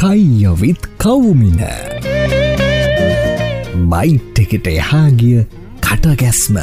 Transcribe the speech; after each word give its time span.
කයියොවිත් 0.00 0.86
කවුමින. 1.02 1.58
Bite 3.92 4.38
එකට 4.42 4.68
එහාගිය 4.70 5.40
කටගැස්ම. 5.86 6.56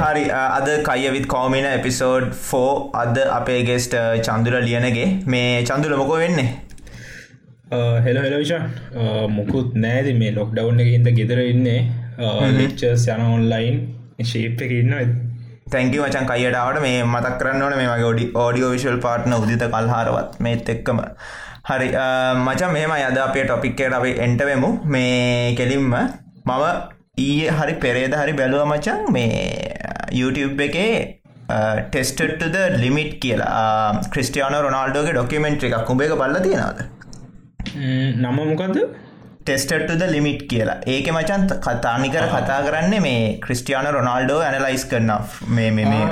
හරි 0.00 0.24
අද 0.38 0.70
කයවිත් 0.88 1.28
කෝමින 1.34 1.68
එපිසෝඩ් 1.70 2.26
ෆෝ 2.48 2.72
අද 3.02 3.20
අපේ 3.36 3.60
ගෙස්ට 3.68 3.94
චන්දුර 4.28 4.58
ලියනගේ. 4.66 5.06
මේ 5.34 5.62
චන්දුල 5.70 5.94
මොකෝ 6.02 6.18
වෙන්නේ? 6.24 6.48
හෙල 8.08 8.18
හෙලවිෂන් 8.24 8.66
මුකුත් 9.36 9.78
නෑද 9.86 10.10
මේ 10.24 10.34
ලොක් 10.40 10.50
ඩව් 10.58 10.80
එක 10.86 10.92
හිද 10.96 11.08
ගෙදර 11.20 11.44
ඉන්නේ. 11.46 11.80
ලික්චර්ස් 12.58 13.06
යන 13.14 13.24
ඔන්ලයින් 13.30 13.78
ශේප් 14.32 14.66
එක 14.68 14.76
ඉන්න 14.82 14.98
තැංකි 15.72 15.98
මචන් 16.02 16.26
කයියටාවට 16.30 16.78
මේ 16.84 16.98
මතක් 17.12 17.34
කරන්න 17.40 17.62
ඕන 17.66 17.74
මේ 17.80 17.88
වගේ 17.92 18.12
ඩි 18.16 18.26
ඕඩියෝ 18.42 18.70
විශල් 18.74 18.98
පාට්න 19.06 19.32
උදිත 19.38 19.64
කල්හාරවත්. 19.74 20.40
මේත් 20.44 20.68
එක්කම. 20.74 20.98
හරි 21.68 21.88
මචන් 22.46 22.70
මෙම 22.76 22.92
යද 22.96 23.18
අපේ 23.26 23.44
ටොපික්කට 23.46 23.96
අපි 23.98 24.12
එන්ටවෙමු 24.26 24.70
මේ 24.94 25.54
කෙලින්ම 25.60 25.86
මම 25.92 26.50
ඊයේ 27.24 27.56
හරි 27.58 27.74
පෙරේද 27.84 28.14
හරි 28.20 28.34
බැලුව 28.40 28.62
මචන් 28.72 29.00
මේ 29.16 29.38
YouTube 30.20 30.62
එකේ 30.66 30.92
ටෙස්ටටද 31.90 32.56
ලිමිට් 32.82 33.12
කියලා. 33.24 34.02
ක්‍රස්ටියන 34.14 34.56
රොනාල්ඩෝගේ 34.66 35.16
ඩොකමෙන්ට් 35.18 35.66
එකක්. 35.70 35.76
කුඹේ 35.90 36.08
එක 36.10 36.14
බල්ල 36.22 36.38
තියෙනද 36.46 36.80
නම 38.22 38.38
මොකක්ද 38.38 38.78
ටෙස්ටටද 39.46 40.02
ලිමිට් 40.10 40.40
කියලා. 40.50 40.76
ඒක 40.88 41.08
මචන් 41.12 41.42
කතානිකර 41.60 42.24
කතා 42.30 42.60
කරන්නේ 42.66 43.00
මේ 43.00 43.20
ක්‍රිස්ටියාන 43.44 43.88
රොනාල්ඩෝ 43.96 44.40
ඇනලයිස් 44.42 44.84
කරන 44.90 45.12
මේ 45.50 45.70
මේ 45.72 46.06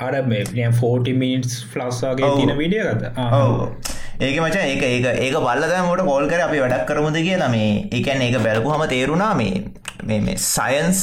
අර 0.00 0.14
මේ 0.24 0.68
ෆෝටි 0.80 1.14
මිනිස් 1.16 1.56
ෆ්ලස්සාගේ 1.72 2.30
තින 2.36 2.52
විඩිය 2.56 2.84
ගත 2.90 3.12
ඒක 4.20 4.36
මචා 4.38 4.64
ඒක 4.64 4.82
ඒක 4.84 5.06
ඒක 5.18 5.36
බල්ලද 5.38 5.76
මට 5.76 6.08
කෝල් 6.08 6.28
කර 6.28 6.42
අපි 6.46 6.60
වැඩක් 6.62 6.84
කරමුද 6.88 7.16
කියලා 7.20 7.50
මේ 7.50 7.70
එකන් 7.92 8.26
ඒක 8.26 8.36
බැලපු 8.42 8.74
හම 8.74 8.84
තේරුණා 8.90 9.32
මේ 9.34 10.20
මේ 10.20 10.36
සයන්ස් 10.46 11.00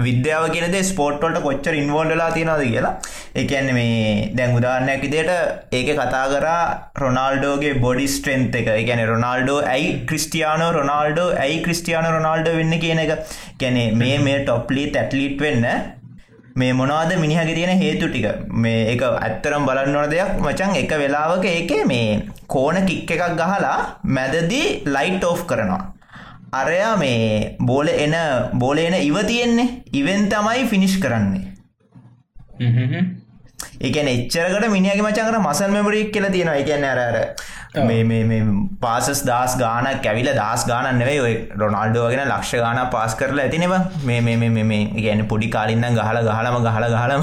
විද්‍යාව 0.00 0.44
කියනද 0.54 0.76
ස්පෝට්වලට 0.88 1.40
කොච්චර 1.44 1.74
ඉන්වෝල්ඩලා 1.74 2.30
තියෙනද 2.32 2.64
කියලා 2.64 2.94
එකන්න 3.42 3.68
මේ 3.76 4.30
දැන් 4.38 4.56
උදාරණයක් 4.58 5.02
විදියට 5.04 5.30
ඒක 5.78 5.90
කතා 6.00 6.24
කරා 6.32 6.62
රොනාල්ඩෝගේ 7.02 7.74
බොඩි 7.84 8.06
ස්ට්‍රෙන්ත් 8.14 8.54
එක. 8.60 8.70
ගැන 8.88 9.02
රොනාල්ඩෝ 9.12 9.58
ඇයි 9.74 9.92
ක්‍රිස්ටියානෝ 10.08 10.70
රොනාල්ඩෝ 10.78 11.28
ඇයි 11.44 11.60
ක්‍රිස්ටියානෝ 11.66 12.16
රොනාල්ඩෝ 12.16 12.56
වෙන්න 12.60 12.80
කියන 12.84 13.04
එක. 13.04 13.12
ගැන 13.60 13.78
මේ 14.02 14.16
මේ 14.26 14.40
ටොප්ලි 14.44 14.86
තැටලිට් 14.96 15.40
වෙන්න 15.46 15.66
මේ 16.60 16.72
මොනවාද 16.78 17.12
මිනිහගේ 17.24 17.54
තියෙන 17.58 17.82
හේතු 17.84 18.08
ටික. 18.08 18.26
මේ 18.62 18.80
එක 18.94 19.02
ඇත්තරම් 19.10 19.68
බලන්න 19.68 20.00
ඕන 20.00 20.10
දෙයක් 20.14 20.40
මචන් 20.46 20.74
එක 20.82 20.96
වෙලාවක 21.02 21.44
ඒක 21.52 21.70
මේ 21.92 22.08
කෝන 22.54 22.82
කික් 22.88 23.14
එකක් 23.16 23.38
ගහලා 23.42 23.78
මැදදී 24.16 24.66
ලයිට් 24.96 25.24
ඕෆ් 25.30 25.46
කරනවා. 25.52 25.84
අරයා 26.60 26.96
මේ 26.96 27.56
බෝල 27.70 27.88
එන 27.88 28.16
බෝල 28.64 28.78
එන 28.78 28.98
ඉව 29.00 29.16
තියෙන්නේ. 29.30 29.70
ඉවෙන් 30.00 30.28
තමයි 30.34 30.68
ෆිනිෂ් 30.74 30.98
කරන්නේ. 31.04 31.46
එකන 33.80 34.08
එච්චරකට 34.08 34.66
මිනිියගේ 34.68 35.02
මචන්කර 35.02 35.38
මසල් 35.40 35.70
මෙමරික් 35.70 36.10
කියල 36.12 36.26
තියෙනවා 36.28 36.56
එකන්න 36.56 36.86
අරර 36.86 37.16
පාසස් 38.80 39.20
දස් 39.22 39.52
ගාන 39.56 39.86
කැවිල 40.02 40.30
දස් 40.30 40.64
ගානන් 40.66 40.98
නෙවේ 40.98 41.20
ඔය 41.20 41.34
රොනාල්ඩෝගෙන 41.56 42.22
ලක්ෂ 42.24 42.52
ගාන 42.56 42.80
පාස් 42.88 43.14
කරලා 43.14 43.44
ඇතිනෙව 43.44 43.74
මේ 44.04 44.20
මේ 44.64 44.80
ගැන 44.98 45.22
පොඩි 45.26 45.48
කාලින්න 45.48 45.86
ගහල 45.92 46.20
ගහලම 46.24 46.58
ගහල 46.60 46.88
ගහලම 46.88 47.22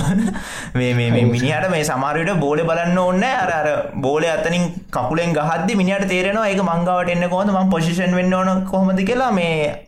මිනිහට 0.75 1.69
මේ 1.69 1.83
සමාරයට 1.83 2.33
බෝල 2.39 2.63
බලන්න 2.63 2.97
ඕන්න 2.97 3.23
අර 3.25 3.69
බෝල 3.99 4.29
අතනින් 4.29 4.65
කකුලෙන් 4.91 5.33
ගහද 5.33 5.75
මිනිට 5.75 6.07
තේරෙනවා 6.07 6.47
එක 6.47 6.63
මංගවට 6.63 7.11
එන්න 7.11 7.29
කොහොද 7.29 7.53
ම 7.53 7.69
පොසිෂන් 7.69 8.15
වෙන්න 8.15 8.33
ඕන 8.33 8.65
කොහොමද 8.65 9.03
කියලා 9.03 9.31
මේ 9.33 9.85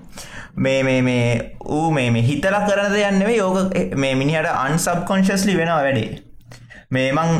මේ 0.58 0.80
මේ 0.84 1.02
මේ 1.03 1.25
ඌ 1.72 1.90
මේ 1.91 2.22
හිතල 2.24 2.62
කරද 2.62 3.02
යන්නවේ 3.02 3.38
යෝක 3.38 3.75
මේ 3.97 4.16
මිනිහට 4.16 4.56
අන්සබ් 4.59 5.06
කොන්ශස්ලි 5.06 5.58
වෙනවා 5.58 5.84
වැඩේ 5.84 6.27
මේ 6.92 7.08
මං 7.12 7.31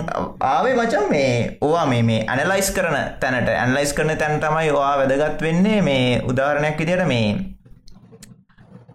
ආවේ 0.48 0.74
මචන් 0.78 1.06
මේ 1.12 1.58
ඕවා 1.66 1.86
මේ 1.92 2.02
මේ 2.08 2.24
ඇනලයිස් 2.32 2.72
කරන 2.78 2.98
තැනට. 3.22 3.50
ඇන්ලයිස් 3.50 3.94
කරන 3.98 4.12
තැන් 4.24 4.42
තමයි 4.44 4.74
වා 4.78 4.96
වැදගත් 5.02 5.46
වෙන්නේ 5.46 5.78
මේ 5.90 6.22
උදාහරණයක් 6.32 6.82
විදියට 6.82 7.06
මේ 7.12 7.30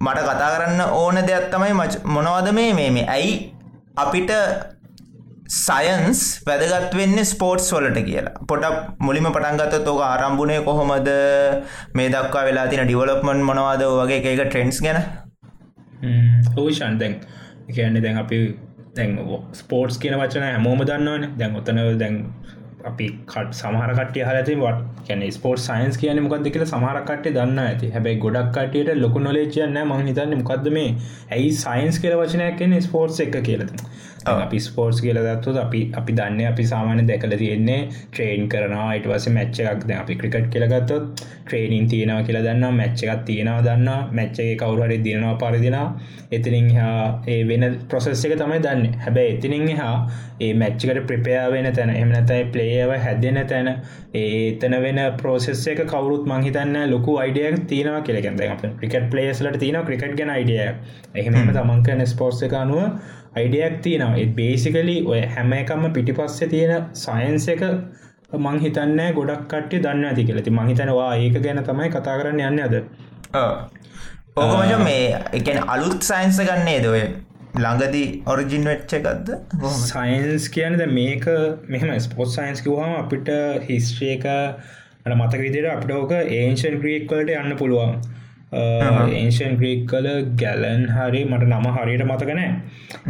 මට 0.05 0.27
කතා 0.29 0.51
කරන්න 0.55 0.83
ඕන 1.01 1.17
දෙයක් 1.31 1.49
තමයි 1.55 1.73
මොනවද 2.17 2.53
මේ 2.59 2.75
මේ 2.79 2.91
මේ. 2.97 3.07
ඇයි 3.17 3.33
අපිට 4.05 4.33
සයන්ස් 5.55 6.21
වැදගත් 6.49 6.97
වෙන්න 6.99 7.25
ස්පෝට්ස් 7.31 7.73
වලට 7.77 8.05
කියලා? 8.09 8.35
පොටක් 8.49 9.01
මුලිම 9.07 9.29
පටන්ගත 9.37 9.85
තෝක 9.87 10.03
ආරම්භුණය 10.09 10.59
කොහොමද? 10.69 11.09
මේ 11.95 12.09
දක්වා 12.15 12.45
වෙලා 12.49 12.67
තින 12.73 12.85
ඩිවලොප්මන් 12.85 13.41
මොනවාද? 13.49 13.85
වගේ 14.01 14.21
එක 14.35 14.43
ට්‍රෙන්ස් 14.51 14.83
ගැන. 14.85 15.01
ඕෂන්තැන් 16.57 17.17
කියන්නේ 17.75 18.05
දැන් 18.05 18.21
අපි 18.25 18.39
දැන් 18.97 19.13
ස්පෝර්ට්ස් 19.55 19.99
කියන 19.99 20.19
වචන 20.21 20.45
හැමෝම 20.45 20.83
දන්නවන. 20.89 21.31
දැන් 21.39 21.57
ඔතන 21.57 21.81
දැන් 22.03 22.19
අපි 22.85 23.07
කට 23.31 23.55
සමහරකට 23.55 24.17
හලති 24.29 24.57
වට 24.61 25.07
කියන 25.09 25.23
ස්පෝර්ට 25.37 25.63
සයින්ස් 25.65 25.99
කියන 26.03 26.21
මොකක්ද 26.25 26.49
කියල 26.55 26.65
සමහරකට 26.67 27.29
දන්න 27.37 27.63
ඇති. 27.65 27.91
හැබැයි 27.95 28.21
ගොඩක් 28.25 28.53
කටයට 28.57 28.93
ලොකු 29.03 29.23
නොලේචයන්න 29.27 29.79
මහිතන්න 29.91 30.35
මොකක්ද 30.41 30.69
මේ 30.77 30.91
ඇයි 31.31 31.53
සයින්ස් 31.63 32.01
කියල 32.03 32.17
වචනයක් 32.21 32.59
කියන 32.59 32.77
ස්පෝර්ට්ස් 32.89 33.23
එක 33.27 33.39
කියලද 33.49 33.73
අපි 34.27 34.59
ස්පෝර්ට්ස් 34.59 35.01
කියල 35.01 35.19
දත්තුද 35.19 35.57
අපි 35.57 35.81
අපි 35.95 36.13
දන්න 36.13 36.41
අපි 36.47 36.65
සාමාන්‍ය 36.65 37.05
දැකල 37.09 37.35
තියෙන්නේ 37.37 37.79
ට්‍රේන් 37.91 38.49
කරනවා. 38.49 38.95
ඉට 38.95 39.07
වස 39.07 39.29
මැච්ච 39.29 39.61
එකක් 39.63 39.87
ද 39.89 39.91
අපි 39.93 40.17
ක්‍රිකට් 40.17 40.49
කියලගත්තොත් 40.53 41.23
ට්‍රේනින් 41.45 41.89
තියෙනවා 41.89 42.23
කියලා 42.23 42.43
දන්න 42.43 42.77
මැච්ච 42.77 43.05
එකක් 43.05 43.25
තියෙනවා 43.25 43.63
දන්න 43.63 44.13
මැච්චගේ 44.13 44.57
කවුරහරි 44.57 44.99
දිනවා 45.05 45.35
පරිදින 45.37 45.79
එතිනින් 46.31 46.69
හා 46.77 47.23
ඒ 47.29 47.41
වෙන 47.45 47.65
ප්‍රොසෙස් 47.89 48.25
එක 48.25 48.37
තමයි 48.37 48.61
දන්න. 48.61 48.95
හැබැයි 48.99 49.35
එතිනින් 49.37 49.67
හා 49.77 49.97
ඒ 50.41 50.53
මැච්චිකට 50.55 51.03
ප්‍රිපයා 51.09 51.47
වෙන 51.51 51.69
තැන 51.73 51.91
එමනතයි 51.93 52.45
පලේව 52.53 52.95
හැදෙන 52.99 53.41
තැන 53.47 53.69
ඒතන 54.15 54.77
වෙන 54.83 55.01
ප්‍රෝසෙස් 55.17 55.67
එක 55.67 55.83
කවරුත් 55.87 56.25
මංහිතන්න 56.27 56.79
ලොකු 56.91 57.17
අයිඩියක් 57.19 57.67
තියෙනවා 57.67 58.03
කියලගැද 58.03 58.63
ක්‍රිකට් 58.79 59.11
පලේස්ලට 59.11 59.59
තියෙන 59.59 59.83
ක්‍රිකට් 59.85 60.17
ගැන 60.21 60.31
අයිඩිය 60.31 60.63
එහෙම 61.15 61.51
තමන්කන 61.51 62.07
ස්පෝර්ස් 62.07 62.43
එක 62.49 62.55
අනුව 62.55 63.21
අයිඩියක් 63.37 63.75
තියෙනවා. 63.85 64.21
එත් 64.23 64.31
බේසිකලි 64.39 64.97
ඔය 65.13 65.21
හැම 65.35 65.53
එකම 65.59 65.85
පිටි 65.97 66.13
පස්සේ 66.19 66.49
තියෙන 66.55 66.89
සයින්ස 67.05 67.49
එක 67.55 67.63
මං 68.45 68.59
හිතන්න 68.65 69.01
ගොඩක් 69.19 69.43
කට්ටි 69.53 69.83
දන්න 69.87 70.09
ඇති 70.11 70.27
කියලති 70.29 70.55
මහිතනවා 70.59 71.11
ඒක 71.25 71.37
ගැන 71.47 71.63
තමයි 71.69 71.91
කතා 71.97 72.17
කරන්න 72.21 72.45
යන්න 72.49 72.65
අද. 72.67 72.77
ඕකමච 74.37 74.73
මේ 74.87 75.21
එකන 75.41 75.61
අලුත් 75.77 76.09
සයින්ස 76.11 76.41
ගන්නේ 76.51 76.79
දොය 76.87 77.03
ළඟදී 77.63 78.07
ඔරිජින් 78.33 78.69
වෙච්ච 78.71 78.95
එකක්ද? 78.99 79.33
සයින්ස් 79.89 80.49
කියනද 80.55 80.85
මේක 80.99 81.27
මෙහම 81.75 81.91
ස්පොස් 82.07 82.39
සයින්ස් 82.39 82.65
කිවහම 82.67 82.95
අපිට 83.01 83.29
හිස්ට්‍රිය 83.69 84.15
එක 84.17 84.27
මතක 85.11 85.41
විදිර 85.45 85.67
අපට 85.75 85.91
ඕක 85.99 86.13
ඒන්ෂන් 86.17 86.81
ක්‍රියෙක්වලට 86.83 87.33
යන්න 87.39 87.57
පුළුවන් 87.61 87.97
ඒෂන් 88.53 89.55
ග්‍රීක් 89.57 89.85
කල 89.89 90.07
ගැලන් 90.37 90.83
හරි 90.91 91.21
මට 91.25 91.47
නම 91.49 91.67
හරියට 91.77 92.05
මතකනෑ 92.07 92.49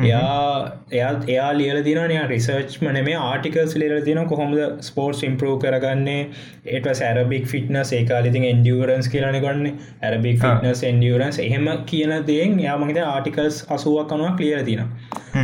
එයා 0.00 0.72
එයත් 0.92 1.24
එයා 1.28 1.48
ලියල 1.52 1.78
දිනනය 1.82 2.18
රිසර්ච් 2.28 2.76
මන 2.80 2.98
මේ 3.08 3.16
ආටිකස් 3.22 3.74
ලියල 3.76 3.96
තින 4.04 4.20
කොහොමද 4.26 4.60
ස්පෝර්ට් 4.80 5.24
ඉම්පරෝ 5.28 5.54
කරගන්නේ? 5.58 6.20
ඒට 6.68 6.88
සැරබික් 6.94 7.46
ෆිට්නස් 7.46 7.92
ඒකාලිති 7.92 8.44
එන්ඩියරන්ස් 8.52 9.08
කියලන 9.08 9.38
ගන්න. 9.38 9.80
ඇරබික් 10.02 10.38
ෆිටනස් 10.44 10.84
එන්ඩියරන්ස් 10.84 11.40
එහෙම 11.40 11.68
කියන 11.86 12.14
දේෙන් 12.24 12.58
යාමහිත 12.60 13.02
ආටිකල්ස් 13.06 13.62
අසුවක් 13.70 14.08
කනුවක් 14.08 14.40
ලියල 14.40 14.64
තින 14.64 14.84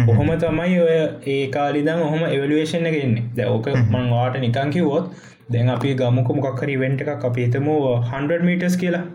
ඔහොම 0.08 0.31
තමයි 0.38 0.78
ඔය 0.81 0.98
ඒ 1.28 1.41
කාලිදම් 1.50 2.04
ඔහොම 2.06 2.22
එවලුවේෂන් 2.28 2.92
එකෙන්නේ 2.92 3.26
දැවක 3.37 3.72
මං 3.76 4.12
වාට 4.14 4.38
නිකං 4.40 4.70
කිවොත් 4.70 5.11
දැන් 5.50 5.70
අපි 5.70 5.94
ගමුක 5.94 6.37
මොක්හරි 6.38 6.76
වෙන්ට 6.82 7.06
එකක් 7.06 7.26
අපිතම 7.26 7.72
100 7.72 8.44
මීටස් 8.49 8.76
කියලා 8.76 9.06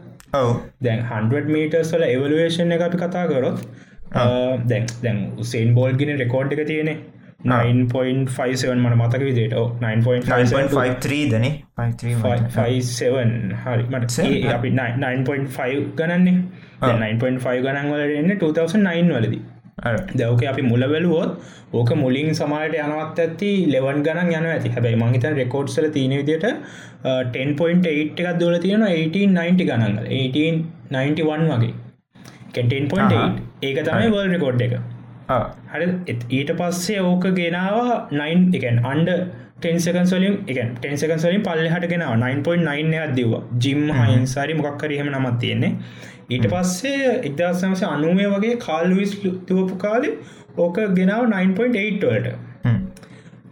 දැන් 0.82 1.02
100 1.08 1.42
මීටර්ස්වල 1.56 2.04
එවලුවේෂන් 2.10 2.76
එක 2.76 2.82
අපි 2.90 2.98
කතා 3.02 3.26
කරොත් 3.32 3.60
දැන් 4.72 4.86
දැන් 5.04 5.20
උසේන් 5.44 5.76
බෝල්ගෙන 5.78 6.18
රෙකෝඩ් 6.24 6.56
එක 6.56 6.64
තියෙනෙ 6.72 6.96
9.57 7.46 8.76
මට 8.80 8.96
මතක 8.98 9.22
විදිට 9.30 9.54
9.53 9.54 11.18
දන? 11.32 11.48
57 11.78 13.56
හරි. 13.64 13.84
මට 13.90 14.20
අපි 14.58 14.70
9.5 14.70 15.82
ගණන්නේ. 15.98 16.38
9.5 16.82 17.66
ගණන් 17.66 17.92
වලට 17.92 18.16
එන්න 18.22 18.32
2009 18.40 19.18
වලදී 19.18 19.42
දවක 20.16 20.42
අපි 20.52 20.62
මුල 20.62 20.84
බැලුවොත් 20.92 21.32
ඕක 21.74 21.90
මුලින් 21.96 22.30
සමාට 22.32 22.76
යනවත් 22.78 23.20
ඇති 23.20 23.52
ලෙවන් 23.74 24.04
ගණන් 24.06 24.32
යන 24.32 24.46
ඇති. 24.46 24.70
හැබයි 24.70 24.96
මහිතන් 24.96 25.36
රෙකෝඩ්සල 25.42 25.88
තියන 25.90 26.14
විදියට 26.20 26.46
10.8 27.34 27.88
එකක් 27.92 28.40
දොල 28.40 28.58
තියෙන 28.60 28.84
1890 28.84 29.70
ගණන්ගල 29.70 30.06
1891 30.08 31.50
වගේ. 31.54 31.74
10.8 32.54 33.40
ඒක 33.64 33.80
තමයි 33.88 34.10
වල් 34.16 34.30
රෙකෝඩ් 34.36 34.62
එක. 34.68 34.76
හරි. 35.74 35.88
ඊට 36.32 36.52
පස්සේ 36.60 37.02
ඕක 37.02 37.26
ගෙනවා 37.40 38.08
9 38.14 38.60
එකන් 38.60 38.80
අන්ඩ 38.86 39.10
ටෙන්සකන්සලින් 39.58 40.34
එක 40.48 40.58
ටෙන්සකන්සලින් 40.78 41.44
පල්ලහට 41.46 41.86
ගෙන 41.92 42.06
9.9 42.06 42.96
එකක් 43.00 43.14
දෙව්වා. 43.20 43.44
ජිම් 43.64 43.82
හයින්සාරි 44.00 44.54
මොකක්කර 44.60 44.92
එහෙම 44.92 45.10
නමත් 45.12 45.38
තියෙන්නේ 45.42 45.72
ඊට 46.30 46.48
පස්සේ 46.48 47.12
එක්දසමස 47.22 47.84
අනුමය 47.88 48.26
වගේ 48.28 48.56
කාල්ලවිස් 48.62 49.14
තුවපු 49.48 49.78
කාලෙ 49.78 50.10
ඕක 50.58 50.82
ගෙනාව 50.96 51.24
9.8 51.28 52.04
වලට. 52.06 52.36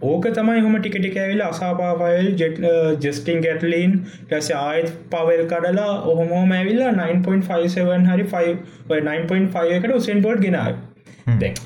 ඕක 0.03 0.27
තමයි 0.29 0.61
හොම 0.61 0.77
ටිකට 0.77 1.17
ඇවිල 1.17 1.41
අසාපාපයිල් 1.41 2.29
ජෙට් 2.35 2.61
ජස්ටිං 2.99 3.41
ගැටලින් 3.41 3.97
ලැස 4.31 4.51
ආයත් 4.59 4.93
පවල් 5.09 5.43
කඩලා 5.47 5.91
ඔහොමෝම 6.05 6.55
ඇවිල්ලා 6.59 6.93
9.57 6.93 8.07
හරි 8.13 8.29
9.5 9.01 9.75
එකට 9.75 9.93
උසෙන් 9.95 10.21
බෝඩ් 10.21 10.41
ගෙනාව 10.41 10.79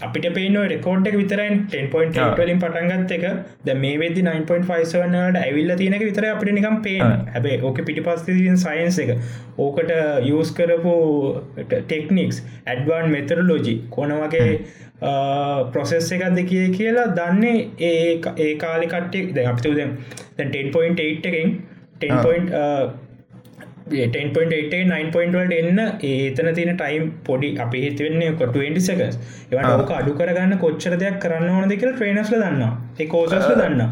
අපිට 0.01 0.27
පේන 0.33 0.57
රෙකෝඩ් 0.71 1.07
එක 1.07 1.17
විතරයි 1.21 1.49
10.ලින් 1.73 2.59
පටන්ගත් 2.59 3.11
එක. 3.17 3.25
ද 3.65 3.75
මේ 3.83 3.97
වෙදදි 3.97 4.23
9.57ට 4.23 5.41
ඇවිල්ල 5.41 5.75
තියනක 5.75 6.05
විතර 6.09 6.27
අපිට 6.31 6.53
නිකම් 6.53 6.77
පේ 6.81 6.97
හැබේ 7.33 7.59
ඕක 7.61 7.81
පිටි 7.81 8.05
පස්තින් 8.07 8.57
සයින්ස 8.57 8.99
එක. 8.99 9.13
ඕකට 9.57 9.93
යස් 10.31 10.51
කරපු 10.51 10.95
ටෙක්නික්ස් 11.69 12.41
ඇඩ්වාන් 12.65 13.07
මෙතරලෝජි 13.11 13.75
කොනවගේ 13.89 14.49
ප්‍රොසෙස් 15.71 16.11
එකක්ද 16.11 16.43
කිය 16.51 16.67
කියලා 16.71 17.07
දන්නේ 17.15 17.55
ඒ 17.79 18.19
ඒ 18.37 18.51
කාලි 18.57 18.87
කට්ටෙක් 18.87 19.33
දැ 19.35 19.47
අපිතු 19.53 19.73
දැන් 19.75 19.97
10.8 20.37 21.31
එකෙන් 21.31 21.57
10. 22.01 23.04
10.8 23.87 24.77
9.වලට 24.83 25.55
එන්න 25.55 25.81
ඒතන 26.03 26.47
තින 26.55 26.71
ටයිම් 26.73 27.03
පොඩි 27.23 27.51
අපි 27.59 27.81
හිතවෙන්නේ 27.83 28.31
20 28.37 28.79
සකස් 28.81 29.19
එවට 29.51 29.67
ඕක 29.73 29.91
අඩු 29.93 30.15
කරගන්න 30.15 30.57
කොච්චර 30.59 30.95
දෙයක් 30.97 31.19
කරන්න 31.21 31.51
ඕන 31.51 31.69
දෙකල 31.69 31.91
ට්‍රේනස්ල 31.91 32.37
දන්න 32.37 32.63
ඒ 32.97 33.07
කෝසස්ල 33.07 33.53
දන්න 33.53 33.83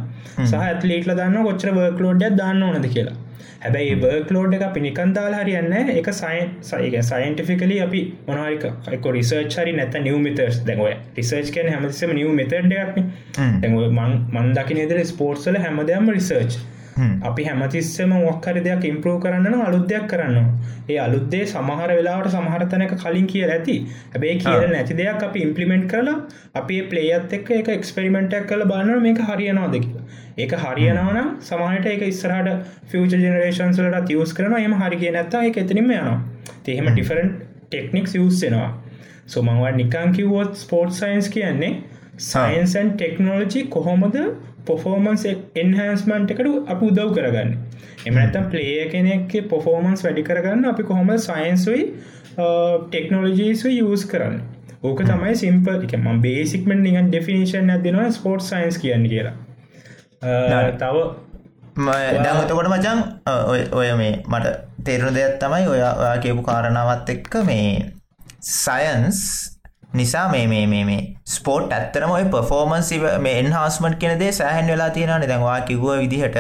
සහ 0.42 0.56
ඇත්ලීටල 0.62 1.14
දන්න 1.14 1.46
කොච්චර 1.46 1.72
වර්කලෝඩ්ඩ 1.74 2.40
දන්න 2.40 2.64
ඕනද 2.64 2.90
කියලා. 2.90 3.16
හැබැයි 3.62 4.00
බර්කලෝඩ් 4.00 4.58
එක 4.58 4.64
අපි 4.64 4.82
නිකන්දාල් 4.82 5.36
හරියන්න 5.36 5.74
එක 5.94 6.10
සයින් 6.14 6.50
සයික 6.64 6.98
සයින්ටිෆිකලි 7.04 7.80
අපි 7.82 8.02
මොනාරික 8.28 8.66
රිසර්ච් 9.14 9.58
හරි 9.58 9.78
නැත 9.78 9.96
නිව 10.02 10.18
මිතර්ස් 10.20 10.62
දැන්ව 10.66 10.90
රිසර්ච් 11.18 11.54
කන 11.54 11.70
හැමතිසම 11.70 12.12
නිව 12.14 12.34
දැ 12.68 12.84
මන් 14.34 14.54
දකිනේදර 14.54 15.04
ස්පෝර්ට්සල 15.08 15.66
හැමදයම 15.66 16.12
රිසර්ච් 16.12 16.58
අපි 17.24 17.44
හැමතිස්සම 17.44 18.14
මොක්කර 18.16 18.60
දෙයක් 18.60 18.84
ඉම්පරෝ 18.86 19.16
කරන්න 19.20 19.56
අලුද්දයක් 19.62 20.08
කරන්න 20.08 20.50
ඒ 20.88 21.00
අලුද්දේ 21.00 21.44
සමහර 21.46 21.90
වෙලාවට 21.92 22.32
සමහරතනක 22.32 22.94
කලින් 22.98 23.28
කිය 23.28 23.46
ඇති. 23.48 23.78
හැබේ 24.10 24.36
කියල 24.38 24.68
නැති 24.70 24.94
දෙයක් 24.96 25.24
අපි 25.24 25.46
ඉම්පලිමෙන්ට් 25.48 25.88
කරලා 25.88 26.18
අපි 26.56 26.82
පලේයත් 26.90 27.34
එක්ක 27.34 27.54
එක 27.54 27.72
එක්ස්පෙරිමෙන්ටක් 27.72 28.50
කළ 28.50 28.66
බලන්න 28.66 29.02
මේක 29.02 29.24
හරියනවාද 29.24 29.78
කියලා. 29.78 30.06
ඒක 30.38 30.54
හරියනවන 30.60 31.34
සමහට 31.42 31.88
එක 31.88 32.06
ඉස්සරහට 32.06 32.54
ෆියච 32.88 33.18
ජනරේෂන්සලට 33.18 34.06
තියස් 34.06 34.36
කරන 34.36 34.60
එම 34.60 34.78
හරි 34.80 35.02
කිය 35.02 35.12
නැත්තා 35.14 35.44
එක 35.46 35.60
එතනිම 35.60 35.92
යනවා. 35.92 36.22
තෙහෙම 36.64 36.88
ඩිෆරන්් 36.88 37.34
ටෙක්නික් 37.66 38.08
යස්සෙනවා 38.16 38.70
සොමංවා 39.28 39.72
නිකං 39.74 40.12
කිවොත් 40.12 40.56
ස්පෝර්ට් 40.58 40.94
සයින්ස් 40.94 41.30
කියන්නේ 41.30 41.72
සයින්සන් 42.22 42.90
ටෙක්නෝලජි 42.94 43.64
කොහොමද 43.68 44.18
පොෆෝමන්ස් 44.66 45.26
එන්හන්ස්මන්ට් 45.30 46.34
එකට 46.34 46.50
අප 46.68 46.82
උදව් 46.82 47.14
කරගන්න. 47.16 47.54
එමනතම් 48.06 48.50
පලේය 48.52 48.90
කෙනෙක්ගේ 48.92 49.48
පොෆෝමන්ස් 49.50 50.04
වැඩි 50.06 50.24
කරගන්න 50.24 50.66
අපි 50.66 50.84
කොහොම 50.84 51.14
සයින්සුයි 51.20 51.86
ටෙක්නෝලජීසු 52.36 53.72
යස් 53.72 54.06
කරන්න? 54.06 54.40
ඕක 54.84 55.04
තමයි 55.04 55.36
සිම්පල් 55.36 55.78
එක 55.80 55.96
ම 55.98 56.22
බේසික්මෙන් 56.22 56.84
නිගන් 56.84 57.10
ඩෙෆිනිශන් 57.10 57.70
ඇදෙනවා 57.70 58.10
ස්පෝට් 58.12 58.44
සයින්ස් 58.44 58.78
කියන්න 58.78 59.08
කියලා. 59.08 59.36
තව 60.76 60.96
දැමතකොට 61.76 62.70
මචන් 62.70 63.00
ඔය 63.74 63.90
මේ 63.98 64.14
මට 64.26 64.54
තේරුණ 64.84 65.16
දෙයක් 65.16 65.40
තමයි 65.40 65.68
ඔය 65.68 65.82
ඔයා 65.82 66.18
කියපු 66.20 66.44
කාරණාවත් 66.44 67.10
එක්ක 67.10 67.40
මේ 67.46 67.92
සයන්ස් 68.42 69.20
නිසා 69.94 70.28
මේ 70.30 70.46
මේ 70.48 70.66
මේ 70.68 70.86
මේ 70.86 71.02
ස්පෝට් 71.30 71.74
ඇත්තරම 71.74 72.12
ඔය 72.12 72.24
පෆෝමන්සි 72.28 73.02
මේ 73.20 73.36
එන්හස්මට් 73.40 74.00
කෙනදේ 74.00 74.32
සෑහන් 74.34 74.72
වෙලා 74.74 74.90
තියෙනනේ 74.90 75.28
දැන්වා 75.28 75.60
කිව්ව 75.62 75.88
විදිහට 75.96 76.40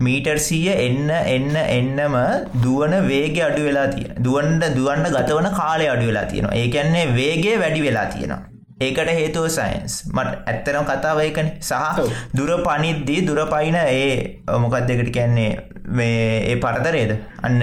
මීටර් 0.00 0.38
සීය 0.40 0.70
එන්න 0.76 1.10
එන්න 1.10 1.56
එන්නම 1.56 2.16
දුවන 2.62 2.94
වේග 3.06 3.36
අඩු 3.40 3.66
වෙලා 3.68 3.88
තියෙන 3.88 4.22
දුවන්ට 4.22 4.64
දුවන්න 4.78 5.08
ගතවන 5.08 5.50
කාලය 5.54 5.88
අඩු 5.88 6.06
වෙලා 6.06 6.26
තියෙනවා. 6.26 6.54
ඒ 6.54 6.68
කියන්නේ 6.68 7.04
වේගේ 7.14 7.58
වැඩි 7.58 7.82
වෙලා 7.82 8.06
තියෙනවා. 8.06 8.40
ඒකට 8.80 9.12
හේතුව 9.12 9.46
සයින්ස් 9.50 9.98
මට 10.08 10.38
ඇත්තරම් 10.46 10.86
කතාවයකන 10.86 11.50
සහ 11.60 12.00
දුර 12.36 12.50
පනිද්දී 12.62 13.20
දුර 13.26 13.40
පයින 13.48 13.78
ඒ 13.82 14.42
මොකක් 14.58 14.78
දෙකට 14.88 15.10
කියන්නේ 15.10 15.50
මේ 15.88 16.52
ඒ 16.52 16.56
පරතරේද? 16.56 17.16
අන්න 17.42 17.60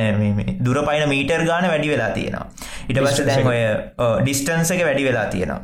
දුර 0.62 0.82
පයින 0.88 1.10
මීටර් 1.10 1.46
ගාන 1.46 1.70
වැඩි 1.70 1.94
වෙලා 1.94 2.10
තියෙනවා. 2.12 2.48
ඊට 2.88 3.00
පස්ස 3.00 3.26
දැන් 3.26 3.48
ඔය 3.48 3.62
ඩිස්ටන්ස 4.24 4.72
එක 4.76 4.84
වැඩි 4.86 5.08
වෙලා 5.10 5.26
තියෙනවා. 5.28 5.62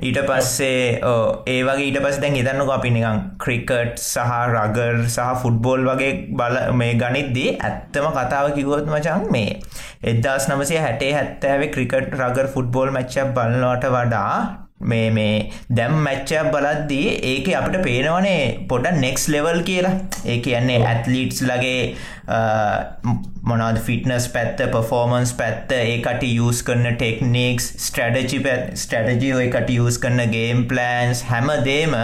ඊට 0.00 0.18
පස්සේ 0.26 1.00
ඒ 1.46 1.62
වගේ 1.62 1.86
ඊට 1.86 1.98
පස් 2.02 2.20
දැන් 2.22 2.36
ඉදන්නක 2.38 2.70
අපි 2.70 2.92
නිකං 2.96 3.24
ක්‍රිකට් 3.44 3.98
සහ 4.02 4.34
රගර් 4.52 5.02
සහ 5.06 5.32
ෆුට්බෝල් 5.42 5.82
වගේ 5.88 6.12
බල 6.40 6.58
මේ 6.74 6.94
ගනිද්දී 7.02 7.56
ඇත්තම 7.60 8.08
කතාව 8.14 8.52
කිවොත් 8.54 8.86
මචන් 8.86 9.26
මේ 9.32 9.58
එදදාස් 10.04 10.48
නමසේ 10.48 10.80
හැටේ 10.86 11.12
හැත්තෑවේ 11.12 11.74
ක්‍රිකට් 11.76 12.16
රගර් 12.20 12.48
ෆුට්බෝල් 12.54 12.94
මච්චක් 12.94 13.34
බලන්නවට 13.34 13.92
වඩා 13.96 14.32
මේ 14.80 15.10
මේ 15.10 15.50
දැම් 15.70 15.94
මැච්චක් 16.02 16.50
බලද්දී 16.52 17.14
ඒක 17.30 17.48
අපිට 17.54 17.82
පේනවනේ 17.84 18.66
පොඩ 18.68 18.86
නෙක්ස් 18.98 19.28
ලෙවල් 19.28 19.62
කියලා. 19.62 19.94
ඒ 20.24 20.38
කියන්නේ 20.40 20.84
ඇත්ලීට්ස් 20.84 21.42
ලගේ 21.42 21.80
මොනද 23.42 23.80
ෆිටනස් 23.80 24.28
පැත්ත 24.28 24.62
පෆෝමන්ස් 24.72 25.32
පැත්ත 25.34 25.72
ඒකට 25.76 26.22
යස් 26.28 26.62
කරන 26.62 26.86
ටෙක්නික්ස් 26.92 27.72
ස්ටඩජි 27.86 28.44
ස්ටඩජි 28.76 29.32
ඔයකට 29.40 29.74
යස් 29.74 29.98
කරන 29.98 30.22
ගේම් 30.30 30.64
ප්ලන්ස් 30.70 31.24
හැම 31.32 31.50
දේම 31.64 31.98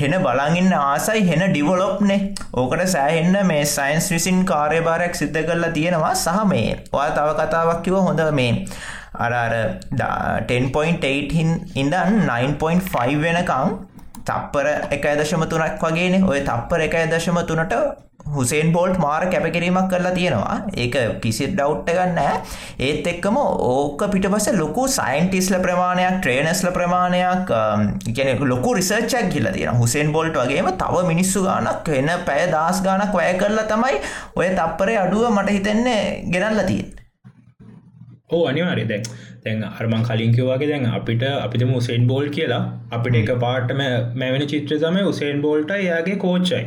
හෙන 0.00 0.16
බලගන්න 0.24 0.72
ආසයි 0.78 1.26
හෙන 1.28 1.44
ඩිවලොප්නේ 1.50 2.20
ඕකට 2.54 2.86
සෑහෙන්න 2.94 3.36
මේ 3.46 3.64
සයින්ස් 3.74 4.08
විසින් 4.14 4.40
කාර්යභාරයක් 4.50 5.20
සිද්ධ 5.20 5.42
කරලා 5.48 5.72
තියෙනවා 5.76 6.14
සහ 6.14 6.48
මේ 6.52 6.78
ඔයා 6.92 7.12
තව 7.18 7.36
කතාවක් 7.40 7.84
කිව 7.84 7.98
හොඳ 8.00 8.22
මේ 8.40 8.50
අරර 9.16 9.54
10.8 9.94 11.74
ඉඳන් 11.74 11.94
9.5 12.26 13.18
වෙනකං 13.18 13.74
තප්පර 14.22 14.66
එක 14.90 15.04
දශම 15.18 15.44
තුනක් 15.46 15.82
වගේන. 15.82 16.24
ඔය 16.24 16.40
තප්පර 16.42 16.80
එක 16.80 16.96
දශම 17.10 17.38
තුනට 17.44 17.74
හුසේන් 18.26 18.70
බෝල්ට් 18.72 18.98
මාර 18.98 19.26
කැපකිරීමක් 19.26 19.88
කරලා 19.90 20.12
තියෙනවා. 20.12 20.56
ඒක 20.76 20.96
කිසි 21.20 21.48
ඩව්ට් 21.48 21.90
ගන්න 21.90 22.20
ඒත් 22.80 23.06
එක්කම 23.06 23.36
ඕක 23.36 24.06
පිට 24.12 24.28
පස 24.28 24.48
ලොකු 24.54 24.86
සයින්ටිස්ල 24.88 25.58
ප්‍රමාණයක් 25.58 26.20
ට්‍රේනස්ල 26.20 26.70
ප්‍රමාණයක් 26.70 27.52
um, 27.52 27.84
ගැන 28.10 28.46
ලොකු 28.46 28.74
රිසර්චක් 28.74 29.28
කියල 29.28 29.50
තියෙන 29.50 29.76
හුසේන් 29.76 30.14
බෝල්ට් 30.14 30.36
වගේම 30.36 30.72
තව 30.78 31.04
මිනිස්සු 31.04 31.44
ගානක් 31.44 31.88
වෙන 31.88 32.10
පැය 32.24 32.48
දස් 32.48 32.80
ගානක් 32.80 33.12
වැය 33.12 33.36
කරලා 33.36 33.68
තමයි 33.68 34.02
ඔය 34.34 34.50
තප්පරේ 34.54 34.98
අඩුව 34.98 35.30
මට 35.30 35.58
හිතෙන්නේ 35.58 36.02
ගෙනල්ල 36.28 36.64
තියෙන් 36.64 37.01
ඕ 38.32 38.42
අනිවාරි 38.46 38.84
දැන් 38.84 39.08
දැන් 39.44 39.64
අර්මං 39.70 40.04
කලින්කිවගේ 40.04 40.68
දැන් 40.68 40.86
අපිට 40.90 41.24
අපිට 41.30 41.66
මුසේන් 41.68 42.06
බෝල් 42.06 42.28
කියලා 42.30 42.62
අපිට 42.90 43.18
එක 43.22 43.32
පාටම 43.40 43.82
මැවෙන 44.16 44.46
චිත්‍ර 44.48 44.76
තම 44.76 45.00
උසේන් 45.06 45.42
බෝල්ට 45.42 45.74
යාගේ 45.80 46.18
කෝච්චයි 46.18 46.62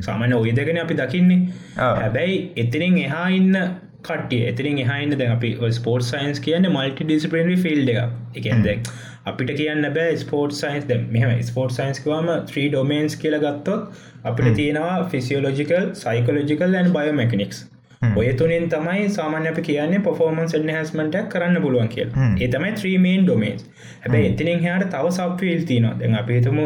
සාමාන්‍ය 0.00 0.34
ඔය 0.34 0.52
දෙගෙන 0.52 0.78
අපි 0.78 0.94
දකින්නේ. 0.94 1.38
හැබැයි 1.76 2.40
එතිරින් 2.56 2.98
එහා 2.98 3.28
ඉන්න 3.30 3.62
කටිය 4.02 4.42
එතිරින් 4.46 4.78
එහයින්න 4.78 5.16
දැ 5.16 5.28
අපි 5.28 5.50
ස්පෝර්ට් 5.72 6.06
සයින්ස් 6.06 6.40
කියන්න 6.40 6.68
මල්ටි 6.68 7.04
ඩිස්පලනි 7.04 7.56
ෆිල්ඩ 7.58 7.90
එක 7.92 8.44
එකන්ද 8.44 8.92
අපිට 9.26 9.52
කියන්න 9.56 9.88
බෑ 9.96 10.14
ස්පෝර්ට් 10.16 10.56
සයින්ස් 10.56 10.86
ද 10.86 11.00
මෙම 11.10 11.42
ස්පෝර්ට් 11.42 11.76
සයින්ස්කවම 11.76 12.30
ත්‍රී 12.46 12.68
ඩොමේන්ස් 12.68 13.16
කියල 13.16 13.36
ගත්තොත් 13.38 14.00
අපිට 14.24 14.56
තියෙනවා 14.56 14.96
ෆිසියෝලෝජිකල් 15.12 15.92
සයිකෝලෝජිකල් 15.96 16.80
ඇන් 16.80 16.90
බයෝමැකනික්ස් 16.94 17.60
ඔය 18.02 18.32
තුනෙන් 18.32 18.68
තමයි 18.68 19.08
සාමාන්‍ය 19.10 19.48
අපි 19.48 19.62
කියන්නේ 19.62 19.98
පොෆෝමන්ස් 20.00 20.54
එන්හස්මටක් 20.54 21.26
කරන්න 21.28 21.62
පුළුවන් 21.62 21.88
කිය 21.88 22.04
ඒ 22.38 22.46
තමයි 22.48 22.70
ත්‍රීමේන් 22.74 23.24
ඩොමේන්ස් 23.24 23.64
හැබැයි 23.96 24.28
එතිනින් 24.28 24.60
හයට 24.60 24.84
තව 24.90 25.10
සබ්වීල් 25.10 25.64
තිනවා 25.64 25.90
දැන් 25.98 26.14
අපිහිතම 26.14 26.60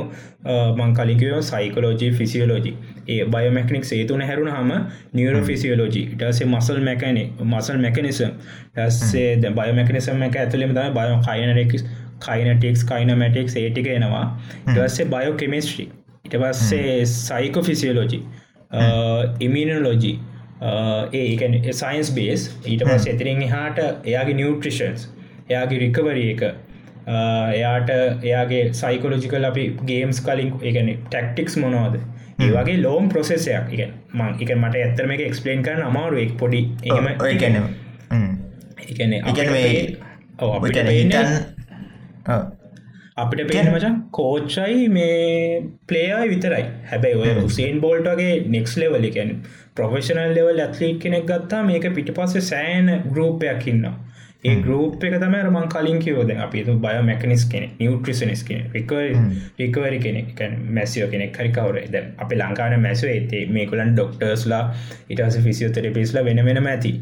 මං 0.79 0.93
කලින්කව 0.93 1.41
සයිකලෝජී 1.43 2.11
ෆිසිියලෝජි 2.13 2.73
ඒ 3.09 3.25
බයමැකනික් 3.27 3.89
ඒතුන 3.93 4.23
හැරුණ 4.23 4.51
හම. 4.51 4.71
නිියර 5.13 5.39
ෆිසිියලෝජි 5.45 6.03
ටසේ 6.13 6.47
මසල් 6.47 6.79
මැකන 6.83 7.19
මසල් 7.45 7.79
මැකනිසම් 7.79 8.37
ටස්සේ 8.75 9.33
ද 9.37 9.51
බයමැකනිසම් 9.53 10.23
එක 10.23 10.39
ඇතුලෙම 10.39 10.75
තම 10.75 10.95
බය 10.95 11.09
කයිනරෙක්ස් 11.27 11.85
කයිනටෙක්ස් 12.21 12.85
කයිනමැටෙක් 12.85 13.51
ඒටික 13.57 13.89
එනවා. 13.89 14.27
ටස්සේ 14.69 15.09
බයෝ 15.09 15.35
කෙමිස්ට්‍රී 15.37 15.89
ඉට 16.25 16.39
පස්සේ 16.39 16.95
සයිකෝ 17.07 17.65
ෆිසිියලෝජි 17.65 18.23
ඉමිනලෝජී 19.41 20.15
ඒකැන 20.63 21.59
සයින්ස් 21.75 22.11
බේස් 22.11 22.51
ඊට 22.67 22.85
පස් 22.85 23.07
එතිරින් 23.07 23.43
හාට 23.49 23.79
එයාගේ 23.83 24.35
නිියවට්‍රිෂන්ස් 24.35 25.09
එයාගේ 25.51 25.79
රිකවරිය 25.79 26.31
එක 26.31 26.43
එයාට 27.07 27.91
එයාගේ 27.91 28.73
සයිකොලජිකල් 28.73 29.45
අපි 29.45 29.65
ගේම්ස් 29.85 30.21
කලින් 30.21 30.53
එකන 30.63 30.91
ටෙක්ටික්ස් 31.07 31.57
මොනවාද? 31.57 32.01
ඒ 32.41 32.51
වගේ 32.51 32.83
ලෝම් 32.83 33.09
ප්‍රොසෙසයක් 33.09 33.73
එක 33.75 33.91
මං 34.13 34.31
එක 34.41 34.51
මට 34.57 34.75
ඇත්තරම 34.77 35.11
එක 35.11 35.21
එක්ස්පලේන් 35.21 35.63
කරන 35.63 35.83
අමාරු 35.83 36.17
එක් 36.19 36.37
පොඩි 36.39 36.63
ඔය 37.21 37.35
ගැන 37.37 37.59
එකන 38.89 39.13
ඉගැන 39.13 39.53
හිතන් 40.89 41.29
අපිට 43.17 43.49
පේන 43.49 43.69
මචන් 43.71 43.97
කෝච්චයි 44.11 44.87
මේ 44.89 45.61
පලේයයි 45.89 46.31
විතරයි. 46.31 46.65
හැබැයි 46.91 47.21
ඔය 47.21 47.45
උසේන් 47.45 47.77
බෝල්ටගේ 47.85 48.33
නෙක්ස් 48.55 48.75
ලෙවල 48.77 49.07
එකැන 49.11 49.31
ප්‍රොෆෙෂනල් 49.77 50.35
ලෙවල් 50.39 50.59
ඇත්ලීට් 50.65 50.99
කෙනෙක් 51.05 51.29
ගත්තා 51.29 51.61
මේක 51.69 51.87
පිටි 51.99 52.17
පස්සේ 52.17 52.43
සෑන 52.49 52.91
ගරූපයක් 53.13 53.69
ඉන්නවා. 53.73 53.95
ඒ 54.45 54.57
ගරුප් 54.65 55.07
එක 55.09 55.17
තම 55.21 55.39
මං 55.53 55.71
කලින් 55.75 56.03
කිවෝද 56.07 56.35
අපි 56.39 56.65
බය 56.83 56.97
මැකනිස් 57.11 57.47
කෙනෙ 57.55 57.71
නිියවට්‍රිසනස් 57.79 58.45
කෙන 58.51 58.67
රිකවරි 58.75 60.03
කෙනෙක් 60.03 60.45
මැසියෝ 60.73 61.09
කෙනෙක් 61.15 61.41
හරිකවර 61.41 61.81
ද 61.89 62.05
අප 62.19 62.37
ලංකාන 62.41 62.79
මැසව 62.83 63.15
ඇතේ 63.15 63.47
මේකුලන් 63.59 63.95
ඩොක්ටර්ස්ලා 63.95 64.63
ඉටස 65.09 65.41
ෆිසිියෝතරපිස්ලා 65.49 66.27
වෙන 66.31 66.45
වෙනම 66.45 66.71
ඇති. 66.75 66.95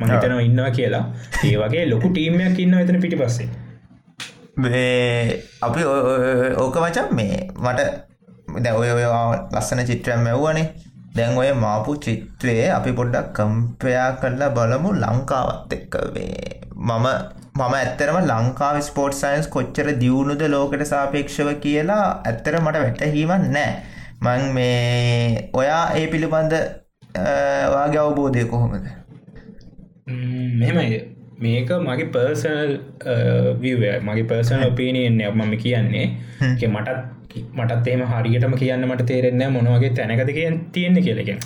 මහිතනව 0.00 0.44
ඉන්නවා 0.44 0.70
කියලා. 0.72 1.04
ඒ 1.46 1.56
වගේ 1.56 1.88
ලොකු 1.88 2.08
ටීමයක් 2.10 2.64
ඉන්න 2.66 2.80
එතන 2.84 3.04
පිටි 3.06 3.24
පස්සේ 3.24 3.69
අපි 4.56 5.82
ඕක 6.56 6.76
මචන් 6.76 7.08
මේ 7.12 7.50
මට 7.56 7.80
දැ 8.58 8.72
ඔය 8.72 8.90
ඔය 8.90 9.04
ලස්සන 9.52 9.84
චිත්‍රයම් 9.86 10.24
මැව්වනේ 10.24 10.66
දැන් 11.16 11.38
ඔය 11.38 11.52
මාපු 11.54 11.96
චිත්‍රයේ 11.96 12.70
අපි 12.70 12.92
පොඩ්ඩක් 12.92 13.30
කම්පයා 13.34 14.08
කරලා 14.12 14.50
බලමු 14.50 14.90
ලංකාවත් 14.94 15.72
එක්කවේ 15.72 16.34
මම 16.76 17.06
මම 17.54 17.74
ඇත්තරම 17.74 18.18
ලංකාව 18.22 18.80
ස්පෝට් 18.80 19.14
සයින්ස් 19.14 19.48
කොච්චර 19.48 19.88
දියුණුද 19.98 20.42
ලෝකට 20.48 20.84
සාපේක්ෂව 20.84 21.50
කියලා 21.60 22.04
ඇත්තර 22.24 22.60
මට 22.60 22.76
වැටහීමක් 22.76 23.48
නෑ 23.48 23.72
මං 24.20 24.52
මේ 24.52 25.48
ඔයා 25.52 25.84
ඒ 25.94 26.06
පිළිබඳ 26.06 26.54
වාගේ 27.72 27.98
අවබෝධය 27.98 28.44
කොහොමද? 28.44 28.86
මෙමයි 30.60 31.19
මේක 31.40 31.70
මගේ 31.86 32.10
පර්සනල් 32.14 32.72
විය 33.62 33.74
මගේ 34.08 34.28
පර්සනල් 34.30 34.66
ඔපීනියෙන් 34.66 35.24
මම 35.30 35.56
කියන්නේ. 35.64 36.06
මටත් 36.68 37.00
මටත් 37.56 37.88
එම 37.88 38.02
හරියටම 38.12 38.54
කියන්න 38.60 38.86
මට 38.86 39.06
තේරෙන්න 39.10 39.44
මොනවගේ 39.56 39.90
තැනකද 39.98 40.32
කියෙන් 40.38 40.56
තියෙන්නේ 40.72 41.04
කියලගෙන 41.06 41.38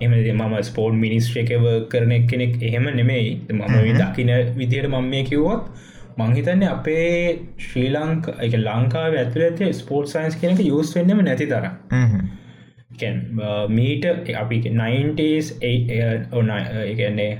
එම 0.00 0.16
මම 0.36 0.56
ස්පෝර්ට් 0.62 0.98
මිනිස්ට්‍ර 1.04 1.38
එක 1.42 1.52
කරන 1.92 2.14
කෙනෙක් 2.30 2.56
එහෙම 2.62 2.88
නෙමෙයි. 2.96 3.28
මම 3.50 3.76
දකින 4.00 4.32
විදියට 4.56 4.88
මම 4.88 5.06
මේ 5.12 5.24
කිව්වොත් 5.30 5.62
මංහිතන්නේ 6.18 6.68
අපේ 6.68 7.10
ශ්‍රී 7.66 7.90
ලංක 7.90 8.32
එක 8.46 8.54
ලංකාව 8.58 9.12
ඇතුල 9.20 9.42
ඇති 9.48 9.72
ස්පෝර්ට් 9.80 10.12
සයින්ස් 10.14 10.36
කෙනෙක 10.42 10.60
යස් 10.64 10.90
වෙන්නම 10.96 11.20
නැති 11.24 11.46
තර 11.52 11.66
මීට 13.70 14.04
අපි 14.42 14.56
90ස් 14.64 15.46
ඔන්න 16.32 16.50
එකන්නේ 16.84 17.30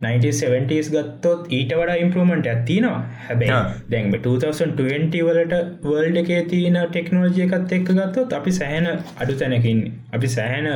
1970ස් 0.00 0.88
ගත්තොත් 0.92 1.40
ඊට 1.50 1.72
වඩා 1.74 1.96
ඉම්පරමට 1.96 2.46
ඇතිනවා 2.46 2.98
හැබැයි 3.22 3.62
දැන් 3.92 4.12
2020 4.16 5.22
වලට 5.28 5.56
වර්ල්ඩ 5.84 6.20
එකේ 6.22 6.42
තියෙන 6.52 6.78
ටෙක්නෝජිය 6.84 7.46
එකත් 7.46 7.72
එක්ක 7.78 7.90
ගත්තොත් 7.92 8.36
අපි 8.38 8.52
සෑහන 8.58 8.86
අඩු 8.92 9.34
තැනකින් 9.40 9.80
අපි 10.12 10.30
සෑහන 10.36 10.68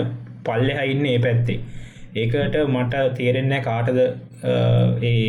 පල්ලෙ 0.45 0.75
හයින්න 0.79 1.07
ඒ 1.07 1.19
පැත්තේ. 1.19 1.59
ඒකට 2.15 2.57
මට 2.67 3.05
තේරෙන්න 3.19 3.55
කාටද 3.63 4.01
ඒ 5.03 5.23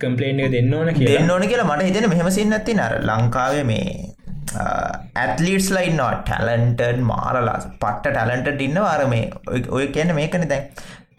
කම්පලේන්ය 0.00 0.46
දෙන්න 0.54 0.72
ඕන 0.74 0.92
කියන්න 0.94 1.30
ඕන 1.30 1.48
කියලා 1.48 1.66
මට 1.66 1.88
හිතෙන 1.88 2.08
මෙහම 2.08 2.30
සින්න 2.30 2.56
ඇති 2.58 2.78
නර 2.78 2.94
ලංකාවේ 3.02 3.64
මේ 3.64 3.88
ඇත්ලිටස් 5.16 5.68
ලයින්නවා 5.70 6.12
ටැලන්ටඩ් 6.20 7.02
මාරලා 7.10 7.58
පට්ට 7.76 8.14
ටැලන්ට 8.14 8.64
ඉන්න 8.68 8.80
වාර 8.80 9.04
මේ 9.08 9.26
ඔය 9.70 9.84
කියන්න 9.88 10.14
මේකන 10.14 10.48
දැන් 10.48 10.64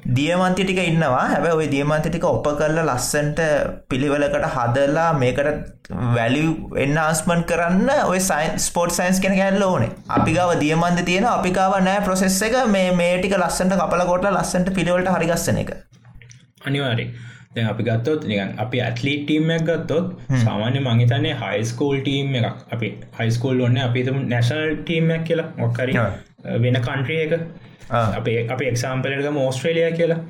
දියමන්ති 0.05 0.63
ටික 0.65 0.79
ඉන්නවා. 0.83 1.25
හැබැ 1.31 1.53
ඔය 1.57 1.67
දියමන්ති 1.73 2.09
ටික 2.09 2.25
ඔප 2.25 2.47
කරලා 2.59 2.85
ලස්සන්ට 2.89 3.39
පිළිවෙලකට 3.89 4.47
හදලා 4.55 5.09
මේකට 5.21 5.89
වැලි 6.17 6.43
එන්න 6.83 6.97
ආස්මන් 7.05 7.43
කරන්න 7.51 7.89
ඔය 8.11 8.19
සයින් 8.29 8.59
ස්පෝට් 8.67 8.95
සයින්ස් 8.97 9.19
කෙන 9.25 9.35
ගැල්ල 9.39 9.63
ඕනේ. 9.69 9.91
අපි 10.17 10.37
ගව 10.37 10.59
දියමන්ද 10.63 11.03
තියෙන 11.09 11.27
අපිකාව 11.33 11.77
නෑ 11.87 12.05
ප්‍රොසෙස් 12.07 12.41
එක. 12.49 12.57
මේ 12.75 12.91
මේ 13.01 13.17
ටික 13.19 13.37
ලස්සන්ට 13.37 13.77
කපල 13.81 14.05
කොට 14.11 14.29
ලස්සන්ට 14.31 14.73
පිළිවලට 14.79 15.13
හරිගස්සන 15.15 15.61
එක. 15.63 15.71
අනිවාරි 16.65 17.07
දැ 17.55 17.65
අපි 17.69 17.83
ගත්තොත් 17.87 18.29
නිකන් 18.31 18.59
අපි 18.65 18.85
ඇත්ලීට 18.89 19.25
ටීම්මක් 19.25 19.65
ගත්තොත් 19.69 20.13
සාමාන්‍ය 20.43 20.79
මංහිතන්නේ 20.85 21.39
හයිස්කෝල් 21.41 21.97
ටීම් 22.05 22.37
එකක්. 22.39 22.69
අපි 22.73 22.95
හයිස්කෝල් 23.19 23.67
ඔන්න 23.67 23.83
අපිතුම 23.89 24.23
නැශනල් 24.33 24.77
ටීම්මක් 24.85 25.27
කියලා. 25.29 25.51
මොක්කරි 25.57 25.93
වෙන 26.63 26.85
කන්ට්‍රිය 26.87 27.25
එක 27.27 27.33
අපේ 27.89 28.37
අප 28.49 28.61
එක්සාම්පලක 28.61 29.27
මෝස්ට්‍රේලිය 29.31 29.89
කියලා. 29.93 30.21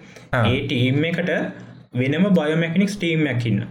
ඒ 0.46 0.58
ටීම් 0.63 1.03
එකට 1.03 1.36
වෙනම 1.96 2.27
බයෝමැකනික්ස් 2.31 2.98
ටීම්මැක් 2.98 3.46
ඉන්න 3.46 3.62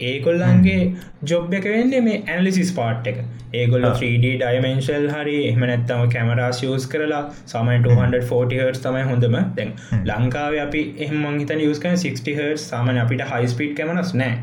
ඒකොල්ලන්ගේ 0.00 0.80
ජොබ් 1.24 1.54
එක 1.54 1.66
වෙන්නේ 1.66 2.00
මේ 2.00 2.18
ඇනලිසිස් 2.26 2.72
පාට් 2.72 3.06
එක. 3.06 3.18
ඒගොල්ල 3.54 3.86
3D 3.90 4.32
ඩයිමෙන්ශල් 4.34 5.06
හරි 5.10 5.36
එහම 5.50 5.64
නැත්තම 5.70 6.02
කැමරාස් 6.14 6.62
යස් 6.64 6.86
කරලා 6.86 7.22
සමයි 7.44 7.78
240 7.84 8.60
හර්ස් 8.62 8.82
තමයි 8.86 9.04
හොඳම. 9.10 9.36
දැන් 9.56 9.72
ලංකාව 10.10 10.58
අපි 10.66 10.82
එහම 10.98 11.24
හිතන 11.30 11.64
යස්කන 11.68 11.96
60 11.96 12.36
හර්ස් 12.40 12.68
සාමන 12.72 13.02
අපිට 13.04 13.24
හයිස්පීට් 13.32 13.74
කැමනස් 13.80 14.14
නෑ 14.14 14.36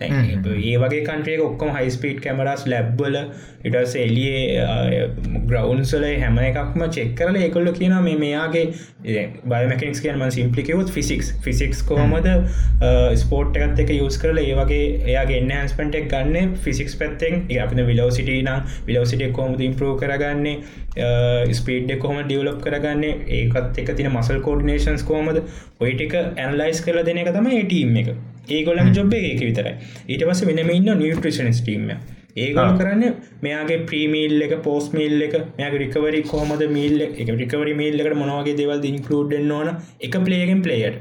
ඒ 0.00 0.76
වගේ 0.76 1.02
කන්ට්‍රේ 1.02 1.38
ඔක්කොම 1.40 1.70
හයිස්පීට් 1.72 2.20
කැමරස් 2.20 2.64
ලැබ්බල 2.66 3.16
ඉටස් 3.64 3.94
එලියේ 3.96 5.06
ග්‍රවන්සල 5.46 6.06
හැම 6.16 6.38
එකක්ම 6.40 6.84
චෙක්කරල 6.90 7.38
එකොල්ල 7.40 7.72
කියන 7.72 7.96
මේ 8.00 8.16
මෙයාගේ 8.16 8.64
බයමකනික්ස් 9.46 10.02
කියනම 10.02 10.24
සිම්පලිකවුත් 10.30 10.90
ෆිසික්ස් 10.90 11.32
ෆිසික්ස් 11.42 11.82
කොහොමද 11.84 12.28
ස්පෝට් 13.16 13.58
එකත් 13.58 13.84
එක 13.84 13.94
යස් 13.96 14.18
කරල 14.18 14.42
ඒවගේ 14.42 14.82
එයාගේ 15.04 15.42
එන්හන්ස්පෙන්ට් 15.42 16.00
එක් 16.00 16.10
ගන්න 16.12 16.56
ෆිසික්ස් 16.58 16.96
පැත්තෙන් 16.96 17.46
අපින 17.60 17.84
විලෝසිට 17.86 18.32
නම් 18.36 18.74
විලෝසිට 18.86 19.26
කොහොමද 19.32 19.62
ඉම්පරෝ 19.62 19.94
කරගන්නේ 19.96 21.54
ස්පීඩ් 21.54 21.96
කොහොම 21.98 22.22
ඩියවලප් 22.22 22.62
කරගන්නේ 22.62 23.14
ඒකත් 23.38 23.78
එක 23.78 23.92
තින 23.96 24.10
මසල් 24.10 24.40
කෝඩිනේශන්ස් 24.42 25.04
කෝමද 25.04 25.42
ඔයිටික 25.80 26.16
ඇන්ලයිස් 26.16 26.80
කරල 26.80 27.04
දෙන 27.04 27.18
එක 27.18 27.32
තම 27.32 27.52
ඒටීම් 27.52 28.00
එක 28.00 28.14
ඒගොලන් 28.48 28.92
ජොබ් 28.92 29.14
එක 29.14 29.40
විතරයි. 29.40 29.74
ඊට 30.08 30.24
පස 30.24 30.44
වෙනම 30.48 30.70
ඉන්න 30.70 30.92
නිියට්‍රිෂන්ස් 30.96 31.60
ටීම 31.60 31.90
ඒගොල 32.36 32.72
කරන්න 32.78 33.20
මෙයාගේ 33.42 33.82
ප්‍රීමීල් 33.90 34.46
එක 34.46 34.56
පෝස් 34.62 34.88
මිල් 34.92 35.22
එක 35.22 35.36
මෙයාගේ 35.52 35.82
රිකවරි 35.84 36.22
කොහමද 36.24 36.66
මිල් 36.70 36.96
එක? 37.02 37.20
රිකවරි 37.34 37.74
මිල් 37.74 38.00
එකට 38.00 38.18
මොනවගේ 38.22 38.58
දෙවල් 38.58 38.90
ඉන්කලඩ් 38.90 39.38
ඕන? 39.52 39.70
එක 40.00 40.18
පලේගෙන් 40.20 40.66
පලේයට 40.66 41.00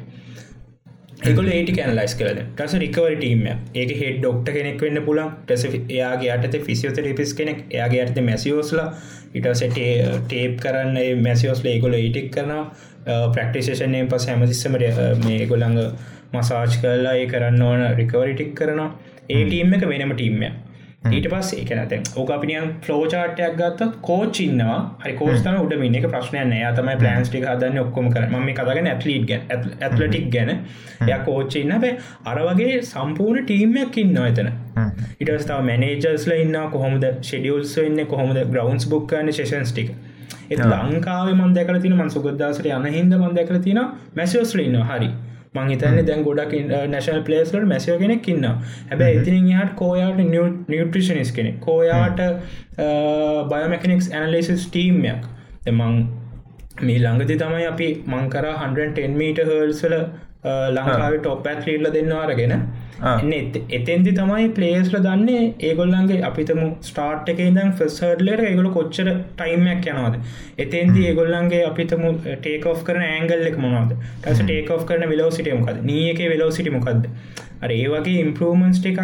ඒකොල 1.24 1.48
ඒටි 1.50 1.74
කැනලයිස් 1.74 2.14
කරද 2.20 2.40
ටස 2.40 2.74
රිකවරි 2.82 3.16
ටීම 3.18 3.44
ඒක 3.48 3.92
හෙඩ් 4.00 4.18
ඩොක්ට 4.20 4.50
කෙනෙක් 4.52 4.82
වෙන්න 4.84 5.02
පුලන් 5.06 5.30
ටස 5.46 5.64
එයාගේ 5.70 6.32
අට 6.34 6.58
ෆිසිියෝත 6.66 7.00
රිපිස් 7.02 7.32
කෙනෙක් 7.34 7.62
එයාගේ 7.70 8.02
අර්ත 8.02 8.20
මැසිියෝස්ලා 8.22 8.88
ඉටසට 9.34 9.80
ටේප් 10.26 10.60
කරන්න 10.62 11.24
මැසිියෝස්ල 11.24 11.72
ඒගොල 11.72 11.96
ඒටික් 11.96 12.28
කරන 12.36 12.52
ප්‍රක්ටිසේෂනයෙන් 13.32 14.12
පස 14.12 14.28
හැමතිස්සමට 14.30 15.02
මේ 15.24 15.48
ගොළඟ 15.48 15.80
මසාජ් 16.36 16.78
කරලා 16.78 17.16
ඒ 17.16 17.26
කරන්න 17.28 17.62
ඕන 17.64 17.84
රිකවරිටික් 17.98 18.56
කරනවා. 18.56 18.92
ඒ 19.30 19.44
ටීම් 19.44 19.76
එක 19.76 19.90
වෙනම 19.92 20.14
ටීම්ය 20.14 20.54
ඊට 21.08 21.28
පස් 21.30 21.50
එක 21.54 21.72
නැත 21.78 22.08
ඕක 22.18 22.32
අපිනියන් 22.34 22.70
ෆලෝචාටයක් 22.86 23.58
ගත්තත් 23.60 23.98
කෝචින්නවා 24.02 24.78
හරි 25.04 25.14
කෝස්තන 25.20 25.58
උඩ 25.58 25.76
මින්න 25.82 25.98
එක 26.00 26.08
ප්‍රශ්නයන 26.10 26.54
යාතමයි 26.56 26.96
ප්ලන්ස්ටික් 27.02 27.46
හදන්න 27.46 27.82
ඔක්කොම 27.82 28.08
කර 28.14 28.26
ම 28.30 28.48
කතගෙන 28.52 28.90
ඇත්ලීට් 28.92 29.28
ගැන 29.30 29.44
ඇත්ලටික් 29.82 30.26
ගැන. 30.34 30.52
ය 31.04 31.20
කෝච්චින්න 31.28 31.76
බෑ 31.76 31.92
අර 32.26 32.42
වගේ 32.48 32.82
සම්පූර්ණ 32.84 33.46
ටීම්යක් 33.46 34.00
ඉන්න 34.04 34.18
එතන. 34.24 34.50
ඉටස්තාව 35.20 35.62
මැනේජර්ස්ල 35.70 36.34
ඉන්න 36.38 36.58
කොහොමද 36.74 37.08
ෂෙඩියල්ස් 37.22 37.78
වෙන්න 37.78 38.06
කොහොමද 38.08 38.42
ග්‍රවන්ස් 38.48 38.90
බුක්කන්න 38.90 39.32
ශේෂන්ස් 39.32 39.76
ටික්. 39.76 39.94
එ 40.50 40.56
ලංකාව 40.56 41.32
මන්දකල 41.36 41.82
තින 41.86 41.96
මන් 41.96 42.10
සුගදදාසට 42.10 42.72
යන 42.72 42.92
හිද 42.92 43.16
මන්දකල 43.16 43.62
තින 43.62 43.82
මැසිෝස්ල 44.16 44.66
ඉන්න 44.66 44.82
හරි 44.90 45.14
මංහිතන්න 45.56 46.02
දැන් 46.10 46.26
ගොඩක් 46.28 46.54
නැශල් 46.90 47.22
පලේස්ලට 47.22 47.68
මැසිෝ 47.68 47.98
කෙනෙක් 48.00 48.30
ඉන්න 48.34 48.50
හැබැ 48.50 49.12
ඉතින් 49.20 49.48
හට 49.52 49.72
කෝයාට 49.76 50.22
නිියට්‍රිෂනිස් 50.68 51.32
කෙනෙ 51.32 51.56
කෝයාට 51.62 52.22
බයමැකනික්ස් 53.52 54.12
ඇනලේසිස් 54.14 54.68
ටීම්යක් 54.68 55.26
එමං 55.66 55.98
මේ 56.82 57.00
ළඟදි 57.00 57.36
තමයි 57.38 57.66
අපි 57.66 57.90
මංකර 58.08 58.46
110 58.52 59.20
මීට 59.20 59.42
හර්සල 59.44 59.94
ලංකාව 60.46 61.14
ටොප් 61.20 61.48
ඇත්ලීටල 61.52 61.92
දෙන්න 61.96 62.12
අරගෙන 62.24 62.56
එතෙන්දි 63.78 64.12
තමයි 64.20 64.48
පලේස්ල 64.58 64.98
දන්නේ 65.06 65.44
ඒගොල්ලන්ගේ 65.70 66.22
අපිතම 66.30 66.62
ස්ටාර්ට් 66.90 67.32
එක 67.34 67.40
ඉදම් 67.46 67.72
ෆෙස්හඩ්ලට 67.80 68.44
ඒගොල 68.50 68.70
කොච්චර 68.78 69.10
ටයිමයක් 69.40 69.88
යනවාද. 69.94 70.16
එතන්දි 70.64 71.06
ඒගොල්ලන්ගේ 71.10 71.64
අපිතම 71.70 72.04
ටේක 72.26 72.68
ෝ් 72.72 72.76
කරන 72.90 73.06
ඇංගල් 73.08 73.48
එක 73.52 73.58
මොනවාද? 73.66 73.96
ටස 74.22 74.44
ටේක 74.44 74.70
ෝ් 74.76 74.80
කරන 74.92 75.08
විලෝසිටියමකද 75.14 75.82
නියක 75.92 76.22
වෙලෝසිටි 76.34 76.76
මොකක්ද 76.78 77.10
අර 77.64 77.72
ඒ 77.72 77.88
වගේ 77.94 78.22
ඉම්පරමන්ස් 78.26 78.84
එකක් 78.92 79.02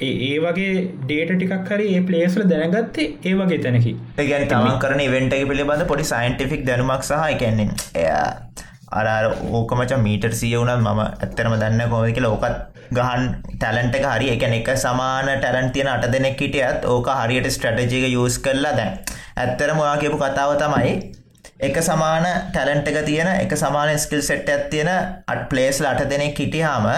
ඒ 0.00 0.34
වගේ 0.44 0.74
ඩේට 1.04 1.32
ටිකක් 1.36 1.72
හරි 1.72 1.88
ඒ 1.94 2.02
පලේස්ල 2.10 2.44
දැනගත්තේ 2.52 3.08
ඒ 3.22 3.34
වගේ 3.40 3.62
තැනකි. 3.64 3.94
ඒගැන 4.18 4.48
තමන් 4.52 4.82
කරන 4.84 5.06
ඉවෙන්ට 5.06 5.38
එක 5.38 5.48
පිළිබඳ 5.52 5.88
පොඩි 5.92 6.10
සයින්ටිෆික් 6.12 6.68
දැනුමක් 6.68 7.08
සහ 7.08 7.24
එකන්නේ 7.30 7.68
එයා 8.02 8.28
අර 8.92 9.06
ඕකමච 9.52 9.92
මීටර් 10.06 10.32
සිය 10.40 10.52
වුණත් 10.56 10.82
මම 10.82 11.00
ඇත්තරම 11.04 11.54
දන්න 11.62 11.90
කොමදක 11.92 12.20
ලෝකත් 12.20 12.60
ගහන් 12.92 13.24
ටැලන්ට 13.54 13.96
එක 13.98 14.06
හරි 14.10 14.28
එක 14.34 14.44
එක 14.50 14.70
සමාන 14.76 15.32
ටැලන් 15.32 15.72
තියෙන 15.74 15.90
අට 15.94 16.06
දෙනෙක් 16.14 16.40
හිටියත් 16.40 16.86
ඕක 16.92 17.08
හරියට 17.20 17.50
ස්ට්‍රටජික 17.54 18.06
යස් 18.10 18.38
කරලා 18.46 18.76
දැන්. 18.78 18.94
ඇත්තර 19.36 19.74
මොයා 19.74 19.96
කියපු 20.02 20.18
කතාව 20.22 20.54
තමයි 20.62 20.94
එක 21.68 21.76
සමාන 21.86 22.26
ටැලන්ට 22.48 22.90
එක 22.90 22.98
තියෙන 23.06 23.30
එක 23.34 23.54
සමාන 23.60 23.92
ස්කිල් 24.04 24.22
සෙට් 24.28 24.50
ඇත් 24.54 24.66
තියෙන 24.72 24.90
අට 25.32 25.46
පලේස් 25.50 25.80
අට 25.90 26.02
දෙනෙක් 26.12 26.42
හිටියාම 26.42 26.88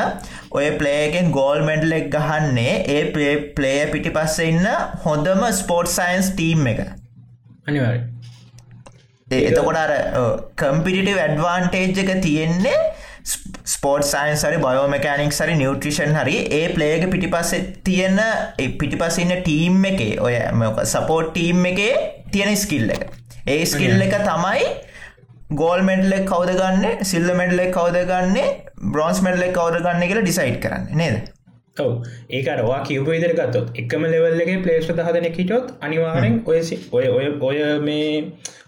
ඔය 0.50 0.66
පලේගෙන් 0.80 1.30
ගෝල් 1.30 1.62
මෙඩ්ලෙක් 1.68 2.08
ගහන්නේ 2.14 2.74
ඒ 2.96 3.04
පලේ 3.12 3.36
පලේය 3.58 3.84
පිටි 3.92 4.14
පස්ස 4.16 4.40
ඉන්න 4.48 4.66
හොඳම 5.06 5.46
ස්පෝට් 5.60 5.94
සයින්ස් 5.98 6.32
ටීම් 6.32 6.66
එක. 6.72 6.82
අනිවාරි 7.68 8.00
එතකොට 9.30 9.76
අර 9.76 9.92
කම්පිටිට 10.56 11.16
වැඩ්වාන්ටේජ් 11.16 11.98
එක 12.04 12.12
තියෙන්නේ 12.22 12.78
ස්පෝට් 13.66 14.04
සයින්ස් 14.04 14.44
හරි 14.44 14.58
බයෝමකෑනික් 14.64 15.32
හරි 15.34 15.56
නිියවට්‍රිෂන් 15.60 16.16
හරි 16.20 16.36
ඒ 16.52 16.66
පලේග 16.74 17.06
පිටිපස්ස 17.10 17.52
තියෙන 17.84 18.20
පිටිපස 18.80 19.18
ඉන්න 19.18 19.36
ටීම් 19.38 19.84
එකේ 19.92 20.18
ඔය 20.20 20.34
සපෝට් 20.86 21.30
ටීම් 21.32 21.64
එකේ 21.64 21.92
තියෙන 22.32 22.56
ස්කිල් 22.56 22.90
එක. 22.90 23.06
ඒ 23.48 23.62
ස්කිල් 23.64 24.02
එක 24.02 24.18
තමයි 24.22 24.66
ගෝල් 25.52 25.82
මෙඩ්ලෙක් 25.82 26.26
කවද 26.28 26.58
ගන්න 26.58 27.04
සිල්ල 27.04 27.30
මෙඩ්ලෙක් 27.34 27.72
කවද 27.72 28.04
ගන්න 28.10 28.36
බ්‍රෝන්ස් 28.92 29.22
මෙඩ්ලෙක් 29.22 29.56
කවද 29.56 29.80
ගන්න 29.86 30.10
කියලා 30.10 30.26
ඩිසයිට් 30.26 30.60
කරන්න 30.60 31.00
නේද? 31.00 31.32
ඔව. 31.76 32.04
ඒකරවා 32.30 32.82
කිව්ප 32.88 33.08
විදර 33.08 33.32
ගත්තොත් 33.38 33.72
එකම 33.82 34.04
ලෙවල්ලගේ 34.06 34.60
පලේස් 34.66 34.90
දහදන 34.90 35.30
හිටොත් 35.38 35.72
අනිවාරෙන් 35.80 36.42
ඔය 36.44 36.60
ඔය 36.92 37.08
ඔය 37.08 37.32
ඔය 37.40 37.64
මේ 37.80 38.12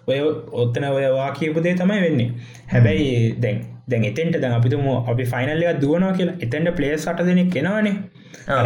ඔය 0.08 0.18
ඔත්තන 0.62 0.84
ඔයවා 0.90 1.30
කියපුදේ 1.32 1.74
තමයි 1.74 2.02
වෙන්නේ. 2.02 2.30
හැබැයි 2.72 3.34
දැන් 3.42 3.64
දැන් 3.88 4.04
එතෙන්ට 4.04 4.40
දැන් 4.42 4.54
අපිතුම 4.54 4.86
අපි 4.92 5.24
ෆයිනල්ලක 5.26 5.82
දුවනවා 5.82 6.12
කියලා. 6.12 6.38
එතැන්ට 6.40 6.76
පලේස් 6.76 7.08
අට 7.08 7.26
දෙනෙක් 7.26 7.50
කෙනවානේ 7.50 7.96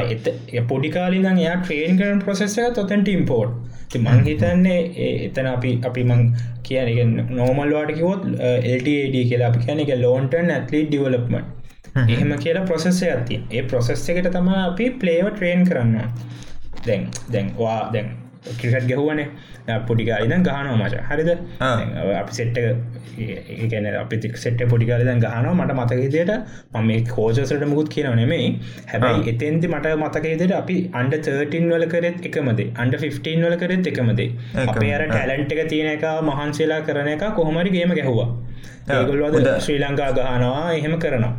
එත 0.08 0.24
පොඩිකාලින් 0.68 1.26
එයා 1.34 1.56
ට්‍රේන් 1.58 1.98
කරන 1.98 2.18
ප්‍රසෙස්සක 2.20 2.74
තොතැන්ට 2.74 3.08
ඉම්පෝට් 3.08 3.96
මං 3.98 4.24
හිතන්නේ 4.24 4.80
එතන 5.26 5.46
අපි 5.46 5.70
අපි 5.84 6.04
මං 6.04 6.22
කියන 6.62 7.14
නෝමල්වාට 7.30 7.92
කිවොත් 7.92 8.26
LTAD 8.74 9.16
කියලා 9.30 9.48
අපි 9.48 9.64
කියන 9.64 9.80
එක 9.80 9.94
ලෝන්ටන් 9.98 10.50
ඇත්ලි 10.50 10.82
ඩිවලප්මට 10.86 12.08
එහෙම 12.08 12.34
කියලා 12.38 12.64
ප්‍රොසෙස්ස 12.64 13.02
ඇති 13.04 13.40
ඒ 13.50 13.62
ප්‍රොසෙස් 13.64 14.08
එකට 14.08 14.30
තම 14.30 14.50
අපි 14.56 14.90
පලේව 15.02 15.30
ට්‍රේන් 15.30 15.64
කරන්න. 15.64 15.96
දැන් 16.86 17.08
දැන් 17.32 17.52
වා 17.58 17.80
දැන් 17.92 18.12
ක්‍රිකට් 18.60 18.86
ගැහුවනේ. 18.90 19.28
පොඩිකාලිදන් 19.88 20.42
ගහනෝ 20.48 20.76
මච. 20.76 20.94
හරිද? 21.10 21.30
අපි 22.20 22.32
සෙට්ට 22.38 22.58
ගැන 23.72 23.86
අපි 24.02 24.16
සෙට්ට 24.44 24.62
පොඩිකාලිදන් 24.72 25.22
ගහනවා. 25.24 25.54
මට 25.54 25.76
මතකේදයට 25.80 26.32
මම 26.74 26.86
මේ 26.90 27.00
කෝජසට 27.14 27.64
මුකුත් 27.72 27.88
කියනව 27.94 28.14
නෙමෙයි. 28.20 28.48
හැබැයි 28.92 29.28
එතෙන්ති 29.34 29.72
මට 29.74 29.94
මතකේදට 30.02 30.54
අපි 30.60 30.76
අන්ඩ 31.00 31.14
13 31.28 31.70
වල 31.74 31.86
කරෙත් 31.94 32.26
එකමදේ 32.30 32.68
අන්ඩ 32.84 32.98
15 33.04 33.46
වල 33.46 33.56
කරෙත් 33.62 33.90
එකමදේ 33.92 34.28
අපේ 34.66 34.92
අර 34.98 35.04
ටැලන්ට් 35.12 35.56
එක 35.56 35.62
තියෙන 35.74 35.90
එක 35.96 36.06
මහන්සේලා 36.30 36.82
කරන 36.88 37.10
එක 37.14 37.24
කොහොමරි 37.38 37.70
ගේම 37.76 37.94
ගැහුවා. 38.00 38.28
ඒගොල්වද 38.90 39.48
ශ්‍රී 39.64 39.80
ලංකා 39.84 40.10
ගහනවා 40.18 40.66
එහෙම 40.78 40.94
කරනවා. 41.04 41.32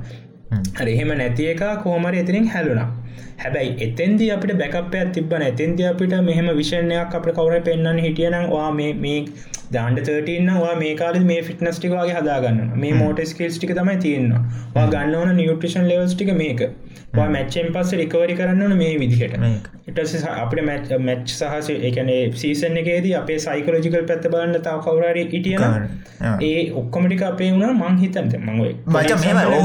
හරි 0.79 0.91
එහෙම 0.95 1.11
නැති 1.21 1.43
එක 1.53 1.61
කොහොමරි 1.83 2.17
එතිනින් 2.23 2.47
හැලුනා 2.53 2.89
හැබැයි 3.41 3.71
එතන්දි 3.85 4.27
අපිට 4.31 4.53
බැකපයක් 4.57 5.13
තිබන 5.13 5.43
ඇතන්ද 5.43 5.81
අපිට 5.87 6.13
මෙහම 6.23 6.51
විෂණයක් 6.55 7.17
අප 7.17 7.25
කවර 7.31 7.63
පෙන්න්න 7.63 8.01
හිටියනවා 8.01 8.69
මේ 8.75 9.17
දාන්ඩ 9.71 9.99
තර්ටන්නවා 10.01 10.75
මේ 10.75 10.93
කාල 10.95 11.17
මේ 11.25 11.41
ෆිට්නස් 11.41 11.77
ටිකවාගේ 11.77 12.15
හදාගන්න 12.15 12.61
මේ 12.77 12.93
මෝට 12.93 13.21
ස්කේල්ස් 13.25 13.57
ටික 13.57 13.75
තමයි 13.75 13.97
තියෙන්නවා 13.99 14.87
ගන්න 14.87 15.15
ඕන 15.15 15.35
නිියුට්‍රිෂන් 15.35 15.87
ලෙවස් 15.87 16.15
ටික 16.15 16.33
මේක. 16.35 16.63
මැච්චෙන් 17.13 17.69
පස්ස 17.69 17.95
රිකවරි 17.95 18.35
කරන්න 18.35 18.75
මේ 18.77 18.97
විදිහට. 18.99 19.37
ඉටස 19.89 20.25
අපට 20.25 20.61
මැච් 20.63 20.91
මැච් 21.01 21.23
සහස 21.29 21.69
එකනේ 21.89 22.19
සීසන් 22.35 22.77
එකේදී 22.81 23.13
අපේ 23.15 23.37
සයිකලෝජිකල් 23.39 24.05
පැත්ත 24.05 24.27
බලන්න 24.27 24.61
තාව 24.61 24.83
කවරරි 24.85 25.23
ඉටියන 25.31 25.65
ඒ 26.41 26.59
ඔක්කොමටික 26.75 27.23
අපේ 27.23 27.49
වුණ 27.53 27.73
මං 27.77 27.97
හිතන්ත 27.97 28.37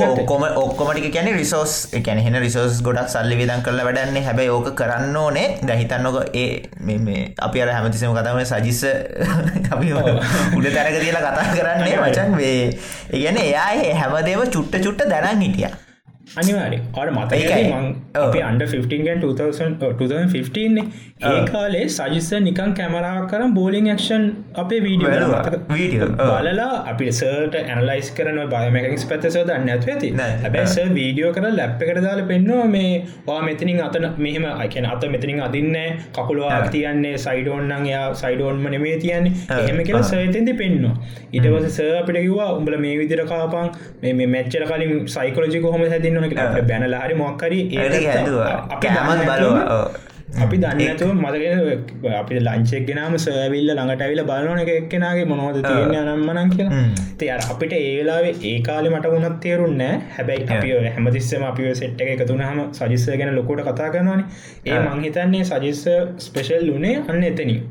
ඔක්කොම 0.06 0.46
ඔක්කොමටික 0.56 1.10
කියන 1.10 1.30
රිසෝස් 1.34 1.76
එකැන 1.94 2.22
හෙන 2.26 2.40
රිසෝස් 2.40 2.80
ගොඩක් 2.82 3.12
සල්ලි 3.12 3.38
විදන් 3.42 3.65
කරල 3.66 3.82
වැඩන්නේ. 3.82 4.24
හැබැයි 4.24 4.50
ඕක 4.50 4.70
කරන්න 4.74 5.16
ඕනේ. 5.16 5.46
දැහිතන්නක 5.62 6.20
ඒ 6.34 6.50
අපි 7.40 7.62
අර 7.62 7.72
හැමතිසම 7.72 8.14
කතාවන 8.14 8.46
සජිස්ස. 8.46 8.84
අපි 9.74 9.92
උඩ 9.94 10.70
තැනක 10.74 11.00
තියලා 11.00 11.24
කතා 11.26 11.48
කරන්නේ 11.56 11.98
වචන් 11.98 12.36
වේ 12.36 12.60
ඉගැන 13.12 13.42
එයා 13.42 13.68
හැමදේව 13.96 14.46
චුට්ට 14.48 14.82
චුට්ට 14.82 15.10
දැනන් 15.10 15.42
හිටිය 15.42 15.74
අනිවාරි 16.26 16.78
අර 17.00 17.08
මතකයි 17.16 17.58
මං 17.72 17.84
අපි 18.20 18.38
අන්ඩ 18.46 18.62
15 18.70 19.12
2015 19.22 20.80
ඒ 21.26 21.42
කාලේ 21.50 21.84
සජිස්ස 21.96 22.30
නිකන් 22.46 22.72
කැමරාව 22.78 23.18
කරම් 23.32 23.52
බෝලිං 23.58 23.88
ක්ෂන් 23.90 24.24
අපේ 24.62 24.80
වීඩියෝ 24.86 26.08
බලලා 26.40 26.66
අපි 26.92 27.06
සර්ට 27.18 27.54
ඇනලයිස් 27.60 28.08
කරන 28.16 28.40
බයමකිස් 28.54 29.04
පැත්තස 29.10 29.38
දන්න 29.50 29.70
ඇතු. 29.74 29.92
ඇති 29.92 30.10
හැබැස 30.42 30.74
වීඩියෝ 30.98 31.30
කර 31.36 31.46
ලැප් 31.58 31.84
එකට 31.86 32.02
දාල 32.06 32.22
පෙන්නවා 32.32 32.66
මේ 32.74 32.90
වා 33.28 33.38
මෙතනින් 33.48 33.80
අතන 33.86 34.08
මෙහම 34.26 34.48
අයකන 34.64 34.90
අත 34.94 35.06
මෙතනින් 35.14 35.40
අදින්න 35.46 35.78
කකුළුවා 36.18 36.60
තියන්නේ 36.74 37.14
සයිඩෝන්නන් 37.26 37.86
යා 37.92 38.04
සයිඩෝන්ම 38.22 38.66
නෙමේ 38.76 38.96
තියන්නේ. 39.06 39.32
එහෙම 39.60 39.80
කියලා 39.86 40.04
සයතෙන්දි 40.12 40.56
පෙන්නවා 40.64 40.94
ඉටවස 41.32 41.70
ස 41.78 41.80
අපිට 42.02 42.20
කිවා 42.26 42.50
උඹල 42.58 42.78
මේ 42.84 42.94
විදිර 43.04 43.24
කාපන්. 43.32 43.72
මේ 44.18 44.30
මෙච්චර 44.36 44.68
කලින් 44.72 44.94
සයිකලජි 45.16 45.64
කොහොම 45.66 45.88
හැදින්න 45.94 46.15
ඕන 46.18 46.66
බැනලා 46.72 47.04
හරි 47.06 47.22
මොක්කරි 47.22 47.62
කෑමත් 48.82 49.24
බලවා. 49.30 49.78
අපි 50.44 50.56
දන්නතු 50.62 51.06
මතක 51.14 51.44
අපි 52.20 52.40
ලංචෙක් 52.40 52.82
ගෙනම 52.88 53.14
සෑවිල්ල 53.24 53.68
ළඟට 53.70 54.02
ඇවිල 54.06 54.22
බලන 54.30 54.60
එක 54.62 54.70
එක්කෙනගේ 54.72 55.26
මොනෝද 55.32 55.58
තියන්න 55.60 56.10
අනම්මනන් 56.14 56.50
කිය 56.54 56.66
තේ 57.20 57.30
අපිට 57.36 57.72
ඒලාවේ 57.78 58.34
ඒ 58.50 58.56
කාලෙ 58.66 58.90
මට 58.90 59.12
වුණත් 59.14 59.38
තේරුන්න 59.44 59.80
හැබැයි 60.16 60.48
අපි 60.56 60.74
හැමතිස්සම 60.88 61.46
අපි 61.50 61.70
සෙට් 61.80 62.04
එක 62.04 62.12
එකතුනහම 62.16 62.60
සජිස්ස 62.80 63.06
ගැන 63.22 63.32
ලොකොට 63.38 63.64
කතා 63.70 63.88
කරනවාන. 63.94 64.22
ඒ 64.66 64.78
මංහිතන්නේ 64.88 65.48
සජිස්ස 65.52 65.82
ස්පෙෂල් 66.26 66.68
වනේ 66.76 66.94
අන්න 67.08 67.26
එතනින්. 67.30 67.64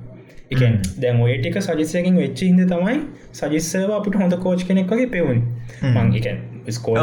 එකන් 0.53 0.75
දැන් 1.03 1.21
ඔය 1.21 1.37
ටික 1.37 1.61
සජිස්සයකින් 1.69 2.19
වෙච්ච 2.23 2.43
හිද 2.47 2.65
තමයි 2.73 2.97
සජිස්සව 3.39 3.95
අපිට 3.99 4.19
හොඳ 4.23 4.41
කෝච් 4.43 4.67
කෙනෙක් 4.67 4.91
වගේ 4.91 5.13
පෙවුන්. 5.15 5.39
මං 5.95 6.13
එකන් 6.21 6.54
ස්කෝල 6.69 6.99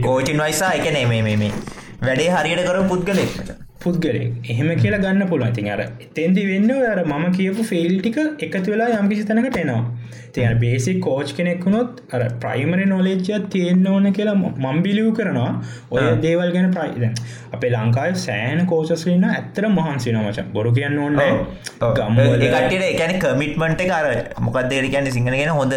කෝචින් 0.00 0.38
වයිසා 0.38 0.72
එක 0.72 0.92
නේ 0.92 1.06
මේ 1.06 1.50
වැඩේ 2.02 2.30
හරියට 2.30 2.64
කර 2.64 2.82
පුද්ගලෙක් 2.88 3.34
පුද්ගලෙක්. 3.82 4.50
එහෙම 4.52 4.70
කියලා 4.82 5.02
ගන්න 5.04 5.28
පුළුවන්. 5.32 5.52
ඉතින් 5.52 5.70
අර 5.74 5.80
එතෙන්දි 6.06 6.42
වෙන්න 6.52 6.70
අර 6.92 6.98
මම 7.04 7.26
කියපු 7.38 7.68
ෆෙල් 7.72 7.94
ටික 8.00 8.18
එකතු 8.46 8.68
වෙලා 8.74 9.00
යම් 9.00 9.08
කිසි 9.12 9.28
තැනකට 9.28 9.60
එනවා. 9.64 9.82
තිය 10.34 10.48
බේසි 10.62 10.92
කෝච් 11.06 11.30
කෙනෙක් 11.36 11.64
වුණොත් 11.66 12.00
අර 12.16 12.20
ප්‍රයිමරි 12.42 12.84
නොලේජ්ජ 12.92 13.30
තියෙන්න්න 13.54 13.86
ඕන 13.92 14.06
කියලා 14.18 14.36
මම් 14.40 14.82
බිලිව් 14.86 15.08
කරනවා. 15.18 15.50
ඔය 15.92 16.04
දේවල් 16.24 16.52
ගැන 16.56 16.68
ප්‍රයිද 16.76 17.04
අපේ 17.56 17.70
ලංකායි 17.74 18.14
සෑන 18.24 18.60
කෝසස්ලන්න 18.72 19.26
ඇත්තර 19.30 19.66
මහන්සි 19.78 20.14
නමච 20.14 20.44
බොරු 20.56 20.72
කියන්න 20.78 21.00
ඕන්න 21.04 21.18
ගම්ට 21.98 22.44
එකන 22.90 23.16
කමිට්මන්ට 23.24 23.82
කර 23.92 24.08
මොකක්දේර 24.46 24.86
කියන්න 24.94 25.10
සිංහගෙන 25.16 25.52
හොඳ 25.60 25.74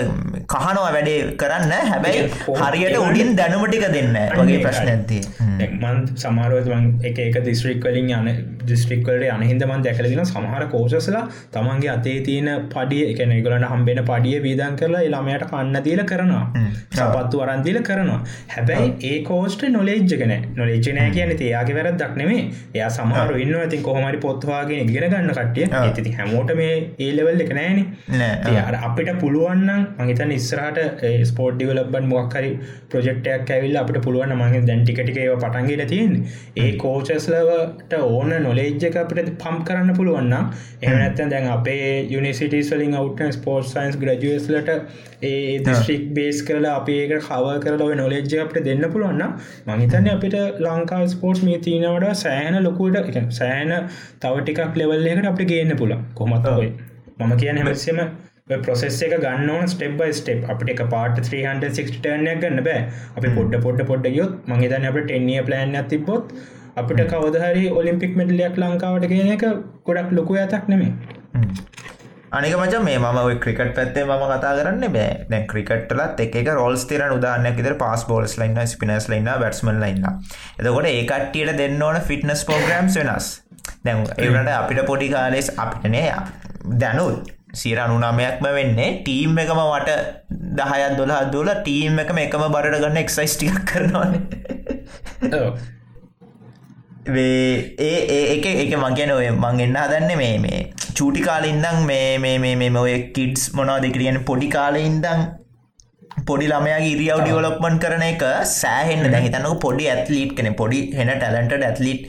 කහනවා 0.54 0.92
වැඩේ 0.98 1.18
කරන්න. 1.42 1.74
හැබැයි 1.92 2.22
හරියට 2.62 3.00
උඩින් 3.06 3.34
දැනුමටික 3.40 3.88
දෙන්න 3.98 4.20
වගේ 4.42 4.62
ප්‍රශ්න 4.68 4.94
ඇති 4.96 5.20
මන් 5.72 6.06
සමාරුවතුන් 6.24 6.86
එක 7.10 7.20
එක 7.28 7.42
දිස්ත්‍රික් 7.50 7.84
වලින් 7.94 8.12
යන 8.12 8.30
දිස්ත්‍රික්වලට 8.66 9.26
අනහින්දමන් 9.34 9.84
දැකලදින 9.86 10.22
සමහර 10.26 10.66
කෝසස්ලා 10.74 11.24
තමන්ගේ 11.54 11.92
අතේ 11.96 12.18
තියෙන 12.28 12.50
පඩිය 12.74 13.04
එක 13.12 13.22
ගලට 13.46 13.70
හම්බෙන 13.74 14.02
පඩිය 14.10 14.38
වීදන් 14.46 14.78
කරලා 14.82 15.04
ළමයට 15.08 15.46
කන්න 15.52 15.80
දීල 15.88 16.04
කරනවා. 16.12 16.46
සපත්තු 16.92 17.42
වරන්දිල 17.42 17.80
කරනවා. 17.90 18.20
හැබැයි 18.54 18.94
ඒ 19.04 19.18
කෝස්ට 19.24 19.66
නොලේජ්ජකන 19.70 20.34
නොලේජනය 20.56 21.08
කියන 21.16 21.34
තියාගේ 21.38 21.78
වැරත් 21.78 22.00
දක්නෙමේ 22.02 22.42
එයා 22.74 22.90
සමහර 22.90 23.36
ඉන්න 23.38 23.56
ඇතින් 23.56 23.84
කොහමරි 23.84 24.22
පොත්වාගෙන 24.26 24.84
ඉගෙන 24.86 25.08
ගන්න 25.10 25.34
කටිය 25.40 25.68
ඇති 25.82 26.16
හැමෝට 26.20 26.56
මේ 26.56 26.74
ඒලෙවල් 27.00 27.44
එක 27.46 27.54
නෑන. 27.54 27.80
අපිට 28.84 29.12
පුළුවන්න 29.20 29.88
මහිතන් 30.00 30.36
ඉස්සරහට 30.38 31.04
ස්පෝට් 31.26 31.58
ඩිවලබන් 31.58 32.10
මොක්කරි 32.14 32.52
ප්‍රජෙක්ටයක් 32.90 33.54
ඇවිල් 33.56 33.78
අපට 33.78 34.00
පුළුවන් 34.06 34.36
මගේ 34.42 34.64
දැන්ටිකටික 34.70 35.20
පටන්ගේල 35.44 35.86
තියෙන් 35.88 36.14
ඒ 36.58 36.72
කෝචස්ලවට 37.84 37.94
ඕන 37.96 38.30
නො 38.30 38.40
නොලේජ් 38.40 38.84
එක 38.84 38.96
අපිට 38.96 39.30
පම් 39.38 39.58
කරන්න 39.64 39.96
පුළුවන්න 39.96 40.34
එමනත්තන් 40.82 41.30
දැන් 41.30 41.48
අපේ 41.48 42.08
යුනිසිටස්ලින් 42.08 42.96
අවටන් 42.96 43.32
ස්පෝර්ට් 43.32 43.68
සයින්ස් 43.68 43.98
ග්‍රජුවස්ලට 43.98 44.70
ඒ 45.22 45.60
දිස්ට්‍රික් 45.60 46.06
බේස් 46.14 46.42
කරලා 46.42 46.76
අපි 46.76 46.98
ඒක 47.00 47.14
කව 47.22 47.56
කරලා 47.60 47.96
නොලෙජ්ජ 47.96 48.36
අපට 48.40 48.60
දෙන්න 48.62 48.86
පුළුවන්න 48.88 49.38
මහිතන්න 49.72 50.10
අපිට 50.10 50.38
ලංකා 50.60 51.04
ස්පෝර්ට්ස් 51.10 51.44
මේ 51.44 51.62
තියනවට 51.62 52.12
සෑහන 52.18 52.60
ලොකුවට 52.64 53.22
සෑන 53.34 53.74
තව 54.20 54.36
ටිකක් 54.42 54.78
ලෙවල්ලකට 54.78 55.32
අපි 55.32 55.50
ගේන්න 55.54 55.78
පුළ 55.78 55.98
කොමත් 56.16 56.54
ඔය 56.54 56.70
මම 57.20 57.34
කියන 57.38 57.60
හැමසම 57.60 58.06
ප්‍රොසෙස් 58.60 58.96
එක 59.02 59.14
ගන්න 59.22 59.68
ස්ටෙප් 59.68 59.94
බයි 59.96 60.14
ස්ටප් 60.14 60.50
අපට 60.50 60.72
එක 60.72 60.82
පාට 60.90 61.20
360ටනයක් 61.20 62.42
ගන්න 62.42 62.66
බෑ. 62.66 62.82
අපි 63.16 63.30
පොඩ්ඩ 63.30 63.64
පොඩ්ඩ 63.64 63.88
පොඩ්ඩ 63.88 64.18
යොත් 64.18 64.34
මහිතන 64.48 64.88
අපට 64.90 65.06
ටෙන්නිය 65.06 65.44
ප්ලෑන් 65.44 65.78
තිබොත් 65.88 66.34
අපිට 66.76 67.02
කවදහරි 67.12 67.66
ඔලිම්පික් 67.80 68.14
මෙඩලයක් 68.20 68.56
ලංකාවට 68.58 69.06
කියන 69.12 69.30
එක 69.34 69.44
ගොඩක් 69.88 70.10
ලොකු 70.18 70.38
ඇතක් 70.42 70.66
නෙමේ 70.72 70.92
අනික 72.32 72.56
මච 72.58 72.80
මේ 72.86 73.12
ඔය 73.24 73.36
ක්‍රිකට් 73.44 73.74
පැත්තේ 73.78 74.06
ම 74.06 74.24
කතා 74.32 74.54
කරන්න 74.60 74.86
බෑ. 74.96 75.12
දැ 75.32 75.42
ක්‍රිකට්ලත් 75.52 76.24
එක 76.26 76.50
රෝල් 76.52 76.78
තිර 76.92 77.04
උදාන්නයක් 77.18 77.62
ඉදර 77.64 77.76
පස් 77.84 78.06
බෝල්ස් 78.10 78.34
ලයින්න 78.42 78.58
ස්පිනස් 78.68 79.08
ලයින්න 79.12 79.30
බැට්ස්මන් 79.44 79.78
ලයින්න 79.84 80.08
එතකොට 80.08 80.90
ඒ 80.90 81.04
කට්ටියට 81.12 81.54
දෙන්න 81.62 81.82
ඕන 81.82 82.02
ෆිට්නස් 82.10 82.42
පෝග්‍රම්ස් 82.50 82.98
වෙනස්. 83.02 83.30
දැන් 83.86 84.04
ඒවට 84.18 84.52
අපිට 84.56 84.84
පොඩි 84.90 85.12
කාලෙස් 85.14 85.52
අපිටනය 85.58 86.04
දැනුත් 86.82 87.32
සිර 87.54 87.78
අනුනාමයක්ම 87.80 88.50
වෙන්නේ 88.58 88.90
ටීම් 89.00 89.38
එකම 89.44 89.62
වට 89.64 89.92
දහයත් 90.60 90.98
දොලා 90.98 91.22
දුල 91.32 91.54
ටීම් 91.60 92.02
එකම 92.06 92.24
එකම 92.26 92.50
බරට 92.56 92.82
ගන්න 92.82 93.00
එක්සයිස් 93.04 93.38
ටික් 93.38 93.62
කරනවාන 93.70 94.14
ඒ 97.06 98.40
එක 98.64 98.76
මගැන 98.78 99.12
ඔය 99.12 99.30
මං 99.30 99.60
එන්න 99.60 99.76
හදන්න 99.76 100.18
මේ 100.18 100.36
මේ 100.40 100.60
චූටි 100.96 101.22
කාලින්දං 101.22 101.86
මේ 101.86 102.18
මේ 102.18 102.38
මේ 102.40 102.56
මේ 102.56 102.78
ඔය 102.78 102.94
කිඩ්ස් 103.16 103.50
මොනවාද 103.54 103.88
කියන්න 103.92 104.24
පොඩි 104.24 104.48
කාලඉදං 104.50 105.24
පොඩි 106.26 106.48
ළමයාගේ 106.48 106.92
ඉරියව් 106.92 107.24
ඩිවලොප්මන් 107.24 107.80
කරන 107.80 108.04
එක 108.04 108.24
සෑහෙන්න. 108.52 109.10
දැහිතන්නක 109.12 109.60
පොඩි 109.60 109.90
ඇත්ලීට් 109.90 110.38
කෙන 110.38 110.54
පොඩි 110.56 110.80
හෙන 110.96 111.12
ටලන්ට 111.16 111.68
ඇත්ලිට් 111.70 112.08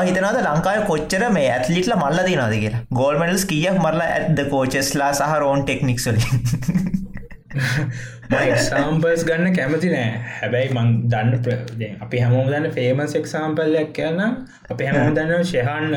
හිතනද 0.00 0.40
ලංකාය 0.42 0.84
කොච්චර 0.84 1.24
මේ 1.30 1.48
ඇත්ලිටල 1.50 1.96
මල්ල 1.96 2.20
දිනද 2.28 2.54
කියලා? 2.54 2.82
ගෝල්මඩල්ස් 2.92 3.46
කියක් 3.46 3.78
මරලා 3.78 4.10
ඇත්ද 4.16 4.44
කෝචෙස්ලා 4.50 5.12
සහ 5.14 5.38
රෝන් 5.40 5.64
ටෙක්නික්සල 5.64 6.20
එක්සාම්පල්ස් 8.32 9.24
ගන්න 9.24 9.54
කැමති 9.54 9.88
නෑ. 9.88 10.10
හැබැයි 10.32 10.72
මං 10.72 10.90
දන්න 11.08 11.38
ප්‍ර 11.40 11.56
අපි 12.00 12.18
හැමෝම 12.18 12.48
දන්න 12.48 12.72
ෆේමස් 12.72 13.14
එක්සාම්පල්ලයක් 13.14 13.92
කියන්න 13.92 14.20
අප 14.22 14.80
හැමෝම 14.80 15.14
දන්න 15.14 15.44
ශයහන් 15.44 15.96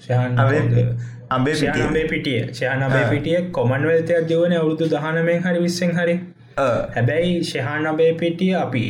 ශයහන් 0.00 0.38
අම්බේ 1.30 1.54
ශයනබේ 1.54 2.06
පිටිය. 2.06 2.40
ශයනබේ 2.52 3.04
පිටිය. 3.10 3.38
කොමන්වල්තයක් 3.52 4.28
ජවන 4.28 4.54
අවුරුදු 4.54 4.88
දහනමෙන් 4.88 5.42
හරි 5.42 5.60
විස්සෙන් 5.60 5.94
හරි 5.94 6.16
හැබැයි 6.56 7.30
ශහන් 7.42 7.86
අබේ 7.90 8.10
පිටිය 8.20 8.50
අපි 8.56 8.82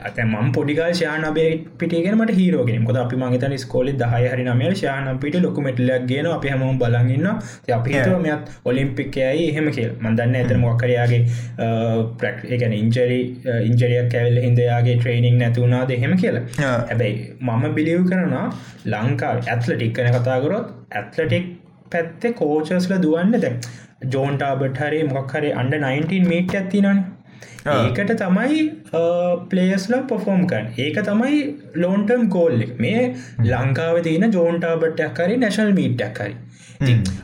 ඇත 0.00 0.18
ම 0.24 0.52
පොඩිකල් 0.56 0.92
ශාන 1.00 1.26
බේ 1.38 1.48
පිටියගෙනමට 1.80 2.32
හීරෝගෙන 2.38 2.84
කොද 2.88 2.98
අපි 3.02 3.16
මගතන 3.16 3.54
ස්කෝලි 3.64 3.94
දහය 4.02 4.22
හරි 4.32 4.44
නමේ 4.48 4.72
ශාන 4.82 5.10
පිට 5.24 5.38
ලොකුමටලක් 5.46 6.06
ගෙන 6.12 6.28
අපි 6.36 6.52
හම 6.54 6.78
බලගන්න 6.82 7.26
අපි 7.78 7.98
මෙත් 8.26 8.52
ඔලිම්පික්කයයි 8.64 9.48
එහෙම 9.48 9.70
කියල්. 9.76 9.90
මදන්න 10.04 10.36
ඇතන 10.40 10.62
මොක්කරයාගේ 10.66 11.22
ප්‍රක් 12.20 12.38
එකන 12.56 12.76
ඉන්ජරි 12.80 13.20
ඉන්ජරියක් 13.68 14.10
කැවල් 14.14 14.40
හිදයාගේ 14.46 14.96
ට්‍රේනිින් 14.96 15.38
නැතුුණා 15.38 15.84
දෙහෙම 15.92 16.16
කියලා. 16.16 16.44
හැබැයි 16.60 17.16
මම 17.40 17.64
බිලිව් 17.74 18.06
කරනවා 18.10 18.46
ලංකා 18.86 19.34
ඇත්ලටික් 19.46 19.94
කන 19.98 20.18
කතාගරොත් 20.18 20.66
ඇත්ලටික් 20.92 21.46
පැත්තේ 21.92 22.32
කෝචස්ල 22.34 22.98
දුවන්න 23.04 23.40
දැන් 23.44 23.56
ජෝන්ටාබට 24.08 24.78
හරි 24.78 25.00
මොක්හරි 25.04 25.52
අන්ඩ 25.52 25.74
19 25.74 26.28
මීට් 26.28 26.54
ඇතිනන 26.54 27.02
ඒකට 27.68 28.12
තමයි 28.16 28.60
පලේස්ල 29.50 29.94
පොෆෝම් 30.08 30.46
කන් 30.46 30.68
ඒක 30.78 31.00
තමයි 31.04 31.40
ලෝන්ටම් 31.76 32.28
කෝල්ල 32.28 32.62
මේ 32.78 33.02
ලංකාව 33.46 34.02
තියන 34.02 34.30
ජෝන්ටාබට්ටයක් 34.32 35.20
හරි 35.24 35.36
නැශල් 35.36 35.72
මීට්ටක් 35.72 36.18
හරි. 36.18 36.34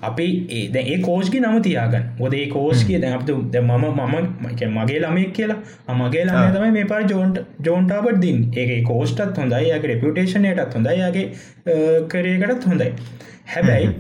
අපි 0.03 0.27
ඒ 0.51 0.83
ඒ 0.83 0.99
කෝස්ගේ 0.99 1.41
නම 1.41 1.63
තියාගන්න. 1.63 2.05
ගොදේ 2.19 2.47
කෝස් 2.47 2.85
කිය 2.85 3.01
දැ 3.01 3.13
අපතු 3.13 3.39
ද 3.53 3.63
මම 3.63 3.87
මම 3.91 4.15
මගේ 4.77 5.01
ළමෙක් 5.01 5.33
කියලා. 5.33 5.59
අමගේ 5.89 6.25
ළම 6.25 6.53
තමයි 6.53 6.71
මේ 6.71 6.85
පර 6.85 7.09
ජෝන්ට 7.09 7.41
ජෝන්ටාබට 7.65 8.21
දින් 8.21 8.45
ඒ 8.55 8.83
කෝස්ටත් 8.83 9.43
හොඳයි 9.43 9.65
යාගේ 9.69 9.93
රෙපියුටේෂනයටත් 9.95 10.75
හොඳයි 10.75 10.99
යාගේ 10.99 11.27
කරයකටත් 12.09 12.71
හොඳයි. 12.71 12.93
හැබැයි 13.47 13.91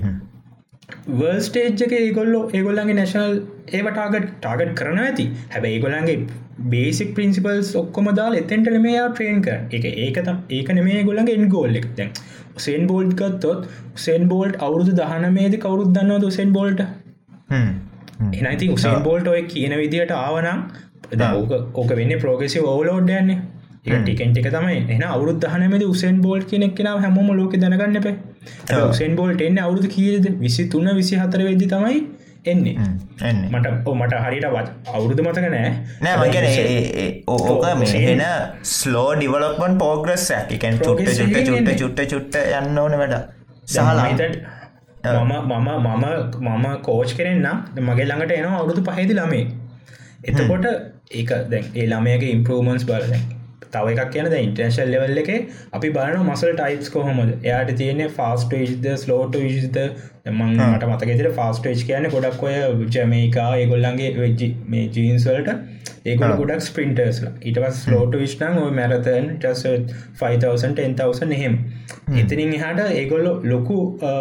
වර්ල් 1.12 1.38
ස්ටේජ් 1.42 1.82
එක 1.82 1.94
ඒගොල්ලෝ 1.94 2.42
ඒගොල්ලන්ගේ 2.52 2.96
නැශනල් 2.96 3.38
ඒව 3.72 3.86
ටාගට 3.90 4.34
ටාගට් 4.34 4.74
කරන 4.74 5.00
ඇති. 5.00 5.30
හැබැ 5.50 5.72
ඒගොලන්ගේ 5.72 6.18
බේසික් 6.66 7.14
පින්සිපල්ස් 7.14 7.70
ඔක්කොම 7.74 8.08
දාල් 8.14 8.34
එතෙන්ට 8.34 8.68
මෙයා 8.80 9.08
ට්‍රේන් 9.10 9.42
කර 9.42 9.56
එක 9.70 9.84
ඒකතම් 9.86 10.38
ඒක 10.50 10.68
නෙමේ 10.70 11.02
ගොලන්ගේ 11.04 11.34
එන් 11.34 11.48
ගෝල්ලෙක් 11.48 11.88
දැන් 11.96 12.12
සෙන් 12.58 12.86
බෝල්ඩ් 12.86 13.12
ගත්තොත් 13.14 13.66
සෙන් 13.96 14.28
බෝල්ට් 14.28 14.56
අවුරුදු 14.60 14.94
දහනමේද 14.94 15.58
කවරුත් 15.58 15.90
දන්නවද 15.90 16.32
සෙන් 16.32 16.52
බෝල්ට 16.52 16.80
එනයිති 17.50 18.70
උසන් 18.70 19.02
බෝල්ට 19.02 19.28
ඔය 19.28 19.42
කියන 19.44 19.76
විදිහට 19.76 20.14
ආවනම් 20.14 20.64
ඕක 21.74 21.92
වෙන්න 21.92 22.16
ප්‍රෝගෙසි 22.18 22.64
ඕලෝඩ් 22.66 23.12
යන්නේ 23.12 23.38
ටිකෙන්ට 23.88 24.38
එක 24.38 24.50
තමයි. 24.50 24.78
එන 24.90 25.02
අවුත් 25.08 25.40
දහනමද 25.40 25.84
උසෙන් 25.86 26.20
බෝල් 26.20 26.44
කෙනෙක් 26.44 26.74
කෙනාව 26.74 27.00
හැමෝම 27.00 27.32
ලෝක 27.34 27.56
දැනගන්න 27.56 27.96
එප. 27.96 28.08
උසෙන් 28.82 29.16
බෝල්ට 29.16 29.42
එන්න 29.42 29.58
අවුදු 29.60 29.88
කියද? 29.88 30.30
විසි 30.38 30.68
තුන්න 30.68 30.94
විසි 30.94 31.16
හතර 31.16 31.44
වෙදදි 31.44 31.68
තමයි 31.68 32.00
එන්නේ. 32.46 32.74
මට 33.50 33.66
මට 33.94 34.20
හරිට 34.24 34.46
වත් 34.48 34.68
අවුරුදු 34.94 35.22
මතක 35.22 35.46
නෑ 35.46 35.70
නෑ 36.02 36.16
මගන 36.22 36.46
ඕක 37.28 37.64
මෙහෙන 37.76 38.22
ස්ලෝ 38.72 39.08
ඩිවලොපන් 39.14 39.78
පෝග්‍රස් 39.78 40.26
ඇකන් 40.32 40.78
චුට්ට 40.80 41.10
චුට්ට 41.12 41.48
චුට්ට 41.48 41.80
චුට්ට 41.80 42.06
චුට්ට 42.10 42.38
යන්න 42.58 42.78
ඕන 42.78 42.98
වැඩ 42.98 43.16
සහලාතට 43.66 44.22
මම 45.04 45.32
මම 45.52 45.68
මම 45.78 46.04
මම 46.40 46.66
කෝච් 46.82 47.16
කරෙන්න්නම් 47.16 47.86
මගේ 47.86 48.06
ළඟට 48.06 48.32
එනවා 48.32 48.58
අවුරුදු 48.58 48.82
පහහිදි 48.82 49.14
ළමේ. 49.14 49.46
එතකොට 50.24 50.66
ඒක 51.12 51.30
දැන් 51.50 51.64
ඒ 51.74 51.86
ළමයගේ 51.86 52.30
ඉම්පරමන්ස් 52.30 52.84
බලදැන් 52.84 53.35
තව 53.62 53.94
එකක් 53.94 54.10
කියන 54.10 54.28
ඉන්ටර්ශල් 54.38 54.90
ලෙවල් 54.90 55.22
එක 55.22 55.30
අපි 55.72 55.90
බලන 55.90 56.18
මසල් 56.22 56.52
ටයිස් 56.54 56.90
කොහොමද? 56.90 57.32
එයාට 57.42 57.72
තියෙන 57.76 58.02
ෆාස්ට 58.10 58.54
ේජ්ද 58.54 58.90
ස්ලෝට 58.96 59.40
විසිත 60.26 60.34
මට 60.34 60.86
මතකෙතර 60.86 61.30
ෆාස්ටේජ් 61.32 61.84
කියන 61.86 62.08
ගොඩක් 62.10 62.42
ඔය 62.42 62.54
ජමේකා 62.90 63.50
ඒගොල්ලන්ගේ 63.56 64.10
වෙජ්ජි 64.16 64.48
මේ 64.68 64.88
ජීන්ස්වලට 64.88 65.50
ඒගොල 66.04 66.34
ගොඩක් 66.40 66.62
ස්පින්ටර්ස්ලා 66.62 67.32
ඉටවස් 67.50 67.82
ලෝට 67.92 68.14
විශ්නං 68.20 68.58
ඔය 68.62 68.70
මැරතන් 68.70 69.28
ටස් 69.38 69.62
5000 70.20 71.32
එහෙම. 71.38 71.58
එතනින් 72.20 72.54
එහට 72.58 72.82
ඒගොල්ලො 72.84 73.32
ලොකු 73.44 73.78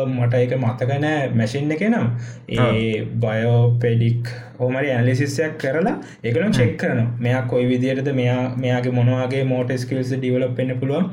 මට 0.07 0.41
එක 0.41 0.57
මතකනෑ 0.57 1.29
මැසින් 1.33 1.71
එක 1.71 1.85
නම්. 1.89 2.09
ඒ 2.49 3.05
බයෝපෙඩික් 3.23 4.33
හෝමරි 4.59 4.91
ඇලිසිස්සයක් 4.91 5.57
කරලා 5.63 5.95
එකලම් 6.23 6.53
චෙක් 6.59 6.77
කරන 6.77 7.01
මෙයා 7.19 7.41
කොයි 7.53 7.65
විදිරද 7.71 8.11
මෙයා 8.21 8.43
මෙයාගේ 8.57 8.95
මොනවාගේ 8.99 9.43
මෝට 9.45 9.73
ස්කිල්ස් 9.77 10.13
ඩිවලප් 10.13 10.55
පෙන්න්න 10.55 10.79
පුළුවන්. 10.79 11.09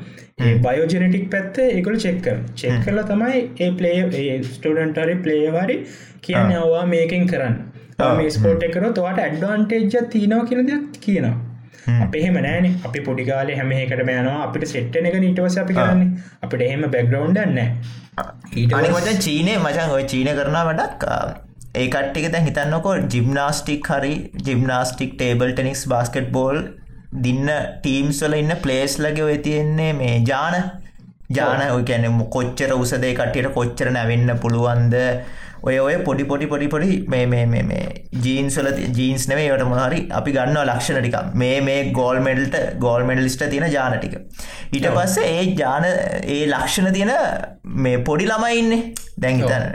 බයෝජනටික් 0.63 1.25
පැත්ත 1.29 1.57
එකකල 1.63 1.97
චෙක්කර 1.97 2.37
චෙක් 2.55 2.79
කරලා 2.85 3.05
තමයි 3.05 3.41
ඒ 3.59 3.71
පලේ 3.71 3.99
ඒ 4.21 4.37
ස්ටඩන්ටරි 4.83 5.15
පලේවාරි 5.23 5.77
කියන්න 6.21 6.53
අවවා 6.57 6.85
මේකින් 6.87 7.25
කරන්න. 7.27 7.57
ස්පෝට් 8.29 8.67
එකර 8.69 8.85
තවාට 8.91 9.19
ඇඩ්වාන්ටේජ්ජ 9.19 9.97
තිීනව 10.11 10.45
කියන 10.49 10.69
දෙයක් 10.69 11.01
කියනවා. 11.01 11.35
අපහෙම 11.99 12.37
නෑන 12.39 12.69
අපි 12.85 12.99
පොඩිකාලේ 13.01 13.57
හැමහකට 13.57 13.99
යනවා. 13.99 14.37
අපිට 14.45 14.67
සෙට්ටන 14.67 15.11
එක 15.11 15.19
නිටවස 15.19 15.57
අපි 15.57 15.73
කරන්නේ. 15.73 16.09
අපිට 16.41 16.67
එහෙම 16.67 16.87
බැග්‍රවන්් 16.89 17.37
නෑ 17.51 17.67
ඊට 18.53 18.75
මචන් 18.77 19.19
චීනය 19.19 19.55
මචන් 19.55 19.95
ඔය 19.95 20.03
චීන 20.11 20.29
කරන 20.37 20.57
වැඩක් 20.59 21.05
ඒකට්ටික 21.75 22.29
දැ 22.33 22.43
හිතන්නකො 22.47 22.93
ජිම්නාස්ටික් 23.13 23.89
හරි 23.91 24.13
gymnastic 24.47 25.15
table 25.15 25.53
tennis 25.53 25.83
basket 25.87 26.29
ball 26.35 26.59
දින්න 27.23 27.49
ටීම්ස්වල 27.49 28.35
ඉන්න 28.37 28.55
පලේස් 28.63 28.97
ලගේ 28.99 29.25
ඔය 29.25 29.37
තියෙන්නේ 29.47 29.91
මේ 29.93 30.15
ජාන 30.29 30.57
ජාන 31.29 31.71
ඔය 31.71 31.83
කැන 31.83 32.19
කොච්චර 32.29 32.73
උසදේ 32.73 33.15
කටියට 33.15 33.53
කොච්චර 33.53 33.91
නැවෙන්න 33.91 34.37
පුළුවන්ද? 34.39 34.95
ඔය 35.63 35.77
ඔය 35.79 35.93
පොඩි 36.03 36.23
පොඩි 36.25 36.45
පොඩි 36.45 36.67
පොඩි 36.67 37.05
මේ 37.07 37.25
මේ 37.25 37.45
මේ 37.45 37.63
මේ 37.63 37.83
ජීන්සල 38.23 38.67
ජීන්ස් 38.97 39.27
නෙවේ 39.31 39.45
වට 39.51 39.67
මොහරි 39.69 39.99
අපි 40.11 40.33
ගන්නවා 40.37 40.65
ලක්ෂණ 40.65 40.99
ටික 40.99 41.29
මේ 41.33 41.61
මේ 41.61 41.91
ගෝල් 41.91 42.19
මෙඩල්ට 42.19 42.57
ගෝල් 42.79 43.05
මෙඩලිස්ට 43.09 43.45
තියෙන 43.49 43.71
ජාන 43.71 43.95
ටික. 43.97 44.17
ඊට 44.73 44.89
පස්සේ 44.97 45.29
ඒ 45.37 45.45
ජාන 45.55 45.87
ඒ 45.87 46.41
ලක්ෂණ 46.47 46.91
තියෙන 46.93 47.13
මේ 47.85 48.03
පොඩි 48.09 48.27
ළමයින්නේ 48.31 48.81
දැන්හිතන 49.17 49.65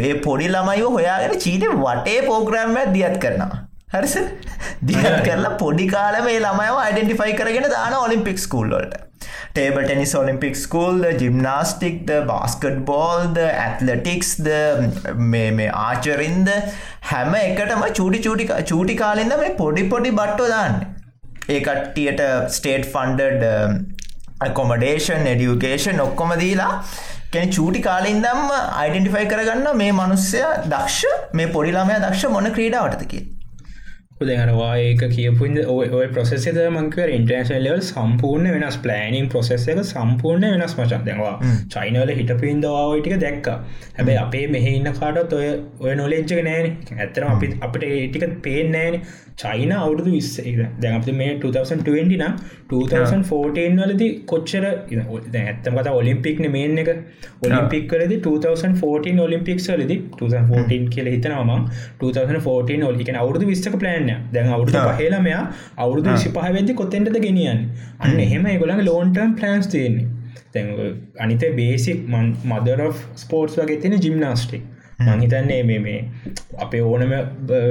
ඒ 0.00 0.14
පොඩි 0.26 0.48
ළමයිව 0.48 0.90
හොයාගෙන 0.98 1.38
චීන 1.38 1.68
වටේ 1.84 2.18
පෝග්‍රෑම්ම 2.30 2.94
දියත් 2.96 3.18
කරනවා. 3.18 3.62
හරිස 3.94 4.16
දියත් 4.82 5.18
කරලා 5.26 5.56
පොඩි 5.64 5.86
කාල 5.86 6.22
මේ 6.28 6.40
ළමයව 6.40 6.84
අයිඩෙන්ටිෆයි 6.84 7.36
කරගෙන 7.42 7.68
දාන 7.70 8.00
ඔලිම්පික් 8.04 8.40
ස්කූල්ලට 8.46 8.96
ටේබල් 9.50 9.84
ටෙනිස් 9.84 10.14
ඔලිම්පික් 10.20 10.58
ස්කූල්ද 10.60 11.06
ජිම්නාස්ටික්ද 11.22 12.12
බාස්කට් 12.30 12.80
බෝල්ද 12.90 13.40
ඇත්ලටික්ස්ද 13.44 14.50
මේ 15.28 15.50
මේ 15.52 15.70
ආචරින්ද 15.82 16.50
හැම 17.10 17.38
එකටම 17.40 17.86
චූටි 17.92 18.22
චූටි 18.26 18.48
චූටි 18.64 18.96
කාලින්ද 18.96 19.36
මේ 19.42 19.56
පොඩි 19.56 19.88
පොඩි 19.88 20.12
බට්ටෝ 20.12 20.48
දාන්න. 20.48 20.78
ඒකට්ටියට 21.48 22.22
ස්ටේට් 22.50 22.86
ෆන්ඩඩ් 22.92 23.44
කොමඩේෂන් 24.52 25.26
එඩියුකේෂන් 25.26 26.00
ඔක්කොම 26.00 26.32
දීලා 26.40 26.72
කැන 27.32 27.50
චූටි 27.50 27.80
කාලින්දම්ම 27.82 28.50
අයිඩෙන්ටිෆයි 28.52 29.30
කරගන්න 29.30 29.80
මේ 29.80 29.92
මනුස්සය 29.92 30.42
දක්ෂ 30.66 31.32
මේ 31.32 31.52
පොඩිලාමය 31.54 31.96
දක්ෂ 31.98 32.34
මොන 32.34 32.50
ක්‍රීඩාවටතකි 32.58 33.20
උදගනවා 34.20 34.74
ඒක 34.78 35.00
කියපුද 35.10 35.56
ඔය 35.66 36.04
ප්‍රසෙද 36.12 36.58
මංකව 36.66 37.06
ඉන්ටර්නශල් 37.14 37.56
ලවල් 37.56 37.80
සම්පූර්ණ 37.82 38.52
වෙනස්. 38.54 38.76
ප්ලෑනිින් 38.84 39.26
ප්‍රසෙස් 39.28 39.64
එක 39.66 39.80
සම්පූර්ණ 39.82 40.46
වෙනස් 40.52 40.76
මචන් 40.78 41.02
දෙවා 41.08 41.32
චයිනවල 41.74 42.12
හිට 42.18 42.30
පින්දවාටික 42.42 43.16
දැක්ක. 43.18 43.48
හැබැයි 43.96 44.20
අපේ 44.22 44.44
මෙහ 44.46 44.64
ඉන්න 44.68 44.90
කාටත් 45.00 45.34
ඔය 45.34 45.48
ඔය 45.80 45.96
නොලෙච්චක 45.96 46.44
නෑන. 46.48 46.76
ඇතරම 46.96 47.32
අපි 47.32 47.50
අපට 47.60 47.88
ඒටික 47.90 48.38
පේනෑන 48.42 49.00
චයින 49.38 49.72
අවුරුදු 49.76 50.10
විස්ස 50.14 50.30
දැන් 50.82 50.94
අප 50.98 51.06
මේ 51.20 51.30
2020 51.44 52.18
නම් 52.18 52.34
2014 52.72 53.78
වලදි 53.80 54.08
කොච්චර 54.32 54.64
ඇත්තම 54.66 55.78
කත 55.78 55.94
ඔලිම්පික්න 56.00 56.46
මේන් 56.56 56.78
එක. 56.82 56.90
ඔලිම්පික් 57.46 57.84
කලද 57.92 58.14
2014 58.26 59.24
ඔලිම්පික් 59.26 59.60
ලදි 59.78 59.96
2014 60.18 60.90
කියල 60.94 61.10
හිතනවාම 61.14 61.64
2014 62.02 62.90
ඔලික 62.90 63.10
අවුරදු 63.22 63.46
විස්සක 63.52 63.78
ප්ලෑන්න 63.82 64.12
දැන් 64.34 64.52
අවුරුදු 64.58 64.84
පහේලමයා 64.90 65.42
අවුරුදු 65.84 66.18
සිපහ 66.26 66.38
වෙදදි 66.58 66.78
කොත්තෙන්ටද 66.82 67.18
ගෙනියන් 67.26 67.64
අන්න 68.00 68.20
එහෙම 68.26 68.46
ගොලන් 68.62 68.84
ලෝන්ටම් 68.90 69.34
ප්ලන්ස් 69.40 69.72
තියෙන්නේ. 69.74 70.06
තැ 70.54 70.62
අනිත 71.24 71.44
බේසික් 71.58 71.98
මදර 72.50 72.80
ස්පෝර්ටස් 73.22 73.58
වගේ 73.60 73.80
තියෙන 73.82 74.02
ජිම්නාස්ටික් 74.06 74.62
මංහිතන්නේ 74.98 75.62
මේ 75.64 75.78
මේ 75.80 76.00
අපේ 76.58 76.82
ඕනම 76.82 77.14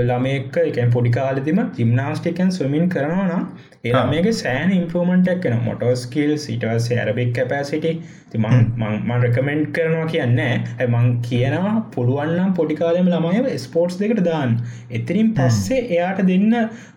ළමෙක් 0.04 0.58
එකැන් 0.62 0.92
පොඩිකාලදිම 0.92 1.62
ජිම්නාස්ටිකන් 1.78 2.52
ස්වමින් 2.52 2.90
කරනවා 2.90 3.28
නම් 3.28 3.46
ඒළමේක 3.84 4.28
සෑන 4.34 4.74
ඉම්පරමටක් 4.74 5.40
කන 5.42 5.64
මොටෝ 5.64 5.94
ස්කිල් 5.98 6.34
සිටවස් 6.40 6.90
ඇරබෙක් 6.94 7.32
කැපෑසිට 7.34 7.88
මං 8.38 9.12
රෙකමෙන්ට් 9.24 9.70
කරනවා 9.76 10.08
කියන්න 10.14 10.40
ඇමං 10.40 11.10
කියනවා 11.28 11.74
පුළුවන්නම් 11.96 12.54
පොඩිකාලම 12.60 13.12
ළමය 13.14 13.58
ස්පෝර්ට්ස් 13.58 14.00
දෙකට 14.02 14.24
දාන්න. 14.26 14.58
එතරින් 14.92 15.34
පස්සේ 15.34 15.82
එයාට 15.90 16.22
දෙන්න 16.30 16.54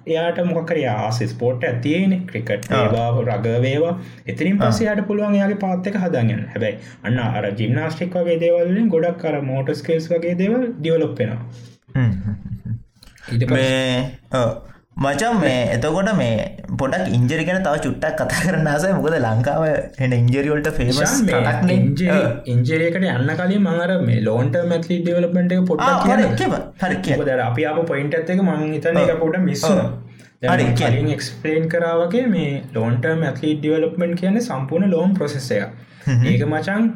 එයාට 0.06 0.38
මොකර 0.50 0.80
ආස 0.88 1.18
ස්පෝට් 1.32 1.66
ඇතියන 1.70 2.16
ක්‍රිකට් 2.26 2.70
ඒවා 2.72 3.08
රගවේවා 3.28 3.94
එතරින් 4.26 4.58
පස්සයාට 4.58 5.06
පුළුවන් 5.08 5.38
යාගේ 5.40 5.62
පාත්තක 5.64 6.00
හදගන්න. 6.02 6.42
හැබැයි 6.52 6.76
අන්න 7.04 7.18
අර 7.18 7.50
ජිම්නාස්ටික් 7.60 8.14
වගේ 8.16 8.38
දේවල්ලින් 8.44 8.88
ගොඩක් 8.88 9.18
කර 9.22 9.42
මෝට 9.42 9.74
ස්කේස් 9.74 10.08
වගේ 10.10 10.34
දේවල් 10.38 10.62
ඩියවලොප්පෙනවා 10.72 11.42
මේ 13.50 13.94
මචම් 14.96 15.34
මේ 15.38 15.56
එතකොට 15.70 16.08
මේ 16.14 16.36
පොඩක් 16.74 17.08
ඉන්ජරිගෙන 17.10 17.58
තව 17.58 17.74
චුට්ටක් 17.78 18.14
කතා 18.20 18.28
කරන්න 18.36 18.68
ආසයි. 18.68 18.92
මොකද 18.94 19.16
ලංකාව 19.18 19.64
එන 20.00 20.14
ඉන්ජරිවල්ට 20.14 20.68
ෆේමස් 20.72 21.12
ඉන්ජරයකට 22.46 22.96
යන්න 23.00 23.32
කලින් 23.34 23.60
මඟර 23.60 23.92
මේ 24.02 24.22
ලෝන්ට 24.22 24.56
මැත්ලි 24.64 24.98
ඩෙවලපට 25.00 25.52
පොට 25.68 25.84
හරි 26.80 27.42
අපි 27.42 27.66
අප 27.66 27.80
පොයින්ට 27.84 28.16
ඇත්තක 28.16 28.40
මං 28.42 28.64
හිතන 28.68 29.00
එක 29.02 29.12
පොට 29.18 29.38
මිස්සුන 29.42 29.82
එක්ස්පලේන් 31.12 31.68
කරාවගේ 31.68 32.24
මේ 32.28 32.56
ලෝන්ට 32.72 33.06
මැත්ලි 33.18 33.52
ඩිවලප්මෙන්ට් 33.58 34.18
කියන 34.18 34.40
සම්පූර්ණ 34.42 34.90
ලෝම් 34.90 35.14
ප්‍රසෙසය 35.14 35.60
ඒක 36.24 36.46
මචන් 36.46 36.90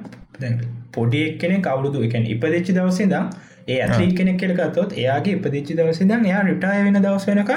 පොඩි 0.92 1.22
එක්කෙන 1.26 1.62
කවුරුදු 1.62 2.08
එකැන 2.08 2.26
ඉපදිච්චි 2.28 2.72
දවසිදා 2.72 3.24
ඒ 3.68 3.80
ඇත්ලීට් 3.80 4.14
කෙනෙක් 4.18 4.38
කියල 4.38 4.54
ගත්තොත් 4.58 4.94
එයාගේ 4.98 5.34
ඉපදිච්චි 5.38 5.78
දවසිදන් 5.78 6.28
එයා 6.30 6.44
රිටාය 6.44 6.84
වෙන 6.86 7.02
දවස් 7.02 7.26
වෙනක 7.30 7.52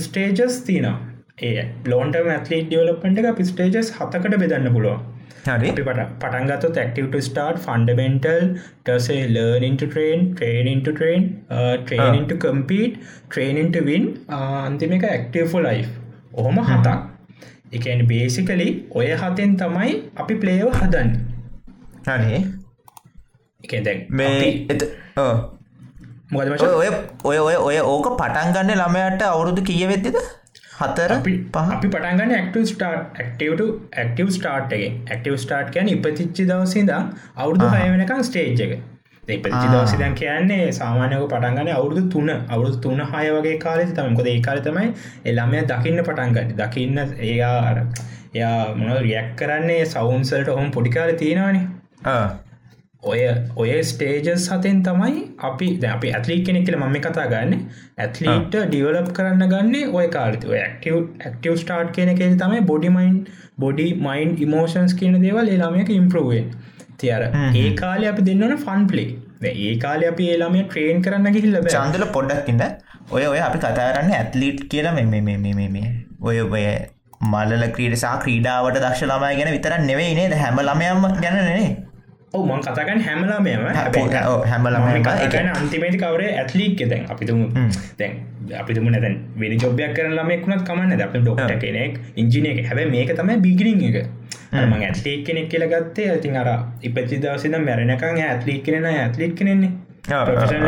ස්ටේජස් 0.00 0.60
තිනවා 0.68 0.96
ඒ 1.42 1.66
ලෝන්ට 1.86 2.16
ඇත්ලීට 2.20 2.70
ඩියවලපට 2.70 3.20
එක 3.22 3.36
පිස්ටේජස් 3.36 3.92
හතකට 3.98 4.40
බෙදන්න 4.42 4.72
පුළුව 4.72 4.98
හරි. 5.46 5.70
පට 5.78 6.04
පටන්ගත 6.20 6.66
ක්ටව 6.76 7.20
start 7.20 7.60
fundamental 7.64 8.46
ටසේ 8.84 9.24
learn to 9.28 9.84
train 9.84 10.22
training to 10.32 10.88
train 10.90 11.26
training to 11.82 12.34
compete 12.44 13.00
training to 13.28 13.78
win 13.88 14.08
අන්තිම 14.38 14.96
එක 14.98 15.06
ඇක්ටව 15.10 15.56
ලයි් 15.66 15.84
ඔහොම 16.34 16.60
හතක්. 16.62 16.96
එකන් 17.72 18.06
බේසිකලි 18.06 18.68
ඔය 18.92 19.08
හතෙන් 19.22 19.56
තමයි 19.56 19.94
අපි 20.16 20.34
ප්ලේව 20.36 20.68
හදන්න. 20.72 21.10
හරි. 22.08 22.44
එක 23.64 23.74
දැන් 23.84 24.06
මේ 24.10 24.84
මොකද 26.30 26.48
ඔය 26.74 26.88
ඔය 27.24 27.38
ඔය 27.40 27.56
ඔය 27.58 27.76
ඕක 27.82 28.06
පටන්ගන්න 28.18 28.72
ළමයට 28.76 29.22
අවුරුදු 29.24 29.62
කියවෙද්දිද 29.62 30.16
හතර 30.76 31.12
අපි 31.14 31.34
පටන්ගන්න 31.88 32.32
ක්ටව 32.46 32.64
ස්ටාර්ට 32.66 33.20
ක්ටව 33.20 33.68
ක්ටව 33.92 34.30
ස්ටාර්ට් 34.30 34.72
එක. 34.72 34.96
ක්ටව 35.10 35.36
ස්ටාර්ට් 35.36 35.70
කියන 35.70 35.92
ඉපතිච්චි 35.92 36.48
දවසිද 36.48 36.90
අවුරුදු 36.94 37.68
හයවෙනකම් 37.74 38.22
ස්ටේජ් 38.22 38.64
එක. 38.66 38.72
දෙපචි 39.24 39.66
දවසිදන් 39.66 40.14
කියන්නේ 40.14 40.72
සාමානයක 40.72 41.22
පටන්ගන්න 41.26 41.70
අවුරුදු 41.70 42.02
තුන. 42.08 42.30
අවුරුදු 42.48 42.80
තුන 42.80 43.04
හය 43.12 43.26
වගේ 43.30 43.56
කාලෙ 43.58 43.84
තමකොද 43.92 44.26
ඒ 44.26 44.40
කාල 44.40 44.58
තමයි 44.60 44.90
එල්ලාමය 45.24 45.62
දකින්න 45.64 46.02
පටන්ගන්න 46.02 46.56
දකින්න 46.58 46.98
ඒයා 47.04 47.54
අර 47.62 47.78
එයා 48.34 48.74
මොන 48.76 48.96
රියක් 49.00 49.30
කරන්නේ? 49.36 49.84
සවුන්සල්ට 49.86 50.48
ඔහොම 50.48 50.70
පොඩිකාල 50.70 51.14
තියෙනවානේ 51.16 51.64
ඔය 53.04 53.22
ඔය 53.56 53.70
ස්ටේජස් 53.82 54.46
හතෙන් 54.50 54.82
තමයි 54.82 55.22
අපි 55.42 55.68
අපි 55.88 56.12
ඇත්ලී 56.12 56.38
කෙනෙ 56.46 56.60
කියල 56.60 56.78
මම 56.78 56.98
කතා 57.00 57.26
ගන්න. 57.26 57.64
ඇත්ලීට 57.98 58.54
ඩියවලප් 58.66 59.10
කරන්න 59.12 59.48
ගන්නේ 59.48 59.90
ඔය 59.92 60.06
කාලති. 60.08 60.46
ක්ටව 60.74 61.02
ක්ටව 61.24 61.56
ස්ටාර්ට් 61.56 61.92
කියන 61.92 62.14
කෙ 62.16 62.30
තමයි 62.36 62.62
බොඩිමයින් 62.64 63.18
බොඩි 63.58 63.88
මයින් 64.00 64.32
ඉමෝෂන්ස් 64.38 64.94
කියන 64.94 65.20
දේවල් 65.22 65.48
ඒලාමයක 65.48 65.92
ඉම්පරුවෙන් 65.92 66.48
තියර 66.98 67.28
ඒ 67.54 67.68
කාලය 67.74 68.08
අපි 68.08 68.26
දෙන්නන 68.30 68.56
ෆන් 68.56 68.88
පලේ 68.88 69.52
ඒ 69.60 69.74
කාලය 69.78 70.08
අපි 70.08 70.30
ඒලාමේ 70.30 70.64
ට්‍රේන් 70.64 71.04
කරන්න 71.04 71.36
ගිහිල්ල 71.36 71.60
චන්දල 71.68 72.06
පොඩ්ඩක්කින්න 72.16 72.66
ඔය 73.10 73.24
ඔය 73.26 73.40
අපි 73.40 73.58
කතාරන්න 73.58 74.12
ඇත්ලීට් 74.14 74.66
කියලා 74.68 74.96
මේ 74.96 75.06
ඔය 76.22 76.36
ඔය 76.40 76.66
මල්ල 77.24 77.64
ක්‍රීඩසා 77.70 78.14
ක්‍රීඩාවට 78.18 78.78
දක්ෂ 78.78 79.08
ළමයි 79.10 79.36
ගැන 79.38 79.52
විතර 79.52 79.74
නෙවෙයි 79.82 80.14
නේද? 80.14 80.32
හැම 80.34 80.58
ළමයම 80.60 81.04
ගැනනේ 81.18 81.68
මං 82.42 82.62
කතාගන්න 82.62 83.00
හැමලාමම 83.00 83.48
හැමලම 84.46 84.86
එකන 85.18 85.50
අන්තිමේති 85.52 85.98
කවරේ 85.98 86.30
ඇත්ලික් 86.34 86.82
දැන් 86.84 87.06
අපිතුම 87.08 87.40
දැන් 87.98 88.12
අපිතුම 88.54 88.88
නැතැන් 88.88 89.16
වෙනි 89.36 89.58
ජොබ්යක් 89.58 89.94
කරන 89.94 90.14
ළමෙක්ුණත් 90.14 90.64
කමන්න 90.64 91.02
අප 91.02 91.16
ඩොක්ට 91.18 91.54
කෙනෙක් 91.60 91.98
ඉංජිනය 92.16 92.52
එක 92.52 92.60
හැබැ 92.66 92.86
මේක 92.88 93.14
තමයි 93.14 93.38
බිගිරිං 93.38 93.82
එක. 93.84 93.96
ම 94.64 94.74
ඇත්ලික් 94.80 95.24
කෙනෙක් 95.24 95.48
කියල 95.48 95.66
ගත්තේ 95.68 96.10
ඇතින් 96.10 96.36
අර 96.36 96.50
ඉපචි 96.82 97.18
දවසිද 97.18 97.58
මැරණකං 97.60 98.22
ඇත්ලික් 98.24 98.62
කෙනෙන 98.62 98.90
ඇත්ලික් 98.92 99.34
කෙනෙන්නේ 99.34 99.72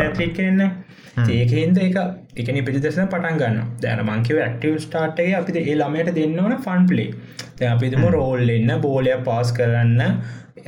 ඇත්ලික් 0.01 0.33
කෙනෙන්නේ 0.33 0.71
ඒකහින්ද 1.17 1.77
එක 1.79 1.95
එකනි 2.37 2.61
පිටිදෙසන 2.63 3.07
පටන් 3.07 3.37
ගන්න 3.37 3.69
දැන 3.81 4.03
මංකිව 4.05 4.39
ක්ටව 4.39 4.79
ස්ටාර්ට්ගේ 4.79 5.35
අපිට 5.35 5.61
ඒ 5.61 5.75
ළමයට 5.75 6.11
දෙන්නවන 6.15 6.57
ෆන් 6.57 6.83
පලේ 6.85 7.69
අපිතුම 7.69 8.03
රෝල් 8.09 8.49
එන්න 8.49 8.73
බෝලය 8.81 9.15
පාස් 9.25 9.53
කරන්න 9.53 10.19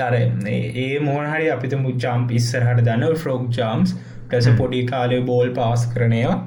අර 0.02 0.16
ඒ 0.16 1.00
මෝහරි 1.00 1.50
අපිත 1.56 1.76
මුච්චාම් 1.86 2.28
ඉස්සරහට 2.40 2.82
දන්න 2.88 3.20
ෆ්‍රෝග් 3.24 3.44
ජාම්ස් 3.58 3.96
ටස 4.30 4.50
පොඩි 4.60 4.82
කාලය 4.92 5.20
බෝල් 5.30 5.52
පාස් 5.60 5.84
කරනයවා 5.94 6.38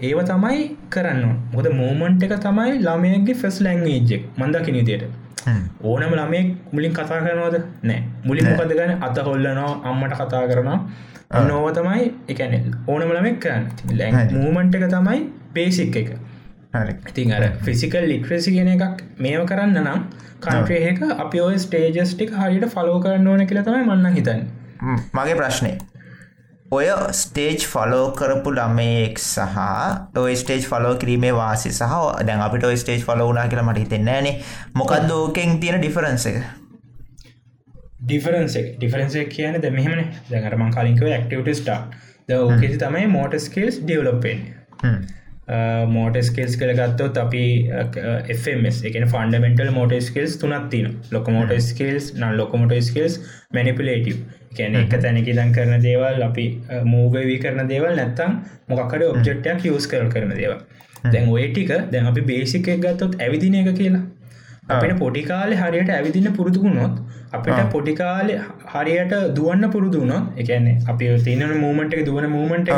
ඒව. 0.00 0.18
තමයි 0.30 0.60
කරන්න 0.90 1.34
මොද 1.54 1.66
මෝමන්ට් 1.80 2.22
එක 2.26 2.34
තමයි 2.46 2.78
ළමයගේ 2.86 3.36
ෆෙස් 3.42 3.58
ලැංවේජෙක් 3.66 4.22
මන්දකි 4.38 4.76
නිතියට 4.76 5.04
ඕනම 5.84 6.12
ළමයෙක් 6.14 6.48
මුලින් 6.72 6.92
කතා 6.92 7.20
කරනවද? 7.24 7.56
නෑ. 7.82 8.00
මුලින් 8.24 8.50
මොකද 8.50 8.74
ගන 8.78 8.92
අත 9.08 9.18
හොල්ලනවා 9.28 9.70
අම්මට 9.90 10.14
කතා 10.20 10.42
කරනවා. 10.50 10.78
නෝව 11.48 11.66
තමයි 11.78 12.10
එකන 12.28 12.52
ඕනම 12.88 13.10
ළමෙක් 13.16 13.38
කරන්න. 13.40 13.64
මූමන්ට් 14.36 14.74
එක 14.78 14.86
තමයි 14.96 15.20
බේසික් 15.54 15.96
එක 15.96 16.10
ඉතින් 16.72 17.32
අර 17.32 17.44
ෆිසිකල් 17.60 18.04
ලිට්‍රසි 18.06 18.52
ගෙන 18.52 18.68
එකක් 18.70 19.04
මේව 19.18 19.46
කරන්න 19.46 19.78
නම් 19.80 20.02
කන්ට්‍රේක 20.40 21.00
අපි 21.16 21.40
ඔය 21.40 21.58
ස්ටේජස්ටික් 21.58 22.34
හරියට 22.34 22.68
ෆලෝ 22.70 22.98
කරන්න 23.00 23.26
ඕන 23.26 23.46
කියලා 23.46 23.64
තමයි 23.64 23.86
මන්න 23.86 24.14
හිතන් 24.14 24.44
මගේ 25.12 25.34
ප්‍රශ්නය 25.36 25.72
ඔය 26.70 26.86
ස්ටේජ් 27.14 27.66
ෆලෝ 27.66 28.04
කරපු 28.12 28.52
ළමයෙක් 28.52 29.18
සහ 29.20 29.58
ඔය 30.18 30.36
ස්ටේජ් 30.36 30.62
ෆලෝ 30.66 30.94
කිරීමේ 30.96 31.34
වාසි 31.34 31.72
සහ 31.72 31.98
දැන් 32.22 32.40
අපිට 32.40 32.64
ඔය 32.64 32.76
ස්ටේජ් 32.76 33.02
ෆලෝ 33.02 33.26
වුනා 33.26 33.48
කියලා 33.48 33.66
මට 33.66 33.84
හිතෙන්නේනේ 33.84 34.34
මොකක්ද 34.74 35.10
ඕකෙන් 35.12 35.58
තියෙන 35.58 35.80
ඩිෆරන්ස 35.80 36.26
එක? 36.26 36.38
ඩිෆරන්ස 38.02 38.54
ඩිෆරන්ස 38.76 39.18
කියන 39.28 39.58
ද 39.58 39.72
මෙහමන. 39.72 40.06
දැකරම 40.28 40.68
කලින්කව 40.70 41.08
ක්ටවට 41.16 41.56
ස්ටා 41.56 41.80
ද 42.28 42.38
ඕකෙසි 42.40 42.78
තමයි 42.78 43.08
මෝට 43.10 43.40
ස්කේස් 43.42 43.82
ඩියවලොපෙන් 43.82 44.46
මෝට 45.88 46.16
ස්කෙල්ස් 46.22 46.56
කළ 46.56 46.72
ගත්තොත් 46.74 47.16
අපි 47.18 47.44
FMS 48.34 48.82
එක 48.84 48.98
ෆන්ඩමෙන්ටල් 49.04 49.72
මෝට 49.72 49.94
ස්කෙල්ස් 50.00 50.36
තුනත් 50.36 50.68
තින 50.70 50.90
ලොකමෝට 51.10 51.54
ස්කෙල්ස් 51.60 52.12
නන් 52.14 52.36
ලොකමොට 52.36 52.74
ස්කෙල්ස් 52.82 53.18
මැනිපිලේටව 53.52 54.20
කැන 54.52 54.76
එක 54.76 54.94
තැනකි 54.96 55.32
දන් 55.32 55.52
කරන 55.52 55.82
දේවල් 55.82 56.22
අපි 56.22 56.46
මූගවී 56.86 57.40
කරන 57.40 57.66
දේවල් 57.68 57.96
නැත්තම් 57.96 58.38
මොකක්කට 58.68 59.06
ඔබ්ජෙක්ටයක් 59.08 59.66
යස් 59.68 59.90
කර 59.90 60.08
කරන 60.08 60.36
දේව 60.36 60.56
දැන් 61.06 61.28
ඔය 61.30 61.48
ටික 61.48 61.74
දැන් 61.90 62.06
අපි 62.06 62.24
බේසික 62.24 62.72
ගත්තොත් 62.78 63.18
ඇවිදින 63.18 63.60
එක 63.60 63.74
කියලා 63.74 64.04
අපිට 64.70 64.98
පොඩිකාලෙ 64.98 65.54
හරියට 65.58 65.90
ඇවිදින්න 65.90 66.32
පුරුදුුණොත් 66.32 66.96
අපිට 67.32 67.60
පොඩිකාලෙ 67.72 68.34
හරියට 68.68 69.14
දුවන්න 69.34 69.70
පුරුදුුණොත් 69.70 70.38
එකන්නේ 70.38 70.76
අපි 70.86 71.12
තියන 71.22 71.46
මූමට 71.58 71.94
එක 71.94 72.04
දුවන 72.06 72.26
මූමට 72.30 72.74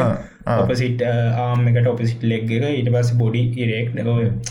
ඔපසිට 0.55 1.03
ආමකට 1.39 1.87
ඔපසිට 1.87 2.23
ලෙක් 2.25 2.51
එක 2.51 2.65
ඊට 2.71 2.91
පස් 2.91 3.13
බොඩි 3.15 3.43
ඉරෙක් 3.57 3.91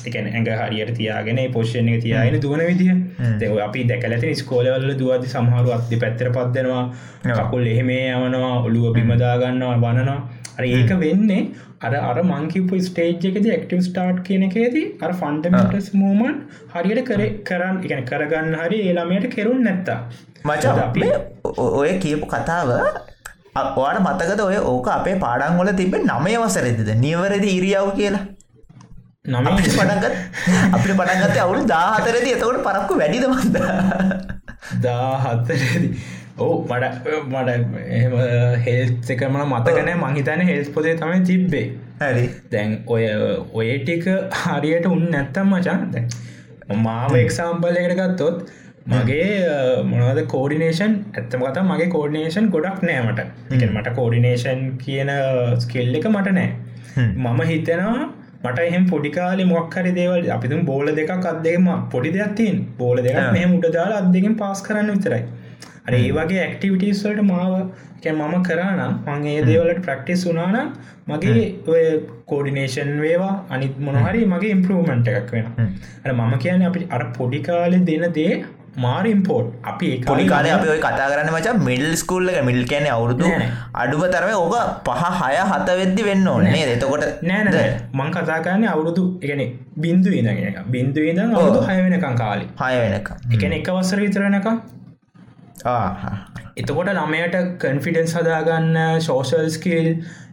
එකන 0.05 0.27
ඇඟ 0.27 0.51
හරියට 0.61 0.93
තියාගෙන 0.95 1.41
පෝෂණ 1.51 1.89
එක 1.89 2.03
තියාගෙන 2.03 2.39
දුවන 2.39 2.63
විදිහ 2.63 2.91
දෙව 3.39 3.57
අපි 3.59 3.85
දැකලති 3.85 4.35
ස්කෝලවල්ල 4.37 4.93
දුවද 4.95 5.25
සමහරු 5.27 5.73
අත්ති 5.73 5.99
පැත්තර 5.99 6.31
පත්දෙනවා 6.31 6.83
කකුල් 7.39 7.65
එහෙමේ 7.67 8.03
යමනවා 8.11 8.53
ඔළුව 8.61 8.93
බිමදාගන්නවා 8.93 9.77
වනනවා 9.79 10.19
අර 10.57 10.65
ඒක 10.67 10.91
වෙන්නේ 10.99 11.43
අර 11.81 11.93
අර 12.01 12.17
මංකිපු 12.23 12.81
ස්ටේජ් 12.81 13.13
එකද 13.21 13.45
ක්ටව 13.45 13.79
ස්ටාර්ට් 13.81 14.19
කියන 14.23 14.43
එකේදී 14.43 14.87
අර 15.01 15.13
ෆන්ඩමටස් 15.13 15.93
මූමන් 15.95 16.35
හරියට 16.73 17.05
කර 17.05 17.23
කරන්න 17.45 17.79
එකන 17.85 18.03
කරගන්න 18.05 18.59
හරි 18.59 18.81
ඒලාමයට 18.83 19.31
කෙරුන් 19.35 19.63
නැත්තා 19.63 20.01
මච 20.45 20.63
ඔය 21.75 21.93
කියපු 21.99 22.27
කතාව 22.27 22.69
ඔයාට 23.53 24.01
මතකද 24.01 24.41
ඔය 24.41 24.57
ඕක 24.65 24.87
අපේ 24.89 25.15
පාඩංවල 25.17 25.71
තිබ 25.75 25.95
නමය 26.01 26.35
වසරෙදිද 26.37 26.91
නියවරදි 26.97 27.49
ඉරියාව 27.51 27.89
කියලා. 27.95 28.23
නම 29.27 29.47
පටගත් 29.49 30.05
අපි 30.71 30.87
පටගත 30.91 31.37
අවුරු 31.39 31.65
දාහතරද. 31.65 32.25
එතකොට 32.27 32.63
පරක්කු 32.63 32.93
වැඩිද 32.97 33.27
මන්ද? 33.27 33.55
දාහත්තරදි 34.81 35.89
ඕ 36.37 36.65
මට 36.69 37.17
මට 37.27 37.49
හෙල්ස් 38.65 39.11
එකම 39.15 39.37
මතකන 39.43 39.91
මහිතන 40.03 40.41
හෙල්ස් 40.49 40.69
පොදේ 40.69 40.95
තමයි 40.95 41.21
තිබ්බේ. 41.25 41.65
හරි. 41.99 42.25
දැන් 42.51 42.79
ඔය 42.87 43.03
ඔය 43.53 43.69
ටික 43.79 44.07
හරියට 44.43 44.85
උන් 44.85 45.05
නැත්තම් 45.11 45.53
මචන් 45.53 45.85
දැන් 45.93 46.07
මාව 46.83 47.15
එක්සාම්පලකට 47.15 47.95
ගත්තොත් 47.99 48.51
මගේ 48.91 49.27
මොනවද 49.89 50.23
කෝඩිනේෂන් 50.27 50.95
ඇත්තම 51.13 51.43
කතා 51.45 51.63
මගේ 51.63 51.89
කෝඩිනේෂන් 51.95 52.49
ගොඩක් 52.55 52.81
නෑමට 52.83 53.21
මට. 53.51 53.95
කෝඩිනේෂන් 53.95 54.65
කියන 54.85 55.11
ස්කෙල් 55.59 55.95
එක 56.01 56.09
මට 56.09 56.35
නෑ. 56.39 56.49
මම 56.97 57.41
හිතෙනවා 57.51 58.07
මට 58.43 58.59
එහෙම 58.59 58.85
පොඩිකාලි 58.89 59.43
මොක්හරි 59.45 59.91
දේවල් 59.97 60.25
අපිතුම් 60.35 60.65
බෝල 60.65 60.87
දෙකක් 60.99 61.27
අත්දෙම 61.31 61.67
පොඩි 61.93 62.11
දෙයක්තින් 62.15 62.57
බෝල 62.79 62.97
දෙක 63.05 63.19
මෙහ 63.35 63.45
උඩ 63.57 63.67
දාලා 63.75 63.99
අත්දකින් 64.03 64.35
පාස් 64.41 64.63
කරන්න 64.67 64.89
විතරයි 64.95 65.23
අර 65.85 65.93
ඒ 65.93 66.11
වගේ 66.11 66.41
ඇක්ටිවිටස් 66.41 67.03
වලට 67.05 67.25
මාව 67.25 67.53
මම 68.09 68.35
කරනම් 68.43 68.93
මං 69.07 69.27
ඒ 69.27 69.41
දේවලට 69.41 69.81
ප්‍රක්ටිස් 69.81 70.23
වනානම් 70.27 70.71
මගේ 71.07 71.43
ඔය 71.67 71.83
කෝඩිනේෂන් 72.25 72.95
වේවා 73.01 73.35
අනිත් 73.49 73.75
මොනහරි 73.79 74.23
මගේ 74.25 74.55
ඉම්පරූමන්ට 74.57 75.11
එකක් 75.11 75.31
වෙන 75.31 75.47
අර 76.05 76.11
මම 76.13 76.33
කියන 76.39 76.65
අපි 76.69 76.87
අර 76.89 77.03
පොඩිකාලෙ 77.17 77.77
දෙන 77.81 78.05
දේ 78.13 78.33
මාර 78.77 79.03
ඉම්පෝට් 79.05 79.47
අපි 79.63 79.87
පොඩිකාල 80.03 80.49
අපි 80.49 80.67
ඔය 80.73 80.79
කතා 80.79 81.07
කරන්න 81.07 81.31
මචා 81.31 81.55
මිල් 81.61 81.85
ස්කුල්ල 81.95 82.29
මිල් 82.43 82.59
කියන 82.65 82.85
අවුරුදු 82.87 83.31
අඩුව 83.75 84.03
තරම 84.07 84.33
ඕක 84.35 84.55
පහ 84.83 85.01
හය 85.21 85.33
හත 85.43 85.77
වෙද්දි 85.81 86.03
වෙන්න 86.03 86.27
ඕනේ 86.27 86.65
එතකොට 86.67 87.07
නෑනද 87.23 87.57
මං 87.93 88.11
කතා 88.11 88.39
කරන්න 88.41 88.67
අවුරුදු 88.67 89.07
එකන 89.21 89.41
බින්දු 89.77 90.13
ඉදගෙන 90.19 90.61
බින්දු 90.67 91.01
ඉද 91.05 91.19
අවුදු 91.21 91.65
හය 91.67 91.79
වෙනකං 91.79 92.15
කාලි. 92.17 92.45
හය 92.61 92.75
වෙනක 92.83 93.09
එකන 93.31 93.57
එක 93.57 93.73
වසර 93.75 93.99
විතරනක 93.99 94.47
එතකොට 96.55 96.89
ළමයට 96.89 97.35
කන්ෆිඩන්ස් 97.59 98.15
හදාගන්න 98.17 98.79
ශෝෂල් 98.99 99.49
ස්කිල් 99.49 99.87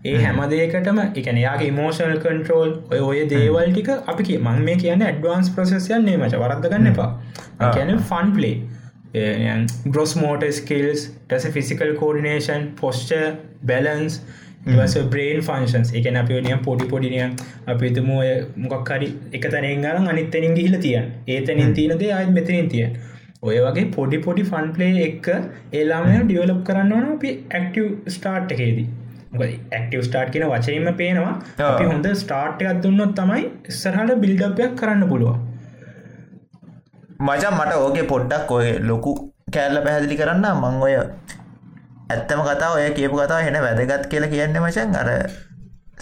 ඒ 0.05 0.17
හැමදේකටම 0.23 1.01
එකන 1.03 1.41
යාගේ 1.43 1.71
මෝෂල් 1.73 2.17
කන්ට්‍රෝල් 2.25 2.73
ඔය 2.91 3.01
ඔය 3.01 3.21
දේවල් 3.33 3.71
ටික 3.71 3.93
අපි 4.07 4.39
මං 4.41 4.65
මේ 4.65 4.77
කියන 4.77 5.03
ඇඩ්වාන්ස් 5.03 5.51
ප්‍රසෙස්යන් 5.51 6.05
නේ 6.05 6.17
මච 6.17 6.43
වරද්දගන්න 6.43 6.91
එපා. 6.93 7.11
කියන 7.69 7.95
fun 8.01 8.35
play 8.35 8.57
gross 9.89 10.17
motor 10.17 10.45
skills 10.53 11.07
ටස 11.29 11.49
physical 11.51 11.95
coordination 11.95 12.69
posture 12.81 13.15
balance 13.63 14.21
ඉවස 14.69 14.97
බ්‍රේන් 15.13 15.43
ෆංශන්ස් 15.43 15.93
එක 15.95 16.09
අපි 16.15 16.41
නිය 16.41 16.57
පොඩි 16.65 16.89
පොඩිනිය 16.89 17.29
අපිතුම 17.67 18.11
ඔය 18.17 18.33
මොකක්හරි 18.57 19.13
එක 19.33 19.51
තැනෙන් 19.51 19.85
ගන 19.85 20.09
අනිත්තනින් 20.09 20.59
ගිහිල 20.59 20.81
තියන්. 20.81 21.15
ඒතනින් 21.29 21.75
තියනදේ 21.75 22.13
අත් 22.15 22.31
මෙතනින් 22.31 22.69
තියන් 22.69 22.99
ඔය 23.43 23.59
වගේ 23.61 23.91
පොඩි 23.91 24.19
පොඩි 24.21 24.45
ෆන් 24.45 24.71
පලේ 24.73 25.03
එක්ක 25.03 25.27
ඒලාමය 25.73 26.15
ඩියවලප් 26.21 26.63
කරන්න 26.67 26.93
ඕන 26.93 27.05
අපි 27.11 27.31
ඇක්ටව් 27.51 27.87
ස්ටාර්ට් 28.11 28.55
එකේදී. 28.55 28.87
ඇක්ටව 29.73 30.03
ස්ටාර්ට් 30.03 30.33
කියන 30.33 30.47
වචයම 30.49 30.89
පේනවා. 30.97 31.35
අපි 31.67 31.85
හොඳ 31.87 32.09
ස්ටාර්ට් 32.17 32.65
එකක් 32.65 32.83
දුන්නොත් 32.85 33.15
තමයි 33.17 33.45
ඉස්සරහට 33.69 34.15
බිල්ඩපයක් 34.25 34.75
කරන්න 34.77 35.09
පුළුව 35.09 35.37
මචන් 37.21 37.55
මට 37.55 37.79
ඕගේ 37.79 38.07
පොඩ්ඩක් 38.07 38.51
ඔය 38.53 38.67
ලොකු 38.83 39.15
කෑල්ල 39.53 39.83
පැහැදිලි 39.85 40.17
කරන්න 40.17 40.47
මං 40.57 40.83
ඔය 40.83 40.95
ඇත්තම 40.97 42.45
කතා 42.45 42.73
ඔය 42.73 42.91
කියපු 42.93 43.17
කතා 43.19 43.41
හෙන 43.43 43.61
වැදගත් 43.61 44.07
කියලා 44.09 44.31
කියන්න 44.31 44.61
මචන් 44.61 44.95
අර 44.97 45.11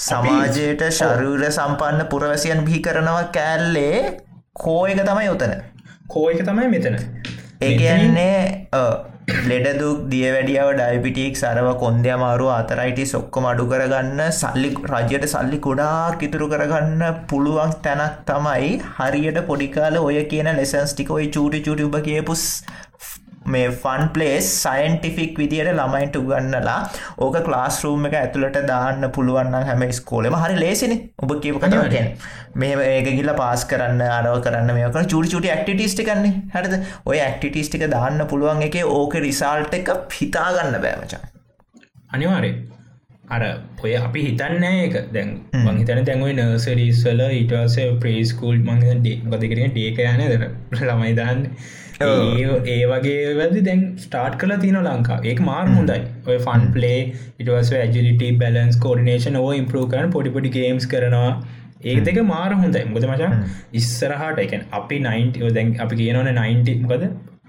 සමාජයට 0.01 0.89
ශරූර 0.95 1.47
සම්පන්න 1.51 2.11
පුරවැසියන් 2.11 2.67
බිහි 2.67 2.83
කරනවා 2.83 3.25
කෑල්ලේ 3.33 3.97
කෝ 4.57 4.83
එක 4.89 5.01
තමයි 5.05 5.31
උතන 5.31 5.55
කෝ 6.09 6.31
එක 6.31 6.41
තමයි 6.45 6.69
මෙතන. 6.69 6.97
ඒ 7.61 7.77
කියන්නේ 7.77 8.33
ලෙඩදුක් 9.51 10.03
දිය 10.11 10.27
වැඩියාව 10.27 10.69
ඩයිපිටික් 10.73 11.39
සරව 11.41 11.69
කොන්දය 11.81 12.11
අමාරුව 12.17 12.51
අතරයිටි 12.53 13.07
සොක්කොම 13.13 13.47
අඩු 13.51 13.65
කරගන්න 13.67 14.21
සල්ලි 14.33 14.71
රජයට 14.91 15.27
සල්ලි 15.27 15.59
ගොඩාක් 15.59 16.23
ඉතුරු 16.27 16.47
කරගන්න 16.53 17.03
පුළුවන් 17.27 17.73
තැනක් 17.83 18.21
තමයි 18.29 18.69
හරියට 18.99 19.41
පොඩිකාල 19.49 19.99
ඔය 20.01 20.19
කියන 20.33 20.51
ලෙසන්ස් 20.61 20.95
ටික 20.95 21.11
ඔයි 21.11 21.27
චූටි 21.37 21.63
චුටි 21.67 21.89
උබ 21.89 21.97
කියපුස් 22.07 22.45
මේ 23.47 23.69
ෆන් 23.73 24.09
පලේස් 24.15 24.49
සයින්ටිෆික් 24.57 25.39
විදියට 25.41 25.71
ළමයින්ට 25.73 26.19
උගන්නලා 26.21 26.79
ඕක 27.19 27.39
ක්ලාස් 27.47 27.79
රූම් 27.85 28.09
එක 28.09 28.17
ඇතුළට 28.21 28.59
දාන්න 28.71 29.09
පුළුවන්න 29.17 29.69
හැම 29.71 29.85
ස්කෝලම 29.93 30.37
හරි 30.37 30.59
ලේසින. 30.59 30.95
ඔබ 31.19 31.35
කියපු 31.39 31.63
කටවටෙන් 31.63 32.09
මේ 32.55 32.77
ඒක 32.91 33.11
ගිල්ල 33.13 33.33
පාස් 33.37 33.67
කරන්න 33.73 34.05
අරව 34.11 34.39
කරන්න 34.43 34.75
මේක 34.75 35.01
චුටි 35.07 35.33
චුටි 35.35 35.53
ඇක්ටිටිස්ටි 35.55 36.09
කන්නේ 36.11 36.35
හරිද? 36.55 36.77
ඔය 37.05 37.19
ඇක්ටිටිස්ටික 37.21 37.89
දාන්න 37.89 38.27
පුළුවන් 38.27 38.65
එක 38.69 38.81
ඕක 38.93 39.19
රිසාල්ට 39.27 39.79
එක 39.81 39.93
හිතාගන්න 40.15 40.81
බෑමචා 40.81 41.23
අනිවාරය 42.11 42.53
අර 43.29 43.43
ඔය 43.83 43.95
අපි 43.99 44.21
හිතන්න 44.27 44.65
ඒක. 44.65 44.95
දැන් 45.13 45.33
මංහිතන 45.61 46.05
දැන්වයි 46.09 46.37
නර්සරිස්වල 46.37 47.23
ඉටස 47.33 47.79
ප්‍රේස්කූල් 48.03 48.61
මං 48.61 49.03
ගතිකරෙන 49.31 49.75
ඩේක 49.75 49.99
යන 50.05 50.23
දර 50.25 50.47
ළමයි 50.83 51.17
දාන්න 51.17 51.43
ඒ 52.01 52.87
වගේ 52.91 53.35
වැදි 53.39 53.61
දැන් 53.69 53.85
ස්ටාර්ට් 53.97 54.39
කල 54.41 54.55
තින 54.65 54.79
ලංකා. 54.79 55.19
ඒ 55.25 55.35
මාර් 55.41 55.67
හොඳයි. 55.69 56.01
ඔය 56.29 56.39
ෆන් 56.39 56.67
පලේ 56.75 56.99
ඉටවස් 57.41 57.71
ඇජිලිට 57.79 58.25
බැලන්ස් 58.43 58.77
කෝඩිනේෂන් 58.77 59.39
ඕ 59.43 59.53
ඉම්පරූ 59.53 59.85
කරන 59.95 60.11
පොඩිපොඩි 60.11 60.51
ගේම්ස් 60.59 60.87
කරනවා. 60.87 61.31
ඒ 61.85 61.97
දෙක 62.01 62.21
මාර 62.33 62.51
හොඳයි. 62.55 62.85
මුද 62.95 63.09
මචා 63.13 63.31
ඉස්සරහට 63.73 64.43
එකන් 64.45 64.67
අපි 64.73 64.99
90 65.07 65.55
දැන් 65.59 65.73
අපි 65.87 66.03
කියනවන 66.03 66.31
90 66.35 66.77
මොකද? 66.85 67.09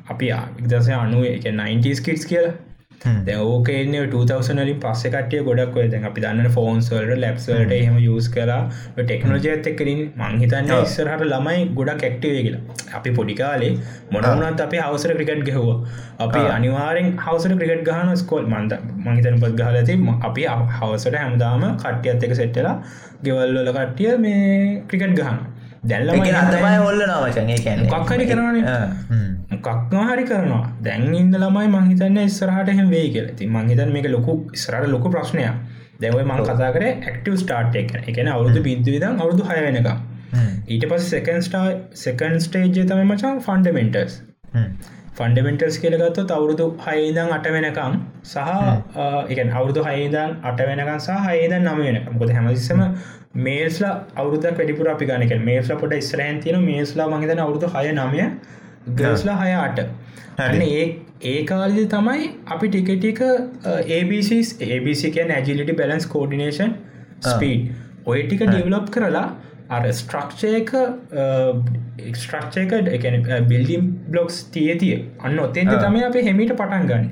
අපි 0.09 0.31
ඉදස 0.63 0.89
අනුව 1.01 1.27
එක 1.33 1.45
90 1.51 1.99
ස්කිටස් 2.01 2.25
කියලා 2.25 2.55
දැ 3.01 3.35
ඕකන 3.39 3.95
2000ලින් 4.11 4.79
පස්ස 4.83 5.03
කටිය 5.07 5.41
ගොඩක් 5.43 5.75
දැන් 5.91 6.05
අපි 6.09 6.21
දන්න 6.21 6.49
ෆෝන්ස්වල්ට 6.49 7.13
ලැබ්ස්වලට 7.17 7.73
එහෙම 7.73 7.97
යස් 7.99 8.29
කලා 8.29 8.59
ටෙක්නෝජයත් 8.99 9.69
එක්කරින් 9.71 10.01
මංහිතන්න 10.15 10.71
ඉස්සරහට 10.77 11.25
ළමයි 11.25 11.67
ගොඩක් 11.75 12.05
ඇක්ටවේ 12.07 12.43
කියලා. 12.47 12.61
අපි 12.93 13.11
පොඩිකාලේ 13.11 13.71
මොනවනත් 14.11 14.63
අපේ 14.67 14.81
හවසර 14.81 15.13
ක්‍රිකට් 15.17 15.43
ගැහවා. 15.49 15.77
අපි 16.19 16.41
අනිවාරෙන් 16.55 17.11
හවසර 17.17 17.53
ක්‍රිකට් 17.59 17.85
ගහන 17.89 18.15
ස්කෝල් 18.15 18.47
මන්ද 18.47 18.79
මහිතන 19.05 19.37
පත් 19.43 19.53
ගහලති 19.61 19.99
අපි 20.21 20.47
හවසට 20.79 21.15
හැමදාම 21.17 21.67
කට්ටියත් 21.75 22.27
එක 22.29 22.35
සෙට්ටලා 22.41 22.75
ගෙවල්වල 23.23 23.71
කට්ටිය 23.71 24.17
මේ 24.17 24.49
ක්‍රිකට් 24.87 25.15
ගහන්න 25.21 25.39
දැල්ලම 25.89 26.21
අතමයි 26.41 26.77
ඔල්ල 26.85 27.01
නවචගේ 27.05 27.57
කැන 27.63 27.87
කක්හරි 27.87 28.25
කරන 28.29 28.59
කක්හරි 29.63 30.23
කරනවා. 30.25 30.65
දැන් 30.81 31.09
ඉන්න 31.13 31.33
ළමයි 31.37 31.73
මංහිතන්න 31.75 32.21
ඉස්සරහට 32.23 32.71
හෙම 32.73 32.93
වේ 32.95 33.07
කියල. 33.15 33.33
ති 33.37 33.49
මංහිතන් 33.57 33.91
මේක 33.95 34.11
ලොකු 34.15 34.37
ස්රට 34.57 34.93
ලොකු 34.95 35.13
ප්‍රශ්නයක්. 35.15 35.57
දැවයි 36.01 36.25
මං 36.25 36.43
කතා 36.43 36.69
කර 36.75 36.85
ක්ටව 37.05 37.39
ස්ටාර්ට් 37.41 37.77
එක 37.79 37.95
එකන 38.03 38.29
අවුදු 38.33 38.61
බින්දුවිදම් 38.67 39.23
අවුදු 39.23 39.47
හය 39.49 39.57
වෙනක 39.65 39.89
ඊට 40.67 40.85
පස් 40.91 41.07
සකන් 41.11 41.41
ස්ටා 41.47 41.65
සකන් 41.95 42.37
ස්ටේජ් 42.45 42.77
තම 42.83 43.01
මචන් 43.05 43.41
ෆන්ඩමෙන්ටස් 43.45 44.19
ෆන්ඩමෙන්ටල්ස් 45.17 45.77
කියලගත්තු 45.81 46.23
අවුරුදු 46.31 46.65
හයිදං 46.85 47.31
අට 47.33 47.47
වෙනකම් 47.53 47.93
සහ 48.25 48.37
එක 49.31 49.39
අවුරුදු 49.51 49.85
හයිදන් 49.87 50.35
අට 50.43 50.59
වෙනකන් 50.61 50.91
සහ 50.97 51.23
හයිදන් 51.27 51.57
නම 51.61 51.79
වෙන 51.81 52.19
ගොද 52.19 52.31
හැමසිසම 52.31 52.83
මේස්ලා 53.39 53.95
අවුරුද 54.15 54.45
පෙඩිපුර 54.59 54.89
අපි 54.89 55.05
ගනක 55.05 55.39
මේස්ලා 55.41 55.79
පොට 55.79 55.97
ස්රෑන් 56.03 56.39
තියන 56.39 56.59
මේස්ලා 56.63 57.07
මහිතන 57.07 57.43
අවුරුදු 57.45 57.73
හය 57.75 57.87
නමය 57.93 58.29
ගස්ලා 58.95 59.37
හය 59.41 59.51
අට. 59.57 59.79
ඒ 60.69 60.85
ඒ 61.25 61.39
කාලි 61.45 61.85
තමයි 61.87 62.29
අපි 62.47 62.69
ටිකටික 62.69 63.21
ABCස් 63.97 64.53
ABC 64.69 65.03
කියන 65.09 65.31
ඇජිලිටි 65.31 65.77
බැලන්ස් 65.81 66.07
කෝඩිනේෂන් 66.07 66.73
ස්පීඩ් 67.25 67.69
ඔය 68.05 68.19
ටික 68.23 68.43
ඩිවලොප් 68.45 68.89
කරලා 68.89 69.27
අර 69.75 69.83
ස්ට්‍රක්ෂයක 69.91 70.73
ස්ට්‍රක්ෂයක 72.15 72.73
එකන 72.97 73.47
බිල්ඩිම් 73.51 73.87
බ්ලොක්ස් 74.11 74.41
තිය 74.55 74.75
තිය. 74.83 74.97
අන්න 75.21 75.39
ඔත්තෙන්ද 75.45 75.73
තම 75.75 75.97
අප 76.09 76.19
හෙමිට 76.27 76.53
පටන් 76.59 76.91
ගන්න. 76.91 77.07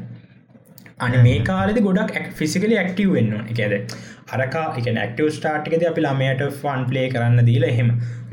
අන 1.06 1.16
මේ 1.24 1.39
කාලෙද 1.49 1.80
ගොඩක් 1.88 2.20
ෆිසිකලි 2.41 2.76
ඇක්ටව 2.82 3.16
වෙන්න 3.16 3.34
එකද 3.53 3.95
අරකා 4.36 4.66
එක 4.80 4.88
ඇක්ටව 4.91 5.32
ස්ටාර්ටිකද 5.38 5.84
අපි 5.91 6.06
ළමයට 6.06 6.43
ෆන් 6.62 6.86
ප්ලේ 6.91 7.08
කරන්න 7.14 7.47
දීලා 7.49 7.72
එහෙම. 7.74 7.89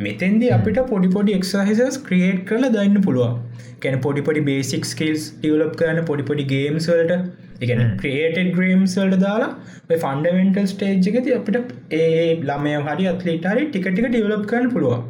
මෙතෙන්දි 0.06 0.52
අපිට 0.58 0.78
පොඩිපොඩි 0.92 1.38
එක්සහිසස් 1.38 1.98
ක්‍රියේට් 2.08 2.44
කරල 2.50 2.68
දන්න 2.76 3.06
පුළුවන්. 3.06 3.34
කැන 3.82 3.96
පොඩිපොඩි 4.06 4.44
බේසික් 4.50 4.84
ස්කිල්ස් 4.92 5.24
ඩියලප් 5.38 5.74
කරන 5.80 6.04
පොඩිපොඩි 6.10 6.44
ගේම්ස්වල්ට 6.52 7.14
එක 7.62 7.72
ක්‍රේටඩ 8.02 8.52
ග්‍රීම්ස්වල්ට 8.56 9.18
දාලා 9.24 9.50
ෆන්ඩමෙන්ටල් 9.96 10.68
ස්ටේජ්ගති 10.72 11.34
අපිට 11.38 11.74
ඒ 11.98 12.28
ළමය 12.42 12.76
හරි 12.86 13.10
අත්ලිටරි 13.12 13.66
ටිකටික 13.66 14.08
ඩියලප් 14.08 14.46
කරන 14.52 14.68
පුළුවන්. 14.74 15.02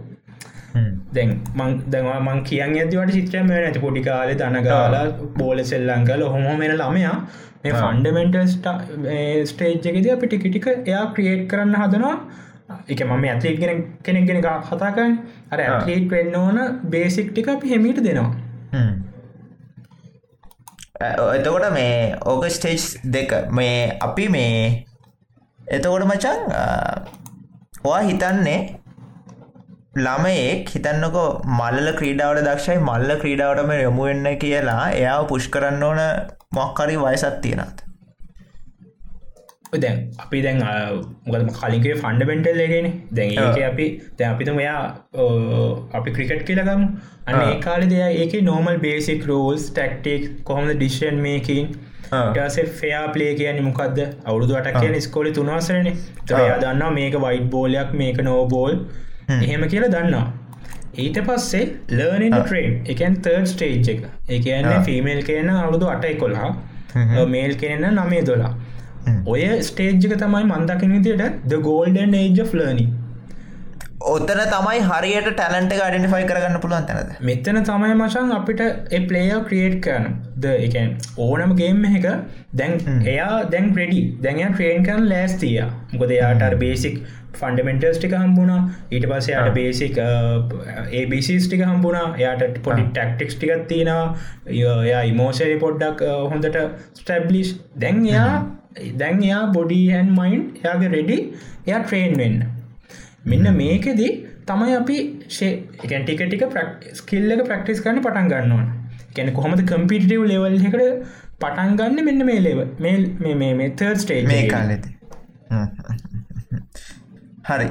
දැන් 1.15 1.33
මං 1.55 1.73
දැවා 1.95 2.19
මං 2.21 2.39
කියන් 2.51 2.77
ඇතිවට 2.77 3.15
චිත්‍රම 3.17 3.51
ඇති 3.57 3.83
පොඩි 3.87 4.05
කාලෙ 4.09 4.37
දනගාලා 4.43 5.03
බෝල 5.41 5.65
සෙල්ලංකල 5.73 6.23
හොම 6.35 6.47
මෙන 6.63 6.75
ළමයා 6.77 7.17
මේ 7.65 7.75
ෆන්ඩමෙන්ටල් 7.75 8.47
ස්ටේජ්ගෙද 9.51 10.09
අපි 10.15 10.31
ටිකිටික 10.31 10.71
එයා 10.73 11.05
ක්‍රියේට් 11.17 11.45
කරන්න 11.51 11.77
හදනවා. 11.83 12.17
එක 12.89 13.01
මම 13.05 13.25
ඇතලිට 13.27 13.59
ගෙන 13.63 13.81
කෙනෙක් 14.03 14.27
ගෙන 14.29 14.41
කතාකන් 14.43 15.17
අර 15.53 15.59
ඇටලිට 15.61 16.11
වෙන්න 16.11 16.37
ඕන 16.37 16.61
බේසික් 16.91 17.31
ටික 17.31 17.51
අපි 17.55 17.73
හෙමිට 17.73 18.01
දෙනවා 18.07 18.31
එතකොට 21.03 21.67
මේ 21.73 21.97
ඕක 22.27 22.47
ස්ටේජ් 22.49 22.85
දෙක 23.13 23.35
මේ 23.51 23.99
අපි 24.01 24.29
මේ 24.29 24.63
එතකොට 25.71 26.05
මචන් 26.05 26.41
ඔයා 27.85 28.03
හිතන්නේ 28.03 28.59
ළමයෙක් 29.97 30.71
හිතන්නකො 30.71 31.25
මල්ල 31.53 31.89
ක්‍රීඩාවට 31.95 32.45
දක්ෂයි 32.45 32.79
මල්ල 32.81 33.17
ක්‍රීඩාවටම 33.19 33.73
යොමුවෙන්න 33.77 34.29
කියලා 34.39 34.85
එයා 34.93 35.23
පුෂ් 35.27 35.49
කරන්න 35.49 35.83
ඕන 35.85 36.03
මොක්කරි 36.53 36.97
වයසත් 36.99 37.41
තියෙනත් 37.43 37.83
දැන් 39.75 40.01
අපි 40.19 40.43
දැන් 40.43 40.59
මොකද 41.27 41.53
කලින්ගේ 41.53 41.95
ෆන්ඩමෙන්ටල් 41.95 42.59
ලගෙන 42.61 42.89
දැන් 43.13 43.31
ඒක 43.37 43.63
අපි 43.65 43.87
දැ 44.19 44.27
අපිතම 44.29 44.59
එයා 44.59 44.83
අපි 45.93 46.11
ක්‍රිකට් 46.11 46.43
කියලගම් 46.47 46.83
අන්න 47.27 47.41
ඒ 47.43 47.55
කාලි 47.61 47.87
දෙය 47.87 48.03
ඒක 48.17 48.37
නෝමල් 48.43 48.83
බේසික් 48.83 49.25
රෝල්ස් 49.27 49.71
ටක්ටික් 49.71 50.29
කොහොමද 50.45 50.75
ඩිෂන් 50.75 51.23
මේකින් 51.23 51.73
ටසේ 52.11 52.67
ෆයා 52.81 53.05
පලේ 53.15 53.33
කියන 53.35 53.63
මොකක්ද 53.63 54.01
අවුදු 54.27 54.59
අටක් 54.59 54.79
කියන 54.79 54.99
ස්කෝලි 55.01 55.33
තුනවාසරන 55.33 55.89
තයා 56.27 56.59
දන්න 56.59 56.99
මේක 56.99 57.17
වයිට් 57.25 57.49
බෝලයක් 57.51 57.95
මේක 57.95 58.21
නෝබෝල් 58.23 58.75
එහෙම 59.37 59.65
කියලා 59.69 59.93
දන්නවා. 59.95 60.27
ඊට 60.97 61.19
පස්සේ 61.29 61.63
ලර්නින් 61.93 62.37
ට්‍රේන් 62.37 62.75
එකන් 62.87 63.17
තර්ඩ් 63.25 63.47
ස්ටේජ් 63.47 63.89
එක. 63.95 64.05
එකන්න 64.31 64.85
ෆිමේල් 64.85 65.23
කියන 65.25 65.49
අවුදු 65.55 65.89
අටයි 65.95 66.15
කොල්හා 66.17 66.53
මේල් 67.29 67.57
කෙනන්න 67.57 67.89
නමේ 67.95 68.23
දොලා 68.23 68.53
ඔය 69.27 69.45
ස්ටේජ්ක 69.69 70.19
තමයි 70.25 70.45
මන්දකින 70.51 70.99
විදියට 70.99 71.47
ද 71.47 71.63
ගෝල්ඩන් 71.69 72.19
ඒජ් 72.23 72.43
ලර්නි 72.55 72.87
ඔත්තන 74.11 74.41
තමයි 74.53 74.79
හරියට 74.89 75.29
ටැලන්ට 75.31 75.73
අඩිනිෆයි 75.87 76.27
කරගන්න 76.29 76.61
පුළුවන් 76.63 76.87
තැනද? 76.89 77.11
මෙතන 77.29 77.59
තමයි 77.69 77.95
මචන් 77.95 78.33
අපිට 78.37 78.63
පලේය 79.09 79.33
ක්‍රියේට් 79.49 79.77
කරන. 79.87 80.07
ද 80.43 80.55
එකන් 80.67 80.95
ඕනම 81.25 81.55
ගේම් 81.61 81.85
එක 81.89 82.07
දැන් 82.61 82.79
එයා 83.15 83.43
දැන් 83.53 83.73
ප්‍රඩි 83.77 84.01
දැන් 84.25 84.55
ට්‍රේන් 84.55 84.87
කරන 84.87 85.11
ලෑස්තිය 85.13 85.59
මොකද 85.93 86.15
එයාට 86.17 86.57
බේසික් 86.63 86.97
ෆන්ඩමෙන්ටර්ස් 87.41 88.01
ටික 88.01 88.17
හම්බුණා. 88.19 88.63
ඊට 88.91 89.07
පස්ස 89.11 89.29
යට 89.35 89.55
බේසික් 89.59 90.01
ඒබිසිස් 90.99 91.47
ටික 91.47 91.63
හම්බුණා. 91.69 92.09
එයාට 92.23 92.59
පොඩි 92.67 92.89
ටක්ටික්ස් 92.91 93.39
ටිකත් 93.39 93.69
තියෙනවා. 93.71 94.17
එයා 94.49 95.05
ඉමෝසරි 95.13 95.57
පොඩ්ඩක් 95.63 96.03
හොඳට 96.35 96.59
ස්ටැබ්ලිෂ් 97.01 97.55
දැන් 97.85 98.03
එයා 98.11 98.35
දැන් 99.01 99.23
එයා 99.23 99.45
බොඩි 99.57 99.81
හැන් 99.91 100.11
මයින්් 100.19 100.43
එයාගේ 100.59 100.93
රෙඩි 100.97 101.17
එයා 101.69 101.81
ට්‍රේන් 101.83 102.15
වෙන්න. 102.17 102.39
මෙන්න 103.25 103.49
මේකෙදී 103.57 104.13
තමයි 104.47 104.77
අපි 104.77 104.97
ෂේකැටික 105.29 106.23
ටික 106.23 106.45
ස්කිල්ල 107.01 107.35
එක 107.35 107.45
ප්‍රක්ටිස් 107.51 107.83
කරන්න 107.85 108.05
පටන් 108.07 108.31
ගන්නවන 108.33 108.71
කැන 109.17 109.35
කොහොමද 109.35 109.63
කම්පිටව 109.73 110.25
ලෙවල් 110.31 110.57
එකට 110.61 110.81
පටන් 111.41 111.77
ගන්න 111.81 112.09
මෙන්න 112.09 112.27
මේ 112.31 112.41
ලෙව 112.47 112.61
මේ 112.81 113.53
මේ 113.53 113.71
තර් 113.81 113.95
ස්ටේජ් 113.97 114.27
මේ 114.33 114.49
කාලෙද. 114.49 114.89
හරි. 117.49 117.69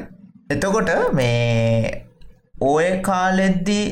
එතකොට 0.49 0.93
මේ 1.13 1.91
ඕය 2.61 2.87
කාලෙද්දී 3.01 3.85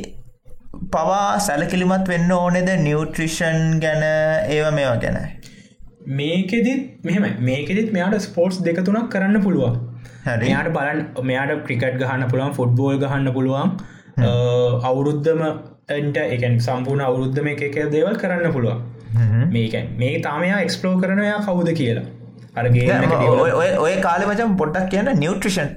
පවා 0.92 1.40
සැලකිලිමත් 1.40 2.08
වෙන්න 2.14 2.32
ඕනෙද? 2.32 2.70
නිියවට්‍රිෂන් 2.86 3.80
ගැන 3.84 4.04
ඒව 4.06 4.72
මේවා 4.78 4.98
ගැනයි 5.04 5.39
මේකෙදිත් 6.18 7.06
මෙහම 7.08 7.26
මේකෙදිත් 7.48 7.90
මෙයාට 7.96 8.22
ස්පෝර්ට්ස් 8.28 8.60
දෙක 8.68 8.78
තුනක් 8.86 9.10
කරන්න 9.14 9.42
පුළුවන්. 9.46 9.76
මෙයාට 10.44 10.70
බලන් 10.78 11.00
මෙයාට 11.30 11.66
ක්‍රිකට් 11.66 11.98
ගහන්න 12.02 12.30
පුළුවන් 12.32 12.54
ෆුට්බෝල් 12.60 12.96
ගහන්න 13.04 13.34
පුළුවන් 13.36 13.70
අවුරුද්ධම 14.90 15.42
එන්ට 15.98 16.18
එකන් 16.36 16.56
සම්පූර්ණ 16.68 17.04
අවුරුද්ධම 17.10 17.50
එක 17.52 17.62
එක 17.68 17.78
දේවල් 17.96 18.16
කරන්න 18.24 18.56
පුළුවන්. 18.56 18.80
මේක 19.54 19.76
මේ 20.00 20.16
තාමයා 20.26 20.64
එක්ස්පලෝ 20.66 20.96
කරනයා 21.04 21.38
කවුද 21.46 21.70
කියලා. 21.82 22.08
අරගේ 22.56 22.88
ඔය 23.86 23.94
කාල 24.08 24.26
මචම් 24.30 24.56
පොට්ටක් 24.62 24.90
කියන්න 24.94 25.12
නිියවට්‍රිෂන් 25.24 25.70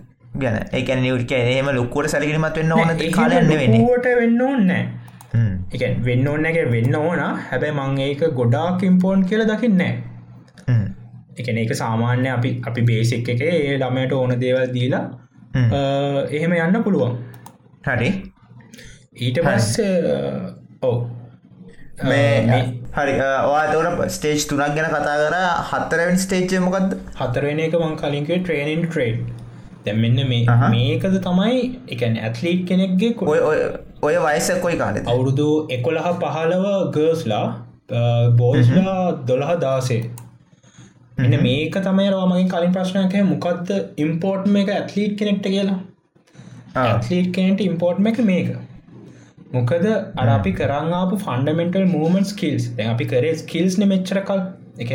ගැන. 0.45 0.57
එක 0.81 0.89
නිියට 1.03 1.35
එහෙම 1.39 1.69
ලොක්කුවට 1.79 2.13
සැලිකිරීමත් 2.15 2.57
වෙන්න 2.61 2.73
ඕන 2.79 3.03
කාලන්න 3.19 3.53
වෙනට 3.61 4.09
වෙන්න 4.21 4.41
ඕන්නෑ 4.47 4.83
එක 5.75 5.85
වෙන්න 6.09 6.27
ඕන්න 6.33 6.49
එක 6.53 6.59
වෙන්න 6.77 6.97
ඕන. 7.03 7.21
හැබැයි 7.51 7.77
මං 7.77 8.01
ඒක 8.07 8.25
ගොඩාක් 8.41 8.89
ඉම්පෝන්් 8.91 9.29
කියල 9.29 9.45
දකින්නෑ 9.53 9.93
එකන 11.39 11.63
එක 11.65 11.75
සාමාන්‍ය 11.75 12.29
අපි 12.29 12.53
අපි 12.67 12.83
බේසික් 12.83 13.33
එක 13.35 13.43
ඒ 13.49 13.79
ළමයට 13.79 14.13
ඕන 14.13 14.37
දේවල් 14.45 14.69
දීලා 14.77 15.05
එහෙම 16.31 16.55
යන්න 16.59 16.83
පුළුවන්. 16.83 17.19
හරි. 17.85 18.11
ඊට 19.17 19.41
පස්ස 19.41 19.81
ඔව. 20.83 20.97
මේ 22.05 22.63
හරි. 22.93 23.15
වාතවට 23.49 24.17
ස්ටේජ් 24.17 24.49
තුනක් 24.49 24.75
ගැන 24.79 24.91
කතා 24.91 25.17
කර. 25.21 25.39
හත්තරවෙන් 25.71 26.19
ස්ටේජ්ය 26.19 26.65
මොකක්ද 26.67 26.99
හතරෙන 27.21 27.63
එක 27.69 27.79
මං 27.79 27.97
කලින්ගේ 27.97 28.41
ට්‍රේනින් 28.41 28.89
ට්‍රේඩ් 28.89 29.41
දැමන්න 29.87 30.21
මේ 30.29 30.57
මේකද 30.71 31.17
තමයි 31.21 31.63
එකන 31.89 32.19
ඇත්ලීට් 32.21 32.65
කෙනෙක්ගේ 32.69 33.15
ඔය 33.27 33.39
ඔය 34.03 34.17
වයස 34.27 34.51
කොයි 34.63 34.79
කාලෙ 34.79 35.03
අවුරුදු 35.07 35.47
එකොළහ 35.71 36.09
පහලව 36.21 36.67
ගර්ස්ලා 36.97 37.47
බෝස්ලා 38.39 38.99
දොළහ 39.27 39.55
දාසේ 39.61 40.03
එන්න 41.23 41.37
මේක 41.43 41.79
තමයි 41.79 42.09
රවාමගේ 42.09 42.51
කලින් 42.53 42.75
ප්‍රශ්නයක 42.77 43.17
මොකක්ද 43.29 43.73
ඉම්පෝර්ට් 44.05 44.49
එක 44.63 44.73
ඇත්ලීට් 44.77 45.17
කෙනෙක්ට 45.21 45.49
කියලා? 45.49 45.79
ඇත්ලීට් 46.83 47.31
කෙනෙට 47.37 47.61
ඉම්පෝර්ට් 47.63 48.11
එක 48.13 48.23
මේක 48.31 48.51
මොකද 49.53 49.87
අර 50.17 50.29
අපි 50.31 50.53
කරංආපු 50.59 51.21
ෆන්ඩමෙන්ටල් 51.27 51.87
මූමන් 51.91 52.27
ස්කිල්ස් 52.33 52.73
අපි 52.89 53.07
කරේ 53.07 53.37
ස්කිල්ස් 53.37 53.79
න 53.79 53.89
මෙච්චරකල් 53.91 54.43
එක 54.79 54.91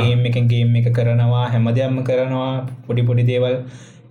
ගේම් 0.00 0.28
එක 0.30 0.38
ගේම් 0.48 0.76
එක 0.76 0.92
කරනවා 0.92 1.46
හැම 1.48 1.72
දෙයක්ම 1.72 1.98
කරනවා 2.04 2.52
පොඩි 2.86 3.08
පොඩි 3.10 3.26
දේවල්. 3.30 3.58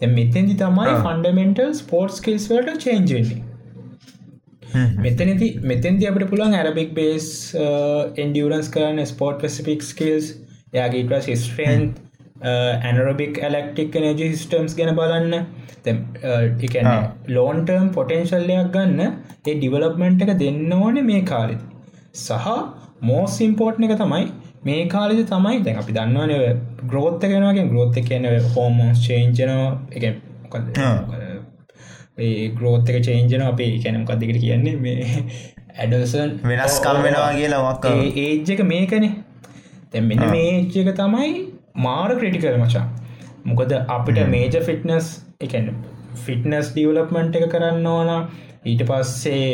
මෙතැදි 0.10 0.54
තමයි 0.60 0.94
ෆන්ඩමෙන්ටල් 1.00 1.74
ස්පෝර්ට් 1.80 2.14
ස්කිල්ස් 2.16 2.46
වලට 2.52 2.84
චේන්ජන්නේ 2.86 3.42
මෙතනති 5.00 5.50
මෙතැන්ති 5.64 6.08
අපට 6.08 6.24
පුළුවන් 6.30 6.56
ඇරබික් 6.60 6.94
බේස් 6.96 7.28
එන්ඩියරන්ස් 8.24 8.72
කරන 8.76 9.04
ස්පෝර්ට් 9.06 9.44
පෙසිපික් 9.44 9.84
ස්කිල්ස් 9.84 10.32
යාගේටස් 10.74 11.30
ස්ට්‍රේන්් 11.38 11.84
ඇනරබික් 12.44 13.40
ඇලෙක්ටික් 13.40 13.98
නජ 14.02 14.20
සිිස්ටම්ස් 14.20 14.76
ගැන 14.76 14.96
බලන්න. 14.96 15.34
එකන 16.62 16.90
ලෝන්ටර්ම් 17.30 17.90
පොටෙන්ශල්ලයක් 17.98 18.72
ගන්න 18.76 19.02
ඒ 19.02 19.56
ඩිවලප්මෙන්ට් 19.56 20.24
එක 20.26 20.34
දෙන්න 20.40 20.74
ඕන 20.74 21.02
මේ 21.06 21.22
කාලෙද. 21.24 21.62
සහ 22.16 22.48
මෝස් 23.02 23.40
ඉම්පෝර්ට් 23.42 23.86
එක 23.88 23.96
තමයි 24.00 24.26
මේ 24.64 24.88
කාලෙද 24.88 25.24
තමයි 25.28 25.64
දැන් 25.64 25.78
අපි 25.78 25.98
දන්නවන 25.98 26.62
ග්‍රෝත්ත 26.86 27.24
කෙනවාගේ 27.26 27.70
ග්‍රෝත්ත 27.70 28.04
කියන 28.10 28.28
හෝමෝස් 28.56 29.08
චේන්ජනවා 29.08 29.72
එක 29.92 30.04
ඒ 32.18 32.50
ග්‍රෝත් 32.52 32.90
එක 32.90 33.04
චේන්ජන 33.04 33.44
අපේ 33.44 33.74
කැනම් 33.84 34.06
කදදිකට 34.06 34.42
කියන්නේ? 34.42 34.76
මේ 34.78 35.26
ඇඩසන් 35.82 36.32
වෙනස්කම් 36.46 37.04
වෙනවා 37.04 37.34
කියලා 37.34 37.62
මොකක් 37.66 37.86
ඒජ් 37.90 38.52
එක 38.56 38.64
මේකනේ 38.66 39.12
තැ 39.94 40.02
මෙන්න 40.10 40.24
මේ 40.34 40.50
ඒජ් 40.50 40.78
එක 40.82 40.92
තමයි 41.00 41.32
මාර 41.86 42.10
ක්‍රටිකල් 42.20 42.58
මචා. 42.64 42.86
මොකද 43.46 43.72
අපිට 43.96 44.20
මේජ 44.34 44.56
ෆිට්නස් 44.70 45.08
එකන්න 45.46 45.68
ෆිට්නස් 46.26 46.72
ඩියවලප්මන්ට් 46.76 47.40
එක 47.40 47.46
කරන්න 47.54 47.88
ඕන. 47.96 48.10
ඊට 48.72 48.84
පස්සේ 48.90 49.46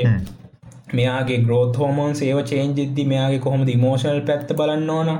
මෙයාගේ 0.97 1.39
ග්‍රෝත් 1.45 1.81
හෝමෝන් 1.81 2.15
සේව 2.21 2.39
චේන්ජිද්දි 2.51 3.05
මෙයාගේ 3.11 3.43
කොහොමද 3.45 3.69
ඉමෝෂල් 3.75 4.21
පැත්ත 4.29 4.55
බලන්න 4.61 4.89
ඕන? 4.89 5.11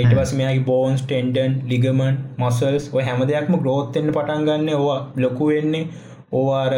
ඊට 0.00 0.12
පස් 0.16 0.32
මෙයාගේ 0.40 0.66
බෝන්ස් 0.68 1.00
ටෙන්ඩන් 1.04 1.54
ලිගමන් 1.70 2.18
මසල්ස් 2.42 2.84
ඔය 2.96 3.02
හැම 3.08 3.24
දෙයක්ම 3.30 3.56
ග්‍රෝත්තෙන්න්න 3.64 4.12
පටන් 4.16 4.44
ගන්න. 4.48 4.68
ඕවා 4.76 5.00
ලොකු 5.24 5.48
වෙන්නේ. 5.52 5.86
ඕවාර 6.32 6.72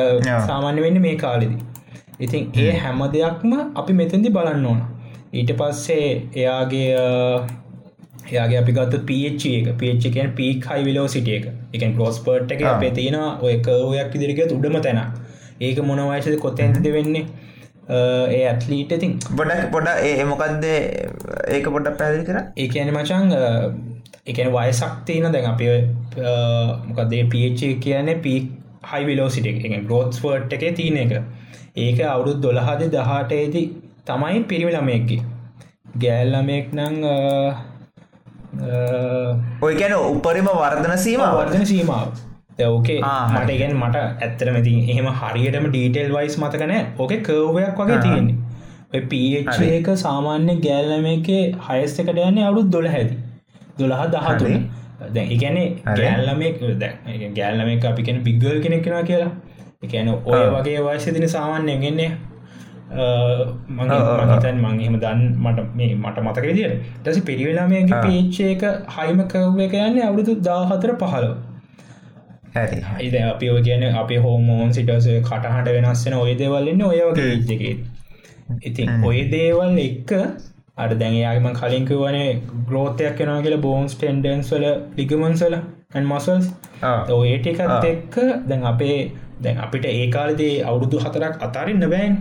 සාමාන්‍ය 0.49 0.81
වෙන්න 0.87 1.01
මේ 1.07 1.17
කාලෙදි. 1.25 1.59
ඉතින් 2.25 2.49
ඒ 2.65 2.73
හැම. 2.85 3.03
දෙයක්ම 3.17 3.53
අපි 3.81 3.93
මෙතැදි 4.01 4.33
බලන්න 4.37 4.67
ඕන 4.73 4.81
ඊට 5.33 5.51
පස්සේ 5.59 6.07
එයාගේ 6.37 6.87
එයාගේ 8.31 8.59
අපි 8.63 8.73
ගත්ත 8.79 9.03
පච 9.09 9.43
එක. 9.59 9.69
පච 9.81 10.11
එකෙන් 10.11 10.33
පීක් 10.39 10.67
හයි 10.71 10.83
විලෝ 10.89 11.07
සිටිය 11.15 11.37
එක. 11.41 11.47
එකන් 11.75 11.93
කලෝස්පර්ට් 11.99 12.55
එක 12.57 12.65
අපේ 12.73 12.91
තියෙන 12.99 13.19
ඔය 13.19 13.55
කවයක් 13.67 14.17
ඉදිරික 14.19 14.43
උඩම 14.57 14.81
තැන 14.87 15.01
ඒක 15.61 15.79
මොනවයිශද 15.91 16.37
කොතැන්තිද 16.45 16.89
වෙන්නේ? 16.97 17.25
ඒ 17.91 18.43
ඇත්ලීට 18.49 18.93
ඉතින් 18.97 19.13
බොඩක් 19.39 19.63
පොඩ 19.75 19.89
ඒ 20.09 20.25
මොකක්ද 20.25 20.65
ඒක 20.69 21.67
පොඩක් 21.75 21.97
පැදිි 22.01 22.27
කර 22.29 22.39
ඒ 22.57 22.69
කියන 22.75 22.91
මචන් 22.95 23.35
එකන 24.27 24.51
වයසක් 24.57 24.97
තියෙන 25.07 25.37
දැන් 25.37 25.51
අප 25.53 25.63
මොකදේ 26.89 27.23
පච 27.35 27.71
කියන්නේ 27.87 28.23
පීක් 28.27 28.51
හයි 28.91 29.05
විලෝසිට 29.11 29.47
එක. 29.47 29.63
ගෝත්ස්වර්ට් 29.93 30.59
එක 30.59 30.67
තියෙන 30.81 30.99
එක. 31.05 31.15
ඒක 31.77 32.03
අවුරුත් 32.15 32.43
දොළහද 32.47 32.85
දහටේදී 32.95 33.67
තමයි 34.11 34.41
පිරිමිලමයක්කි 34.53 35.19
ගෑල්ලමෙක් 36.03 36.67
නං 36.79 36.95
ඔය 39.67 39.75
ගැන 39.81 39.95
උපරිම 39.99 40.49
වර්ධන 40.61 40.99
සීම 41.05 41.23
වර්ධන 41.37 41.67
සීමාව. 41.73 42.09
ඕකේ 42.69 43.01
මට 43.33 43.51
ඉගෙන් 43.57 43.75
මට 43.81 43.97
ඇත්තරම 44.25 44.57
ති 44.67 44.73
එහෙම 44.93 45.07
හරියටම 45.21 45.67
ඩීටෙල් 45.69 46.11
වයිස් 46.17 46.35
මතකන 46.43 46.73
ඕක 46.99 47.13
කවයක් 47.27 47.79
වගේ 47.81 47.99
තියෙන්නේ. 48.05 48.37
එක 49.79 49.89
සාමාන්‍ය 50.05 50.55
ගෑල්ලම 50.67 51.07
එක 51.15 51.29
හයස් 51.69 51.99
එකට 52.03 52.19
යන්නේ 52.27 52.47
අවුත් 52.51 52.69
දොළ 52.75 52.89
හැදි 52.95 53.17
දොළහ 53.79 54.03
දහතුන 54.15 54.57
දැ 55.15 55.25
ඉගැනේ 55.37 55.69
ගෑල්ලමෙක් 56.01 56.59
ගෑල්ලම 57.39 57.71
එක 57.77 57.85
අපි 57.93 58.03
කෙන 58.09 58.19
බිග්ගල් 58.27 58.59
කෙනෙක් 58.65 58.83
කෙන 58.87 59.07
කියලා. 59.11 59.33
එකන 59.85 60.11
ඔය 60.33 60.43
වගේ 60.57 60.81
වයිශ 60.87 61.09
තින 61.17 61.29
සාමාන්‍යයෙන් 61.37 61.81
ගෙන්නේ 61.85 62.11
මහිතන් 62.91 64.57
මං 64.57 64.81
එහෙම 64.81 64.97
දන් 64.99 65.21
මට 65.39 65.67
මේ 65.75 65.95
මට 65.97 66.19
මතක 66.21 66.45
විදිිය 66.45 66.73
දසි 67.05 67.21
පිරිවෙලාමයගේ 67.23 68.03
පේච්ච 68.03 68.41
එක 68.47 68.65
හයිම 68.91 69.23
කව්ව 69.27 69.61
එක 69.61 69.75
යන්නේ 69.81 70.05
අවුරුදු 70.05 70.35
දාහතර 70.43 70.93
පහලෝ. 70.97 71.35
ඉද 73.01 73.15
අපි 73.23 73.51
ඔය 73.51 73.63
කියන 73.63 73.85
අප 73.95 74.11
හෝමෝන් 74.19 74.73
සිටස 74.73 75.09
කටහට 75.23 75.69
වෙනස්සෙන 75.69 76.15
ඔය 76.17 76.35
දේවල්ලන්න 76.35 76.83
ඔය 76.85 77.01
වගේ 77.09 77.75
ඉතින් 78.63 79.05
ඔය 79.05 79.19
දේවල් 79.31 79.79
එක්ක 79.79 80.13
අට 80.77 80.93
දැන්යාගම 80.99 81.47
කලින්ක 81.55 81.91
වනේ 81.97 82.29
ග්‍රෝතයක් 82.67 83.15
කෙනවා 83.17 83.43
කියලා 83.43 83.61
බෝන්ස් 83.61 83.95
ටෙන්ඩන්ස් 83.95 84.53
වල 84.53 84.67
ලිගමන්සල 84.97 85.55
ඇන් 85.55 86.05
මසල්ස් 86.07 86.47
ඔයටිකත් 87.13 87.87
එක්ක 87.87 88.17
දැන් 88.49 88.63
අපේ 88.65 88.99
දැන් 89.41 89.59
අපිට 89.59 89.85
ඒකාලදේ 89.87 90.55
අවුරුදු 90.65 90.99
හතරක් 90.99 91.35
අතාරන්න 91.41 91.87
බෑන් 91.87 92.15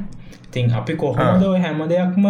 තින් 0.54 0.72
අපි 0.80 0.94
කොහොමද 1.04 1.44
හැම 1.64 1.84
දෙයක්ම 1.92 2.26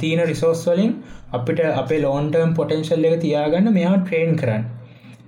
තීන 0.00 0.20
රිසෝස් 0.26 0.62
වලින් 0.68 0.92
අපිට 1.32 1.60
අපේ 1.72 2.00
ලෝන්ටර්ම් 2.02 2.52
පොටෙන්ශල් 2.58 3.06
එක 3.08 3.16
තියාගන්න 3.24 3.72
මෙයා 3.78 3.96
ට්‍රේන් 3.98 4.32
කරන්න. 4.40 4.64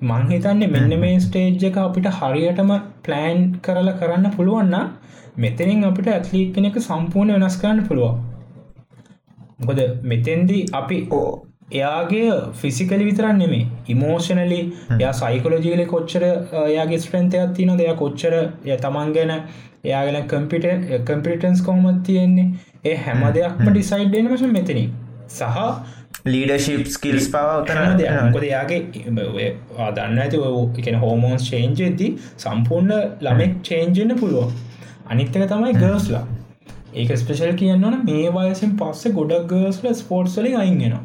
මංහිතන්නේ 0.02 0.72
මෙන්න 0.74 0.94
මේ 1.00 1.20
ස්ටේජ් 1.20 1.64
එක 1.68 1.78
අපිට 1.82 2.08
හරියටම 2.18 2.72
ප්ලෑන් 3.04 3.40
කරලා 3.64 3.96
කරන්න 4.00 4.34
පුළුවන්න 4.36 4.76
මෙතනින් 5.36 5.88
අපිට 5.90 6.08
ඇත්ලීට් 6.08 6.52
කෙනෙක 6.56 6.76
සම්පූර්ණ 6.80 7.34
වෙනස් 7.36 7.56
කරන්න 7.62 7.86
පුළුවන්. 7.88 8.20
මොකද 9.60 9.80
මෙතෙන්දී 10.04 10.62
අපි 10.80 10.98
ඕ 11.12 11.30
එයාගේ 11.72 12.30
ෆිසිකලි 12.54 13.04
විතරන්න 13.04 13.38
නෙමේ 13.38 13.64
ඉමෝෂනලි 13.88 14.60
යා 14.98 15.12
සයිකලෝජීලි 15.14 15.86
කොච්චර 15.86 16.24
යාගේ 16.70 16.98
ස්ප්‍රන්තයක් 16.98 17.54
තින 17.56 17.72
දෙයක් 17.76 17.96
කොච්චර 17.98 18.34
ය 18.64 18.76
තමන් 18.78 19.14
ගැන 19.16 19.32
එයාගෙන 19.84 20.26
කම්පිට 20.26 20.66
කම්පිටන්ස් 21.04 21.62
කොහොමත් 21.62 22.02
තියෙන්නේ? 22.04 22.48
ඒ 22.84 22.96
හැම 22.98 23.24
දෙයක්ම 23.34 23.66
ඩිසයිඩ්ඩෙන 23.68 24.28
වශ 24.28 24.52
මෙතනින්? 24.52 24.90
සහ 25.30 25.58
ලීඩශිප් 26.26 26.84
ස්කිල්ස් 26.88 27.30
පව 27.30 27.54
උතන 27.60 27.96
දෙයක්කොද 28.00 28.44
යාගේ 28.46 29.48
ආදන්න 29.78 30.20
ඇති 30.20 30.42
එකන 30.82 31.00
හෝමෝන්ස් 31.00 31.48
චේන්ජෙද්දි 31.48 32.10
සම්පූර්ණ 32.38 32.92
ළමෙක් 33.20 33.56
චේන්ජෙන්න්න 33.62 34.20
පුළුවන්. 34.20 34.52
අනිත්තක 35.06 35.48
තමයි 35.48 35.72
ගර්ස්ලා 35.76 36.24
ඒක 36.94 37.16
ස්පේෂල් 37.16 37.56
කියන්නවන 37.56 37.98
මේ 38.04 38.30
වයසින් 38.32 38.76
පස්සේ 38.78 39.12
ගොඩක් 39.12 39.48
ගර්ස්ල 39.50 39.90
ස්පෝර්ට්සලින් 39.96 40.56
අයින්ගෙනවා 40.56 41.02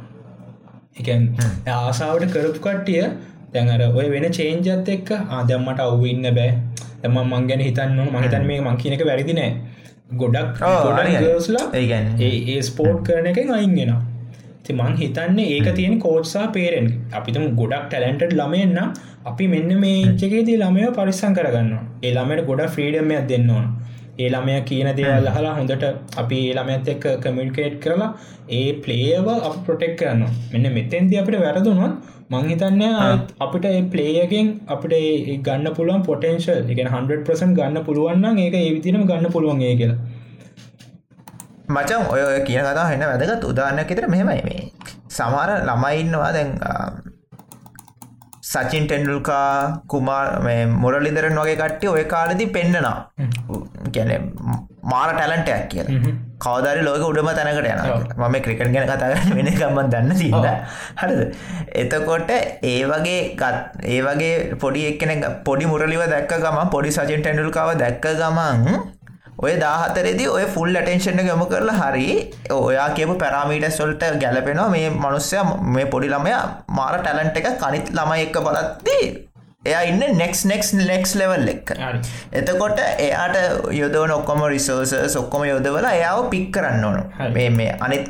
එකන් 0.98 1.24
ආසාාවට 1.72 2.34
කරපු 2.34 2.60
කට්ටිය 2.60 3.04
දැඟර 3.54 3.88
ඔය 3.94 4.08
වෙන 4.10 4.28
චේන්ජත් 4.32 4.90
එක්ක 4.90 5.10
ආදම්මට 5.32 5.82
අව්ඉන්න 5.82 6.30
බෑ. 6.34 6.52
එම 7.04 7.18
මං 7.22 7.48
ගැන 7.48 7.62
හිතන්න 7.62 8.00
මහිතන් 8.14 8.46
මේ 8.46 8.62
මංකිනක 8.62 9.04
වැරදිනෑ 9.06 9.52
ගොඩක් 10.16 10.62
ගොඩස්ලා 10.62 11.66
ඒගැන් 11.74 12.08
ඒ 12.20 12.62
ස්පෝට් 12.64 13.00
කරන 13.04 13.28
එක 13.28 13.40
අයින්ගෙන 13.52 13.92
ති 14.64 14.74
මං 14.74 14.96
හිතන්නේ 14.96 15.48
ඒක 15.50 15.68
තියෙන 15.74 16.00
කෝට්සා 16.00 16.46
පේරෙන් 16.50 16.88
අපිතම 17.12 17.46
ගොඩක් 17.56 17.86
ටැලන්ටඩ් 17.86 18.34
ළමයන්න 18.34 18.80
අපි 19.26 19.48
මෙන්න 19.48 19.74
මේ 19.80 19.98
ඉච්චකේදී 20.04 20.58
ළමය 20.58 20.88
පරිස්සං 20.94 21.38
කරගන්න 21.38 21.74
ඒ 22.02 22.14
ළමයට 22.14 22.46
ගොඩ 22.46 22.64
ෆ්‍රීඩම්යක් 22.70 23.28
දෙන්න 23.30 23.52
ඕන 24.18 24.26
ඒ 24.26 24.30
ළමය 24.30 24.62
කියන 24.66 24.90
දේවල් 24.96 25.28
අහලා 25.28 25.54
හොඳට 25.54 25.86
අපි 26.18 26.38
ඒ 26.50 26.54
ළමඇත් 26.54 26.88
එක්ක 26.88 27.06
කමියනිකේට් 27.24 27.80
කරලා 27.80 28.10
ඒ 28.50 28.74
පලේව 28.74 29.28
අප 29.40 29.56
ප්‍රොටෙක් 29.66 29.98
කරන්න 30.00 30.24
මෙන්න 30.54 30.68
මෙතැන්දි 30.74 31.18
අපිට 31.18 31.40
වැරදුනොත් 31.40 31.94
මංහිතන්න 32.30 32.84
අපිට 33.40 33.66
ඒ 33.66 33.82
පලේයගෙන් 33.82 34.48
අපිට 34.68 34.94
ගන්න 35.46 35.68
පුළුවන් 35.74 36.04
පොටන්ශල් 36.04 36.72
එක 36.74 36.80
100% 36.86 37.54
ගන්න 37.54 37.84
පුළුවන්න 37.84 38.38
ඒක 38.38 38.54
ඒ 38.54 38.72
විතිනම 38.74 39.06
ගන්න 39.06 39.32
පුළුවන්ගේ 39.32 39.76
කියලා. 39.76 40.00
මචන් 41.68 42.04
ඔය 42.10 42.22
කියන 42.46 42.64
කතා 42.64 42.88
හන්න 42.92 43.06
වැදගත්. 43.12 43.44
උදාන්නක් 43.44 43.92
එතර 43.92 44.08
මෙහෙමයි 44.08 44.42
මේ. 44.50 44.72
සමහර 45.10 45.50
ළමයින්නවා 45.70 46.32
දැන් 46.34 46.52
සචින් 48.50 48.86
ටෙන්ඩුල්කා 48.88 49.82
කුමාර් 49.88 50.28
මොරලිදරන් 50.84 51.40
වගේ 51.42 51.58
කට්ටි 51.62 51.94
ඔය 51.96 52.04
කාලදි 52.14 52.46
පෙන්න්නනවා 52.58 52.98
ගැන 53.96 54.12
මාර 54.84 55.10
ටැලන්ටයක් 55.12 55.64
කියල. 55.72 55.88
කවදරි 56.40 56.82
ලෝක 56.86 57.04
උඩම 57.10 57.30
තැනකට 57.38 57.68
යන 57.72 57.82
මම 58.18 58.36
ක්‍රිකට් 58.46 58.74
ගැන 58.76 58.90
කතාගන්න 58.92 59.34
වෙන 59.38 59.50
ගම්මන් 59.54 59.90
දන්න 59.94 60.16
සිද 60.16 60.36
හරද? 61.02 61.22
එතකොට 61.84 62.32
ඒ 62.34 62.82
වගේ 62.92 63.22
ගත් 63.42 63.88
ඒ 63.96 64.02
වගේ 64.02 64.36
පොඩි 64.64 64.86
එක්කෙන 64.92 65.26
පොඩි 65.50 65.72
මුරලිව 65.72 66.06
දැක්ක 66.14 66.38
ගම 66.46 66.62
පොඩි 66.76 66.92
සචින් 66.92 67.24
ටැන්ඩුල්කාව 67.24 67.74
දැක්ක 67.84 68.08
ගමන් 68.22 68.64
ඔය 69.38 69.54
දාහතරෙදි 69.58 70.26
ඔය 70.28 70.46
ෆුල් 70.48 70.72
ඇටෙන්ෂණ 70.74 71.20
ගම 71.22 71.44
කරලා 71.46 71.78
හරි 71.82 72.06
ඔයා 72.52 72.88
කියපු 72.92 73.16
පැරාමීට 73.16 73.68
සොල්ට 73.72 74.06
ගැලපෙනවා 74.18 74.70
මේ 74.70 74.90
මනුස්සය 74.96 75.44
මේ 75.70 75.86
පොඩි 75.88 76.10
ළමය 76.10 76.34
මාර 76.72 76.96
ටැලන්ට 76.98 77.38
එක 77.42 77.50
කනිත් 77.60 77.92
ළමයි 77.92 78.24
එක්ක 78.24 78.40
බලත්දී 78.48 79.06
එයා 79.64 79.82
ඉන්න 79.84 80.04
නෙක්ස් 80.14 80.44
නෙක්ස් 80.46 80.68
නෙක්ස් 80.74 81.12
ලෙවල් 81.16 81.48
එක්. 81.48 81.72
එතකොට 82.32 82.80
එයාට 82.80 83.38
යොදවන 83.74 84.12
ඔක්කොම 84.12 84.44
රිසෝසස් 84.46 85.16
ඔක්කොම 85.16 85.44
යොදවල 85.44 85.88
එයාව 85.88 86.30
පික් 86.30 86.52
කරන්න 86.52 86.84
ඕනු. 86.84 87.04
මේ 87.34 87.50
මේ 87.52 87.74
අනිත් 87.80 88.06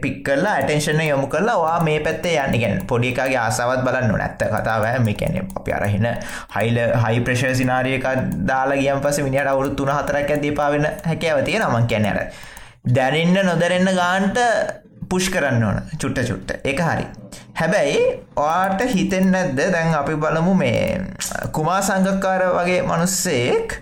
පික් 0.00 0.16
කරලා 0.24 0.54
ඇටෙන්ශන 0.54 1.02
යොමු 1.02 1.28
කරලා 1.28 1.58
වා 1.58 1.76
මේ 1.80 2.00
පැත්තේ 2.00 2.34
යන්නගෙන් 2.38 2.82
පොඩිකාගේ 2.86 3.38
ආසාවත් 3.38 3.84
බලන්න 3.84 4.16
නැත්ත 4.16 4.44
කතාව 4.48 4.88
මේ 5.00 5.14
කැනෙ 5.14 5.46
අපි 5.54 5.72
අරහින 5.72 6.08
හයිල 6.56 6.78
හයි 6.98 7.20
ප්‍රශ 7.22 7.46
සිනාරියක 7.54 8.06
දාලා 8.44 8.82
ගියම් 8.82 9.00
පස 9.00 9.20
මිනිට 9.20 9.46
අවුරු 9.46 9.74
තුන 9.74 9.90
හතරක් 9.90 10.30
ඇදීපාවෙන 10.30 10.88
හැකෑව 11.04 11.44
තියෙන 11.44 11.68
මං 11.70 11.86
කියැන 11.86 12.12
අර 12.14 12.22
දැනන්න 12.90 13.42
නොදරන්න 13.44 13.92
ගාන්ට 13.94 14.46
පුෂ් 15.10 15.28
කරන්න 15.28 15.62
ඕන. 15.62 15.78
චුට්ට 15.98 16.28
චුට්ට. 16.28 16.50
එක 16.64 16.80
හරි. 16.80 17.06
හැබැයි 17.54 18.02
ඔයාට 18.36 18.82
හිතෙන් 18.92 19.30
නැද්ද? 19.32 19.58
දැන් 19.72 19.94
අපි 19.94 20.14
බලමු 20.16 20.54
මේ 20.54 21.00
කුමා 21.52 21.80
සංගක්කාර 21.82 22.44
වගේ 22.50 22.82
මනුස්සෙක් 22.82 23.80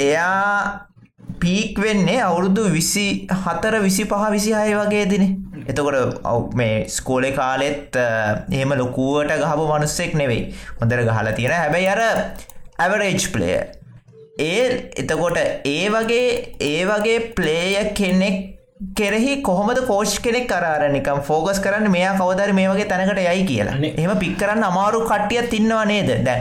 එයා 0.00 0.86
පීක් 1.40 1.80
වෙන්නේ 1.80 2.20
අවුරුදු 2.22 2.68
විසි 2.70 3.06
හතර 3.38 3.78
විසි 3.82 4.04
පහ 4.04 4.30
විසි 4.30 4.54
හය 4.54 4.74
වගේ 4.74 5.04
දින. 5.06 5.26
එතකොට 5.66 6.22
ඔව 6.26 6.54
මේ 6.54 6.86
ස්කෝලෙ 6.90 7.32
කාලෙත් 7.32 7.98
එහෙම 7.98 8.76
ලොකුවට 8.76 9.34
ගහපු 9.42 9.66
මනුස්සෙක් 9.66 10.14
නෙවෙයි. 10.14 10.46
හොඳර 10.80 11.04
ගහලා 11.04 11.32
තියෙන. 11.32 11.54
හැබැයි 11.54 11.88
අර 11.88 12.02
ඇවරේජ් 12.78 13.28
ප්ලේ 13.32 13.58
ඒ 14.40 14.64
එතකොට 14.96 15.38
ඒ 15.66 15.86
වගේ 15.90 16.30
ඒ 16.62 16.80
වගේ 16.86 17.18
ප්ලේය 17.36 17.74
කෙනෙක් 17.94 18.59
කෙරෙහි 18.80 19.42
කොහොමද 19.42 19.78
කෝෂ් 19.86 20.16
කෙනෙක් 20.18 20.48
කරර 20.48 20.88
නිකම් 20.92 21.20
ෆෝගස් 21.22 21.60
කරන්න 21.60 21.90
මෙයා 21.90 22.16
කවදර 22.16 22.52
මේ 22.52 22.68
වගේ 22.68 22.88
තැනකට 22.88 23.20
යයි 23.20 23.44
කියලා. 23.44 23.76
එහෙම 23.92 24.18
පික් 24.18 24.36
කරන්න 24.38 24.64
අමාරු 24.64 25.00
කට්ටියත් 25.04 25.54
ඉන්නවා 25.54 25.84
නේද? 25.84 26.12
දැ 26.24 26.38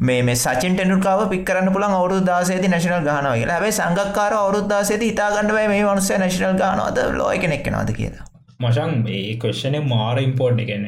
මේ 0.00 0.22
මේ 0.22 0.36
සචින් 0.36 0.76
ටෙන්ඩුල්කාව 0.76 1.24
පික් 1.30 1.44
කරන්න 1.44 1.72
පුළන් 1.72 1.94
අවුරු 1.94 2.20
දාසේති 2.22 2.68
නැශනල් 2.68 3.02
ගහනව 3.02 3.34
කියලා. 3.34 3.54
හැබයි 3.54 3.72
සංගක්කාර 3.72 4.32
අවුරුද්දාසේති 4.34 5.10
හිතාගන්න 5.12 5.50
බයි 5.50 5.68
මේ 5.68 5.84
වනුස 5.84 6.10
නැශනල් 6.16 6.56
ගානවද 6.56 7.04
ලෝය 7.14 7.38
කෙනෙක් 7.38 7.68
නවාද 7.68 7.92
කියලා. 7.92 8.24
මචන් 8.60 8.92
ඒ 9.10 9.36
කොශ්ෂනය 9.36 9.80
මාර 9.86 10.20
ඉම්පෝර්ට් 10.20 10.60
එකන 10.60 10.86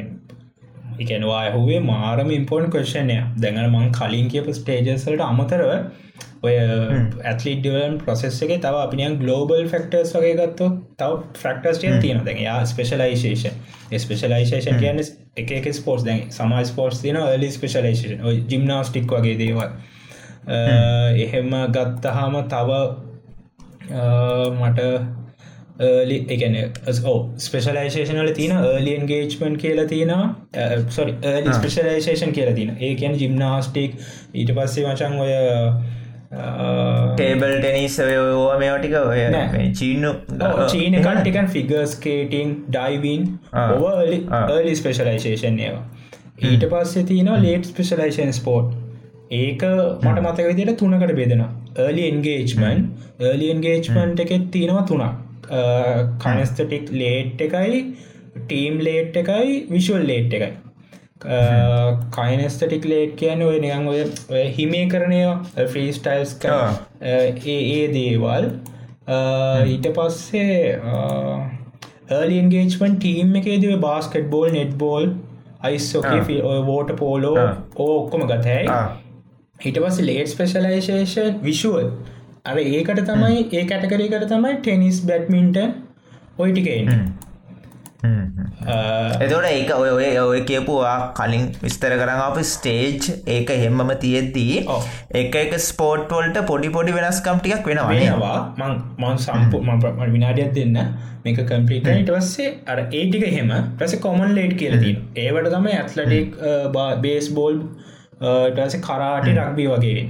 එකනවා 1.00 1.40
ඇහුවේ 1.40 1.80
මාරම 1.82 2.30
ඉම්පෝර්න් 2.32 2.70
කොශ්ෂණය 2.70 3.18
දැඟන 3.36 3.68
මං 3.70 3.90
කලින් 3.92 4.28
කියප 4.28 4.48
ස්ටේජසලට 4.54 5.22
අමතරව 5.22 5.72
ඔය 6.42 6.54
ඇත්ලි 6.56 7.52
ඩවලන් 7.56 7.96
ප්‍රසෙස් 8.00 8.38
එක 8.42 8.52
තව 8.58 8.80
අපිනියන් 8.80 9.16
ගලෝබල් 9.20 9.66
ෆෙක්ටර්ස් 9.68 10.14
වගේ 10.16 10.34
ගත්තු 10.38 10.68
තව 10.96 11.18
ෆක්ටර්ස්ටිය 11.36 11.98
තියෙන 12.00 12.24
දැන් 12.24 12.40
යා 12.40 12.58
ස්පෙශලයිසේෂන් 12.66 13.98
ස්පෙශලයිසේෂන් 13.98 14.80
කියන්න 14.80 15.04
එක 15.36 15.70
ස්පෝර්ස් 15.74 16.06
දැන් 16.06 16.26
සමයි 16.32 16.64
ස්පෝර්ස් 16.66 17.04
තින 17.04 17.20
ලි 17.36 17.50
ස්පෙශලයිසේෂන් 17.50 18.44
ජිම්නාස්ටික් 18.48 19.12
වගේ 19.12 19.36
දේවල්. 19.36 19.70
එහෙම 21.18 21.56
ගත්තහම 21.70 22.42
තව 22.48 22.80
මට 24.58 24.88
එකන 25.80 26.56
ඕ 27.04 27.18
ස්පෙශලයිසේෂනල 27.38 28.32
තින 28.32 28.56
ලන් 28.56 29.06
ගේච්මන් 29.06 29.56
කියලා 29.56 29.86
තින 29.86 30.12
සොරි 30.88 31.14
ස්පෙශලයිසේෂන් 31.52 32.32
කියලා 32.32 32.54
තින 32.54 32.76
ඒ 32.80 32.94
කියන 32.94 33.16
ජිම්නාස්ටික් 33.16 33.96
ඊට 34.34 34.52
පස්සේ 34.52 34.84
වචන් 34.84 35.18
ඔය 35.18 35.32
ටේබල් 36.30 37.56
ටෙනිස් 37.58 37.96
ඕ 38.00 38.58
මේටික 38.58 38.92
ඔය. 38.96 39.22
චීනු 39.74 40.12
චීන 40.68 40.98
කටිකන් 41.00 41.48
ෆිගර්ස්කේටිං 41.48 42.52
ඩයිවන් 42.68 43.24
ආ. 43.52 43.70
ආ. 44.30 44.44
ඔවලි 44.48 44.76
ස්පෙශලයිසේෂන් 44.76 45.58
ඒවා. 45.60 45.82
ඊට 46.42 46.68
පස්සේ 46.68 47.04
තියන 47.04 47.32
ලේට් 47.38 47.66
ස්පෙශලයිෂන් 47.66 48.32
ස්පෝට් 48.32 48.76
ඒක 49.30 49.64
මට 49.64 50.20
මතක 50.20 50.46
විදිට 50.50 50.76
තුනකට 50.76 51.16
බෙදෙන 51.16 51.42
ලි 51.90 52.06
එන්ගේජ්මන් 52.06 52.86
ලි 53.34 53.50
එන්ගේජ්මන්ට් 53.50 54.20
එකෙත් 54.20 54.46
තියෙනවා 54.50 54.84
තුනක් 54.84 55.29
කනස්තටික් 55.50 56.90
ලේට් 56.94 57.40
එකයි 57.40 57.84
ටීම් 58.36 58.80
ලේට් 58.80 59.16
එකයි 59.16 59.62
විශුවල් 59.70 60.04
ලේට් 60.06 60.34
එකයි. 60.34 60.52
කයිනස්ටටික් 62.10 62.84
ලේට් 62.84 63.16
කියන 63.16 63.42
ඔය 63.42 63.58
නිගන් 63.60 63.88
ඔය 63.88 64.04
ඔය 64.30 64.44
හිමේ 64.56 64.86
කරනය 64.88 65.22
ෆ්‍රී 65.66 65.92
ස්ටයිල්ස් 65.92 66.36
ආ. 66.46 66.72
ඒ 67.02 67.32
ඒ 67.46 67.88
දේවල්. 67.92 68.50
ඊට 69.66 69.90
පස්සේ 69.96 70.78
ඒලින්ගේජමන් 72.10 72.96
team 72.96 73.36
එකේදව 73.36 73.76
basketball 74.30 74.50
netball 74.78 75.12
ice hockey 75.62 76.40
water 76.66 76.96
polo. 76.96 77.36
ඕ 77.76 77.92
ඔක්කොම 77.98 78.26
ගතයි. 78.26 78.64
හිට 79.58 79.78
පස්ස 79.78 80.00
ලේට් 80.02 80.28
ස්පෙශලයිසේෂන් 80.28 81.42
විශුවල් 81.42 81.90
අර 82.44 82.58
ඒකට 82.58 83.00
තමයි 83.08 83.40
ඒ 83.52 83.64
කැටකරීකට 83.70 84.28
තමයි 84.28 84.52
ටෙනිස් 84.60 85.00
බැට්මින්ටන් 85.08 85.72
ඔයි 86.38 86.52
ටිකෙන් 86.52 86.86
එතවට 89.24 89.48
ඒක 89.48 89.72
ඔය 89.74 89.90
ඔය 89.90 90.06
ඔය 90.20 90.40
කියපුවා 90.50 90.94
කලින් 91.18 91.44
විස්තර 91.64 91.96
කරන්න 92.00 92.22
අප 92.26 92.38
ස්ටේජ් 92.50 93.10
ඒක 93.34 93.52
හෙම්මම 93.64 93.92
තියෙද්දී. 94.04 94.64
එක 95.20 95.36
එක 95.42 95.52
ස්පෝට් 95.66 96.14
වල්ට 96.16 96.46
පොඩි 96.52 96.70
පොඩි 96.76 96.96
වෙනස්කම් 96.96 97.42
ටිකක් 97.42 97.68
වෙනවා 97.70 97.90
වෙනවා. 97.90 98.38
මං 98.60 98.80
මන් 99.02 99.20
සම්පු 99.26 99.60
ම 99.66 100.00
විනාඩියත් 100.16 100.54
දෙන්න. 100.54 100.80
මේක 101.26 101.42
කම්පිට 101.52 101.92
ඉට 101.92 102.14
වස්සේ 102.16 102.54
අර 102.66 102.82
ඒටික 102.86 103.28
හෙම. 103.36 103.52
ප්‍රස 103.76 103.98
කොමන් 104.06 104.34
ලේට් 104.40 104.56
කියලදී 104.62 104.96
ඒවට 105.26 105.52
තම 105.56 105.70
ඇත්ලටික් 105.74 106.40
බේස් 107.04 107.30
බෝල් 107.40 107.60
ටස 108.20 108.80
කරාටි 108.88 109.36
රක්බී 109.36 109.70
වගේ 109.74 110.08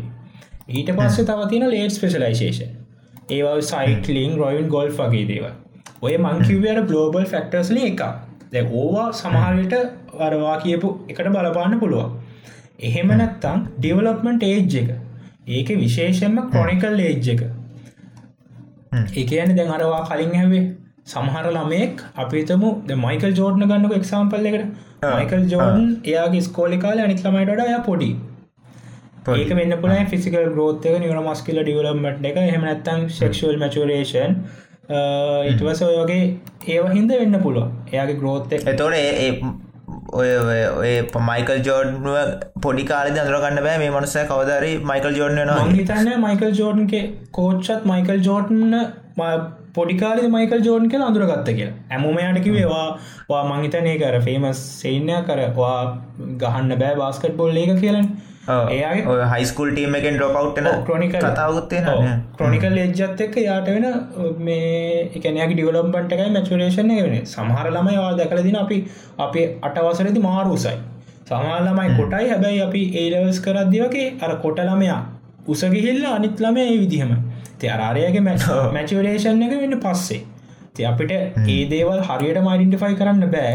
ඊට 0.70 0.94
පස්සේ 0.96 1.26
තවතින 1.26 1.66
ලේට් 1.70 1.92
ස්පෙශලයිසේෂන් 1.92 2.70
ඒවා 3.30 3.60
සයිටලිං 3.66 4.36
රොයින් 4.36 4.68
ගොල් 4.68 4.90
වගේ 4.98 5.28
දේව 5.28 5.46
ඔය 6.02 6.16
මංකිවයට 6.18 6.84
ගලෝබල් 6.88 7.24
ෆෙක්ටර්ස්ල 7.26 7.80
එක 7.82 8.02
දැ 8.52 8.62
ඕවා 8.72 9.08
සමහරයට 9.12 9.74
අරවා 10.18 10.56
කියපු 10.58 10.88
එකට 11.08 11.28
බලපාන්න 11.28 11.78
පුළුවන්. 11.78 12.10
එහෙම 12.80 13.10
නැත්තං 13.12 13.64
ඩිවලොප්මන්ට් 13.76 14.42
ඒජ් 14.42 14.76
එක. 14.80 14.90
ඒක 15.48 15.68
විශේෂෙන්ම 15.76 16.38
ක්‍රොනිකල් 16.50 16.98
ඒජ් 17.00 17.28
එක. 17.34 17.42
ඒකයන 19.14 19.54
දැන් 19.56 19.70
අරවා 19.70 20.02
කලින් 20.08 20.34
හැවේ 20.34 20.64
සමහර 21.06 21.46
ළමයෙක් 21.50 22.02
අපිතම 22.16 22.64
මයිකල් 22.98 23.32
ජෝර්න 23.34 23.62
ගන්නක 23.64 23.94
එක්සාම්පල් 24.00 24.50
එකට. 24.52 24.66
මයිකල් 25.10 25.46
ජෝර්න් 25.52 25.86
එයාගේ 26.04 26.42
ස්කෝලි 26.42 26.78
කාල 26.78 27.04
අනිත් 27.06 27.24
ළමයිට 27.24 27.54
පොඩි 27.54 27.80
පොඩි. 27.86 28.10
ඒක 29.36 29.54
වෙන්න 29.54 29.76
පුල 29.82 29.94
ෆිසිකල් 30.10 30.50
ගෝතක 30.58 30.98
නිවර 30.98 31.22
මස්කිල 31.22 31.62
ඩිවලම්මට 31.62 32.28
එක. 32.30 32.42
එහමනත්තන් 32.44 33.08
සෙක්ෂුවල් 33.16 33.58
මචරේෂන් 33.62 34.36
ඉටවස 35.50 35.82
ඔයගේ 35.88 36.22
ඒව 36.68 36.92
හින්ද 36.92 37.12
වෙන්න 37.14 37.42
පුළුව 37.42 37.92
එයාගේ 37.92 38.20
ග්‍රෝත්ත 38.22 38.56
එතෝට 38.64 38.96
ඒ 38.96 39.30
ඔය 40.12 40.30
ඔය 40.80 40.92
මයිකල් 41.22 41.60
ජෝඩ්නුව 41.66 42.16
පොඩි 42.62 42.84
කාලෙ 42.84 43.14
අඳරගන්න 43.14 43.62
බෑ. 43.66 43.78
මේ 43.78 43.90
මනුසය 43.90 44.26
කවදරි 44.30 44.72
මයිකල් 44.90 45.16
ජෝඩ් 45.18 45.38
නවා 45.38 45.70
හිතන්න 45.70 46.12
මයිකල් 46.26 46.52
ජෝර්න්ගේ 46.60 47.06
කෝච්චත් 47.32 47.88
මයිකල් 47.92 48.22
ජෝර්ටන් 48.28 48.76
පොඩිකාලි 49.74 50.30
මයිකල් 50.30 50.64
ජෝර්න් 50.66 50.88
කියල 50.88 51.02
අඳුරගත්ත 51.02 51.50
කිය 51.50 51.68
ඇමුමයටකි 51.90 52.54
වේවා 52.54 52.86
වා 53.28 53.42
මංහිතනය 53.44 53.94
කර 53.98 54.16
ෆේමස් 54.24 54.62
සේනය 54.80 55.18
කරවා 55.28 55.78
ගහන්න 56.42 56.78
බෑ 56.82 56.96
බාස්කට් 56.96 57.36
බොල් 57.36 57.60
ඒක 57.62 57.72
කියලන් 57.80 58.08
ඔය 58.40 59.20
හයිස්කල් 59.30 59.70
ටීම 59.70 59.94
එකෙන් 59.94 60.14
ඩොපවට්න 60.16 60.68
ක්‍රොනික 60.84 61.12
කතාවගත්තේ 61.14 61.80
ක්‍රොනිකල් 62.36 62.78
එජ්ජත් 62.78 63.20
එක්ක 63.20 63.36
යාට 63.38 63.68
වෙන 63.68 63.86
මේ 64.40 65.10
එකනයක් 65.12 65.52
ඩිවලම්බන්ට 65.52 66.14
එකයි 66.16 66.30
මැචුරේෂණ 66.30 66.92
වෙන 66.98 67.26
සමහර 67.26 67.68
ළමයි 67.68 67.98
වා 67.98 68.14
දැකලදින 68.14 68.56
අපි 68.56 68.78
අපේ 69.18 69.46
අටවසරදි 69.62 70.20
මාරුසයි. 70.20 70.74
සමාල්ලමයි 71.26 71.96
කොටයි. 71.96 72.28
හැබැයි 72.28 72.62
අපි 72.62 72.82
ඒලවස් 72.96 73.40
කරද්දි 73.40 73.84
වගේ 73.84 74.08
අර 74.20 74.32
කොටළමයා 74.38 75.00
උසගිහිල්ල 75.46 76.04
අනිත් 76.08 76.40
ළමය 76.40 76.64
ඒ 76.64 76.78
විදිහම. 76.78 77.12
ති 77.58 77.68
අරාරයගේ 77.68 78.26
මැචුරේෂන් 78.72 79.42
එක 79.42 79.56
වෙන්න 79.56 79.80
පස්සේ 79.80 80.22
අපිට 80.90 81.12
ඒ 81.48 81.60
දේවල් 81.72 82.00
හරියට 82.08 82.40
මයිඩන්ටිෆයි 82.46 82.98
කරන්න 83.00 83.30
බෑ. 83.34 83.54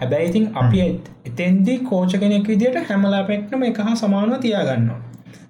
හැබැයි 0.00 0.28
ඉතින් 0.30 0.44
අපි 0.54 0.78
එතෙන්දි 1.30 1.74
කෝච 1.90 2.14
කෙනෙක් 2.22 2.46
විදිට 2.46 2.78
හැමලා 2.90 3.22
පෙක්නම 3.30 3.64
එක 3.70 3.80
හා 3.86 3.94
සමානව 3.94 4.36
තියාගන්නවා. 4.44 5.00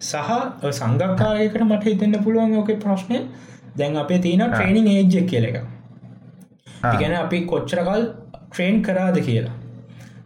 සහ 0.02 0.30
සංගක්කාරයකට 0.78 1.64
මට 1.64 1.84
හිතන්න 1.90 2.16
පුළුවන් 2.24 2.56
ඕක 2.60 2.72
ප්‍රශ්නය 2.84 3.20
දැන් 3.76 3.96
අපේ 3.96 4.20
තියෙන 4.26 4.44
ට්‍රේනිං 4.46 4.88
ඒජ්ජක් 4.94 5.28
කියල 5.32 5.48
එක 5.50 5.58
ඉගැන 6.94 7.14
අපි 7.18 7.44
කොච්චරකල් 7.52 8.08
ට්‍රේන් 8.46 8.82
කරාද 8.88 9.20
කියලා. 9.28 9.54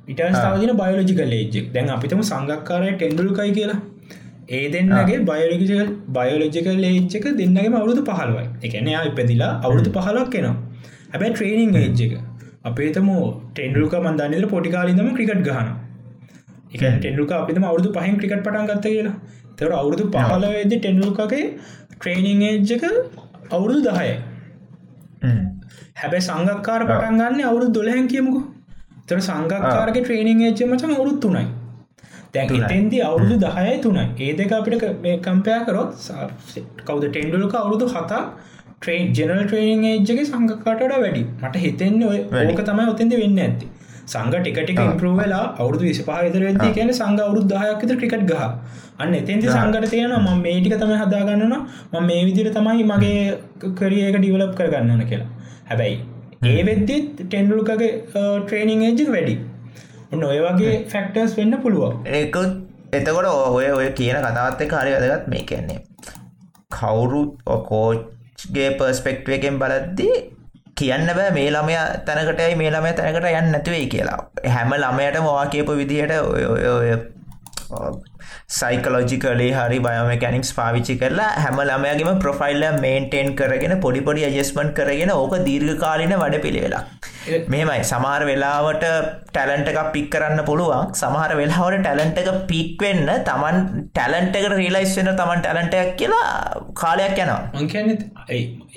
ඉට 0.09 0.23
ස්ථාවදින 0.31 0.73
බයෝලජිකල් 0.81 1.37
ඒජෙක් 1.41 1.69
දැන් 1.75 1.93
අපිතම 1.97 2.23
සංගක්කාරය 2.31 2.95
ටෙන්ඩුල්කයි 2.95 3.53
කියලා. 3.59 3.79
ඒ 4.49 4.67
දෙන්නගේ 4.75 5.19
බයෝලජිකල් 5.31 5.91
බයෝලජිකල් 6.17 6.87
ඒච්චක 6.91 7.27
දෙන්නගේම 7.41 7.77
අවුරුදු 7.81 8.03
පහලවයි 8.09 8.47
එකන 8.67 8.89
යා 8.95 9.05
ඉපදිලා 9.11 9.53
අවුරුදු 9.67 9.91
පහලක් 9.97 10.29
කෙනවා 10.35 10.57
හැබැ 11.13 11.33
ට්‍රේනිං 11.33 11.75
ඒජ් 11.77 12.03
එක. 12.07 12.15
අපේතම 12.65 13.09
ටෙන්ඩුල්ක 13.53 13.97
මන්දන්නේද 14.01 14.47
පොටිකාලිදම 14.49 15.11
ක්‍රිකට් 15.17 15.43
ගහන 15.49 15.69
එක 16.75 16.83
ටෙන්ඩුක 16.97 17.35
අපිතම 17.35 17.65
අවුදු 17.65 17.93
පහින් 17.93 18.17
ක්‍රිකට් 18.21 18.43
පටන් 18.43 18.67
ගත්ත 18.71 18.87
කියලා. 18.87 19.17
තර 19.57 19.73
අවුරුදු 19.73 20.05
පහලවෙද 20.15 20.73
ටෙන්ඩුල්කගේ 20.75 21.45
ට්‍රේනිං 21.93 22.43
ඒජ් 22.43 22.73
එක 22.73 22.85
අවුරුදු 23.51 23.81
දහය. 23.89 24.11
හැබැ 25.97 26.23
සංගක්කාර 26.23 26.83
පටන් 26.85 27.21
ගන්න 27.21 27.45
අවුරුදු 27.45 27.73
දොලහැන් 27.73 28.09
කියමුකු. 28.09 28.43
තර 29.07 29.21
සංගක්කාරක 29.21 29.97
ට්‍රේනිං 29.99 30.43
ඒච්ච 30.43 30.61
මචන් 30.65 30.93
අවුරුත් 30.93 31.19
තුනයි. 31.21 31.45
දැන් 32.35 32.57
එතෙන්දි 32.59 32.99
අවුරුදු 33.03 33.37
දහය 33.39 33.79
තුනයි. 33.81 34.05
ඒ 34.21 34.33
දෙක 34.35 34.53
අපිට 34.53 34.85
මේ 35.03 35.17
කම්පයා 35.21 35.61
කරොත් 35.65 35.91
කවද 36.85 37.05
ටෙන්ඩුලක 37.09 37.55
අවුරුදු 37.55 37.87
හතා 37.89 38.23
ට්‍රේන් 38.83 39.13
ජනල් 39.17 39.43
ට්‍රේනිං 39.45 39.85
ඒජ්ගේ 39.91 40.25
සංගකාටට 40.27 40.95
වැඩි 40.95 41.23
මට 41.41 41.65
හිතෙන්න 41.65 42.03
ඔය 42.09 42.19
ඕක 42.43 42.63
තමයි 42.69 42.89
ඔතෙන්ද 42.91 43.15
වෙන්න 43.21 43.39
ඇති 43.45 43.69
සංග 44.07 44.35
ටිකට 44.35 44.81
ඉම්පරවෙලා 44.83 45.45
අවුදු 45.61 45.85
විසි 45.85 46.03
පහතර 46.09 46.43
වෙදදි 46.43 46.69
කියන 46.75 46.91
සංග 46.93 47.23
අවුරුදු 47.23 47.49
දහයක්ත 47.53 47.95
ක්‍රිකට් 48.01 48.27
ගහ. 48.31 48.43
අන්න 48.99 49.17
එතෙන්ති 49.21 49.49
සංගට 49.49 49.89
තියෙන 49.93 50.15
ම 50.17 50.29
මේටික 50.43 50.77
තම 50.83 50.93
හදාගන්නන 51.01 51.55
ම 51.55 52.07
මේ 52.09 52.21
විදිර 52.29 52.51
තමයි 52.57 52.85
මගේ 52.93 53.25
කරියක 53.81 54.19
ඩිවලප් 54.19 54.53
කරගන්නන 54.61 55.03
කියලා. 55.11 55.31
හැබැයි 55.71 55.97
ඒ 56.53 56.63
වෙද්දිත් 56.69 57.23
ටෙන්ඩුල්කගේ 57.23 57.93
ට්‍රේනිං 58.15 58.85
ඒජ් 58.89 59.03
වැඩි. 59.11 59.37
ඔන්න 60.13 60.27
ඔය 60.31 60.41
වගේ 60.47 60.75
ෆැක්ටර්ස් 60.93 61.39
වෙන්න 61.39 61.61
පුළුවන්. 61.65 61.97
ඒකුත් 62.15 62.53
එතකොට 62.93 63.31
ඔය 63.55 63.71
ඔය 63.71 63.89
කියන 63.95 64.21
කතාවත් 64.27 64.67
එක 64.67 64.77
හරි 64.77 64.95
වැදගත් 64.97 65.33
මේ 65.35 65.47
කියන්නේ. 65.51 65.81
කවුරු 66.71 67.25
කෝච්ගේ 67.71 68.16
පර්ස්පෙක්ට් 68.79 69.29
එකෙන් 69.29 69.59
බලද්දී 69.59 70.17
කියන්න 70.77 71.07
බෑ 71.19 71.31
මේ 71.33 71.51
ළමය 71.51 71.77
තැනකටයි 72.07 72.55
මේ 72.61 72.71
ළමය 72.71 72.93
තැනකට 72.93 73.29
යන්න 73.33 73.53
නැතිවෙයි 73.53 73.87
කියලා. 73.89 74.19
හැම 74.55 74.75
ළමයට 74.75 75.21
මවා 75.21 75.47
කියපු 75.47 75.77
විදිහට 75.77 76.13
සයිකලෝජිකලේ 78.59 79.51
හරි 79.59 79.79
බයෝමකැනික්ස් 79.87 80.53
පාවිච්චි 80.59 80.95
කරලා 81.03 81.31
හැම 81.45 81.59
ළමයගේම 81.63 82.21
ප්‍රොෆයිල්ල 82.25 82.65
මේන්ටේන් 82.85 83.29
කරගෙන 83.41 83.75
පොඩිපොඩි 83.85 84.27
අජස්මන්් 84.29 84.71
කරගෙන 84.79 85.13
ඕක 85.15 85.35
දීර්ඝ 85.49 85.75
කාලින 85.85 86.15
වැඩ 86.23 86.39
පිළිවෙලක් 86.47 87.11
මෙමයි 87.49 87.83
සමහර 87.83 88.23
වෙලාවට 88.31 88.87
ටැලන්ට 89.29 89.71
එකක් 89.73 89.91
පික් 89.95 90.09
කරන්න 90.13 90.43
පුළුවන්. 90.51 90.95
සමහර 90.95 91.35
වෙලාවට 91.41 91.83
ටැලන්ට 91.83 92.23
එක 92.23 92.31
පික් 92.51 92.87
වෙන්න 92.87 93.13
තමන් 93.29 93.59
ටැලන්ට 93.91 94.41
එකට 94.41 94.55
රීලයිස් 94.55 94.97
වෙන 95.01 95.13
තමන් 95.21 95.45
ටැලන්ටයක් 95.45 95.93
කියලා 96.01 96.31
කාලයක් 96.75 97.19
යනවා. 97.19 97.41
මංකන්න 97.55 97.91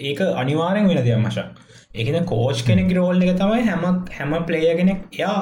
ඒක 0.01 0.21
අනිවාරෙන් 0.35 0.91
වෙන 0.91 1.01
දෙයක් 1.01 1.19
මශක් 1.19 1.47
එකන 1.95 2.19
කෝච් 2.25 2.65
කෙනෙක් 2.65 2.91
රෝල් 2.97 3.23
එක 3.23 3.37
තමයි 3.37 3.63
හැම 3.69 4.03
හැම 4.17 4.37
පලේයගෙනෙක් 4.45 5.19
යා 5.19 5.29
එයා 5.29 5.39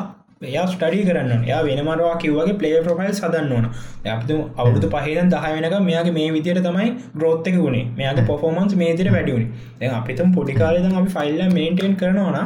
ස්ටඩි 0.68 1.04
කරන්න 1.06 1.44
යා 1.48 1.62
වෙනමරවා 1.64 2.16
කිව්වගේ 2.24 2.58
පලේ 2.60 2.82
ප්‍රොෆයිල් 2.84 3.12
සදන්න 3.12 3.52
ඕන. 3.52 3.66
අපතු 4.08 4.36
අවුදු 4.58 4.90
පහහිදන් 4.90 5.30
දහ 5.30 5.46
වෙනක 5.56 5.78
මෙයාගේ 5.84 6.16
මේ 6.18 6.30
විදියට 6.32 6.62
තමයි 6.64 6.90
ග්‍රෝත්තක 7.16 7.58
වුණේ 7.58 7.86
මෙයාගේ 7.96 8.26
පොෆෝමන්ස් 8.26 8.76
මේදිර 8.76 9.10
වැඩියුණ 9.12 9.48
දැ 9.80 9.94
අපිතම් 10.00 10.30
පොඩිකාලද 10.36 10.90
අපි 10.92 11.10
ෆයිල්ල 11.16 11.42
මේන්ටෙන් 11.52 11.96
කරනවා 11.96 12.44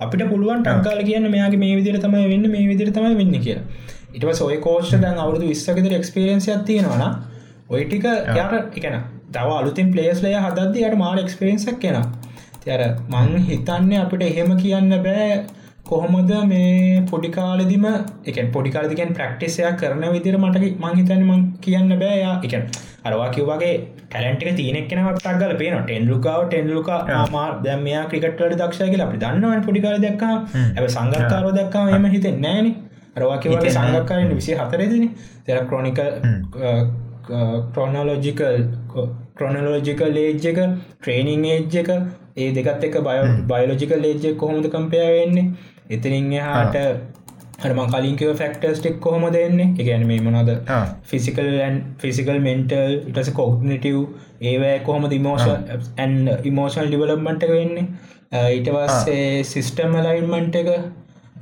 අපිට 0.00 0.24
පුළුවන් 0.28 0.66
ටක්කාල 0.66 1.00
කියන්න 1.08 1.30
මෙයාගේ 1.30 1.62
මේ 1.62 1.78
විදිර 1.78 1.96
තමයි 1.98 2.26
වෙන්න 2.32 2.50
මේ 2.50 2.66
විදිර 2.68 2.90
තමයි 2.90 3.14
වෙන්න 3.16 3.34
කියලා. 3.38 3.64
ඉටව 4.14 4.32
සොය 4.34 4.56
කෝෂ්ට 4.58 5.00
දැන් 5.02 5.18
අවුදු 5.18 5.48
විස්සකතර 5.48 5.94
එක්ස්පිරන්සියක් 5.98 6.66
තියෙනවාන 6.66 7.16
ඔයිටික 7.70 8.04
යාට 8.34 8.76
එකන 8.78 8.96
තව 9.30 9.48
අලුතින් 9.54 9.92
පලේස්ලය 9.94 10.34
හදදදියට 10.36 10.96
මාර 10.96 11.16
එක්ස්පිරන්සක් 11.24 11.80
කෙන 11.80 11.98
තියර 12.64 12.84
මං 13.08 13.48
හිතන්න 13.48 13.92
අපිට 13.98 14.26
එහෙම 14.28 14.52
කියන්න 14.58 14.96
බෑ 15.06 15.28
කොහොමද 15.90 16.32
මේ 16.46 17.02
පොඩිකාලදිම 17.04 17.86
එක 18.24 18.36
පොඩිකාලදිකෙන් 18.52 19.14
ප්‍රක්ටිසයක් 19.14 19.78
කරන 19.78 20.04
විදිර 20.10 20.36
මට 20.38 20.68
මංහිතන 20.80 21.24
මං 21.26 21.40
කියන්න 21.60 21.94
බෑයා 21.96 22.34
එක 22.40 22.54
අරවා 23.04 23.30
කිව්වාගේ 23.30 23.72
ටැලන්ටික 24.04 24.52
තියනෙක් 24.56 24.86
කෙනව 24.90 25.08
ටක්ගල 25.14 25.54
පේන 25.56 25.76
ටෙන්ලුකාව 25.80 26.42
ටෙන්ලුක 26.46 26.90
මා 27.34 27.48
දැමයා 27.64 28.04
ක්‍රිකට්වල 28.10 28.54
දක්ෂය 28.54 28.90
කියලා 28.92 29.08
අපි 29.08 29.20
දන්නවන 29.24 29.66
පොඩිකාල 29.66 29.98
දක්කා 30.00 30.36
ඇ 30.76 30.88
සංගකාරෝ 30.88 31.52
දක්කා 31.52 31.84
එම 31.90 32.06
හිතෙන් 32.08 32.40
නෑන. 32.40 32.68
අරවා 33.16 33.38
කිවගේ 33.38 33.72
සංගක්කාරන්න 33.72 34.34
විසි 34.34 34.56
හතරදින 34.56 35.06
තෙර 35.46 35.58
ක්‍රෝනික 35.66 36.00
ක්‍රොනලෝජිකල් 37.72 38.56
ක්‍රොනලෝජිකල් 39.34 40.16
ඒජ් 40.18 40.46
එක 40.46 40.60
ට්‍රේනිං 40.94 41.44
ඒජ් 41.46 41.76
එක 41.82 41.90
ඒ 42.36 42.48
දෙකත් 42.52 42.84
එක 42.84 42.96
බය 43.00 43.18
බයලෝජිකල් 43.48 44.04
ඒජ්ජ 44.04 44.26
කොහොමද 44.36 44.66
කම්පය 44.68 45.02
වෙන්නේ 45.10 45.46
එතනින් 45.90 46.30
එහාට 46.34 46.76
හරම 47.62 47.80
කලින්කව 47.88 48.30
ෆෙක්ටර්ස්ටික් 48.36 49.00
කොහොම 49.00 49.26
දෙන්නේ 49.32 49.68
එකැන 49.78 50.06
මේ 50.06 50.20
මොනද 50.20 50.52
ෆිසිකල්න් 51.04 51.76
ෆිසිකල් 51.98 52.38
මෙන්ටල් 52.40 52.94
ඉටස 53.10 53.30
කොග්නටව් 53.32 53.98
ඒවෑ 54.42 54.78
කොහොම 54.80 55.10
ඉමෝෂන් 55.12 56.30
ඉමෝෂල් 56.44 56.88
ඩිවලම්මට 56.88 57.46
වෙන්නේ? 57.50 57.86
ඊටවස්සේ 58.32 59.44
සිිස්ටම් 59.44 59.94
ලයින්මන්ට 59.98 60.56
එක 60.56 60.68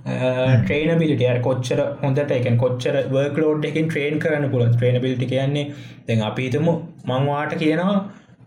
ට්‍රේන 0.06 0.98
බිලිට 0.98 1.42
කොච්චර 1.42 1.80
හොඳට 2.02 2.32
එක 2.32 2.46
කොච්චර 2.56 2.94
වර්ක 3.10 3.38
ලෝඩ් 3.38 3.64
එකින් 3.64 3.88
ට්‍රේන් 3.88 4.16
කරන්න 4.18 4.50
පුළ 4.50 4.64
ට්‍රේන 4.68 5.00
බිලිටි 5.02 5.26
කියන්නේ 5.26 5.66
දැන් 6.06 6.22
අපිතම 6.22 6.70
මංවාට 7.06 7.54
කියනවා 7.58 7.96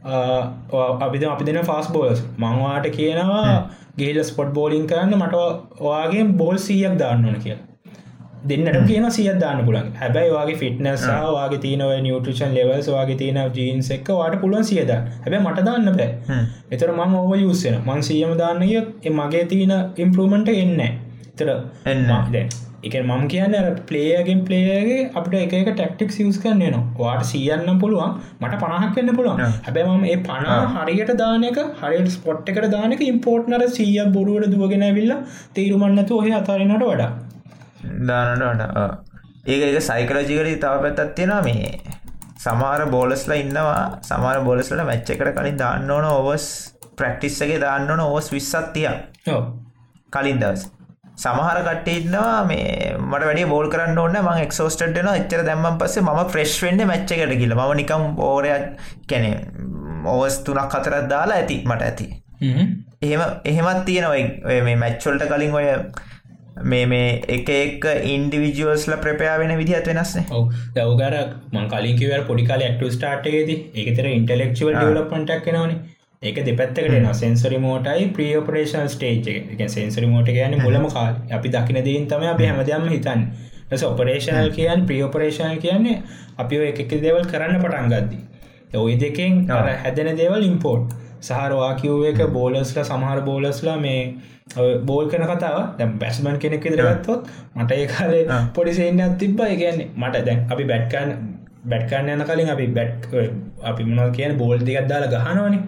අපිද 0.03 1.23
අපි 1.25 1.43
දෙන 1.43 1.63
ෆාස් 1.63 1.89
බෝලස් 1.89 2.21
මංවාට 2.37 2.87
කියනවා 2.91 3.57
ගේල 3.97 4.23
ස්පොට් 4.23 4.53
බෝලින් 4.53 4.87
කරන්න 4.87 5.13
මට 5.17 5.35
ඔයාගේ 5.81 6.23
බෝල් 6.35 6.57
සීයක් 6.59 6.95
දාන්නන 6.97 7.37
කිය 7.39 7.57
දෙන්නට 8.43 8.87
කියන 8.87 9.05
සිය 9.11 9.29
දාන්න 9.35 9.61
පුලන් 9.65 9.91
හැබැයි 9.95 10.31
වගේ 10.31 10.57
ෆිට්නස් 10.57 11.05
වාගේ 11.29 11.59
තියනව 11.59 11.93
නිියටෂන් 12.01 12.53
ලෙවල්ස් 12.53 12.89
වගේ 12.89 13.17
තියන 13.17 13.39
ජීන්ස් 13.53 13.91
එක් 13.91 14.09
වාට 14.11 14.39
පුළුවන් 14.41 14.63
සියද 14.63 14.89
හැබ 14.89 15.35
මට 15.35 15.65
දාන්න 15.67 15.91
බෑ. 15.91 16.41
එතර 16.71 16.91
මං 16.91 17.15
ඕව 17.15 17.37
යුස්සෙන 17.37 17.79
මං 17.83 18.01
සියම 18.01 18.33
දාන්නය 18.37 18.73
මගේ 19.13 19.45
තියන 19.45 19.73
ඉම්පරමට 19.97 20.49
එන්න 20.55 20.81
තර 21.37 21.49
එන්න 21.85 22.07
දැන් 22.09 22.49
එක 22.83 22.95
මම 23.01 23.23
කියන්න 23.31 23.55
පලේයගෙන් 23.89 24.39
පලේගේ 24.47 24.99
අපට 25.19 25.35
එක 25.39 25.53
ටක්ටික් 25.69 26.11
සිියස් 26.15 26.39
කරන්න 26.43 26.63
නවා 26.75 26.83
වාට 27.01 27.29
සියන්නම් 27.31 27.79
පුළුවන් 27.83 28.17
මට 28.41 28.59
පණහක් 28.63 28.91
කන්න 28.95 29.17
පුළුවන්. 29.19 29.39
හැබැ 29.65 29.85
මම 29.87 30.03
ඒ 30.11 30.17
පණ 30.27 30.75
හරියට 30.75 31.13
දානක 31.21 31.61
හරියට 31.81 32.11
ස්පොට් 32.17 32.51
එකට 32.51 32.69
දානක 32.75 33.05
ඉම්පෝර්ට්නර 33.11 33.65
සිය 33.77 33.97
බොරුවට 34.17 34.51
දුවගෙන 34.55 34.87
විල්ල 34.99 35.15
තේරුමන්නතු 35.55 36.19
ඔහ 36.19 36.27
අතාරනට 36.41 36.83
වඩා. 36.83 37.09
දානට 38.09 38.43
වඩා 38.43 38.89
ඒක 39.47 39.63
එක 39.69 39.81
සයිකලජිකලි 39.89 40.55
තව 40.65 40.73
පැත්තත් 40.85 41.15
තියෙනවා 41.15 41.41
මේ. 41.47 41.71
සමාර 42.43 42.81
බෝලස්ල 42.93 43.31
ඉන්නවා 43.35 43.81
සමාර 44.09 44.37
බෝලස්ලට 44.45 44.85
මැච්ච 44.85 45.09
එකට 45.13 45.33
කලින් 45.35 45.57
දාන්න 45.57 45.91
ඕන 45.95 46.05
ඔවස් 46.11 46.45
ප්‍රක්ටිස්සගේ 46.99 47.59
දාන්න 47.63 47.91
ඕන 47.91 48.01
ඕස් 48.05 48.27
විස්සත්තිය 48.35 48.87
කලින් 50.13 50.39
දවස් 50.43 50.63
සමහර 51.17 51.57
කට්ටඉන්නවා 51.63 52.43
මේ 52.45 52.67
මට 52.99 53.23
වැඩි 53.23 53.45
බෝල් 53.45 53.67
කරන්න 53.69 53.97
ඕන්න 53.97 54.19
ම 54.19 54.29
එක්ෝස්ටන 54.43 55.09
එච්චර 55.13 55.43
දැම්ම 55.43 55.67
පස්සේ 55.77 56.03
ම 56.03 56.21
ෆ්‍රෙශ් 56.27 56.55
වෙන්න 56.63 56.85
මච්ච 56.85 57.17
එකට 57.17 57.35
කියල 57.41 57.55
ම 57.55 57.63
නිකම් 57.75 58.05
ඕරයක් 58.19 58.69
කැනෙ 59.07 59.31
ඕවස් 60.05 60.39
තුනක් 60.43 60.69
කතරත් 60.69 61.09
දාලා 61.09 61.41
ඇති 61.41 61.57
මට 61.65 61.81
ඇති. 61.81 62.07
එහෙම 63.01 63.21
එහෙමත් 63.45 63.83
තියෙනවයි 63.85 64.23
මේ 64.63 64.77
මැච්චොල්ට 64.77 65.27
කලින් 65.27 65.53
ඔය 65.53 65.67
මේ 66.65 66.85
මේ 66.85 67.07
එක 67.29 67.49
එක් 67.51 67.85
ඉන්ඩිවිජුවස්ල 68.07 68.95
ප්‍රපයා 68.97 69.37
වෙන 69.39 69.55
විදිහත් 69.57 69.87
වෙනස්නේ 69.87 70.25
ඔව. 70.31 70.51
දවගර 70.75 71.15
මං 71.53 71.67
කලින්කිව 71.67 72.13
පොඩිකාල 72.27 72.65
ක්ට 72.67 72.93
ස්ටාර්ටේද 72.97 73.51
ඒකතර 73.51 74.09
ඉන්ටලෙක්චුවල් 74.11 74.75
ඩවලප්මටක් 74.75 75.43
කෙනවනේ 75.45 75.90
ඒක 76.21 76.39
දෙපැත්තකට 76.39 76.95
න 76.95 77.05
සෙන්සරි 77.17 77.57
මෝටයි 77.57 78.09
ප්‍රියෝපරේෂන් 78.15 78.89
ස්ටේජ් 78.89 79.29
එක. 79.53 79.61
සෙන්සරි 79.67 80.05
මෝට 80.05 80.27
කියන 80.27 80.53
මුලම 80.59 80.83
කාල්. 80.87 81.15
අපි 81.31 81.49
දකින 81.49 81.79
දීන් 81.83 82.05
තම 82.07 82.25
අපි 82.25 82.45
හැමදයම 82.45 82.85
හිතන් 82.89 83.23
ස 83.71 83.83
ඔපරේෂනල් 83.83 84.51
කියන් 84.51 84.85
ප්‍රියෝපරේෂණ 84.85 85.57
කියන්නේ 85.57 85.95
අපි 86.37 86.59
එක 86.67 86.93
දෙවල් 86.97 87.25
කරන්න 87.25 87.57
පටන් 87.57 87.89
ගද්දි. 87.89 88.19
ඔයි 88.75 88.99
දෙකෙන් 88.99 89.49
හැදෙන 89.49 90.11
දේවල් 90.15 90.45
ඉම්පෝර්ට් 90.45 90.93
සහරවා 91.21 91.73
කිව් 91.75 92.05
එක 92.05 92.21
බෝලස්ල 92.29 92.83
සමහර 92.83 93.21
බෝලස්ලා 93.23 93.77
මේ 93.79 94.13
බෝල් 94.85 95.09
කන 95.09 95.25
කතාව. 95.25 95.59
දැම් 95.79 95.97
බැස්මන් 95.97 96.37
කෙනෙක් 96.37 96.69
දරගත්තොත් 96.71 97.33
මට 97.55 97.71
ඒ 97.73 97.87
කාලේ 97.87 98.41
පොඩිසේන්න 98.53 99.17
තිබ්බ. 99.17 99.41
කියන්නේ 99.57 99.89
මට 99.97 100.25
දැන් 100.27 100.45
අපි 100.51 100.63
බැට්කන් 100.65 101.17
බැට්කන්න 101.63 102.09
යන 102.09 102.23
කලින් 102.23 102.49
අපි 102.49 102.67
බැට් 102.69 103.07
අපි 103.63 103.83
මොනල් 103.85 104.11
කියන 104.11 104.37
බෝල් 104.37 104.57
දෙකක් 104.59 104.87
දාලා 104.87 105.13
ගහනවනේ. 105.15 105.61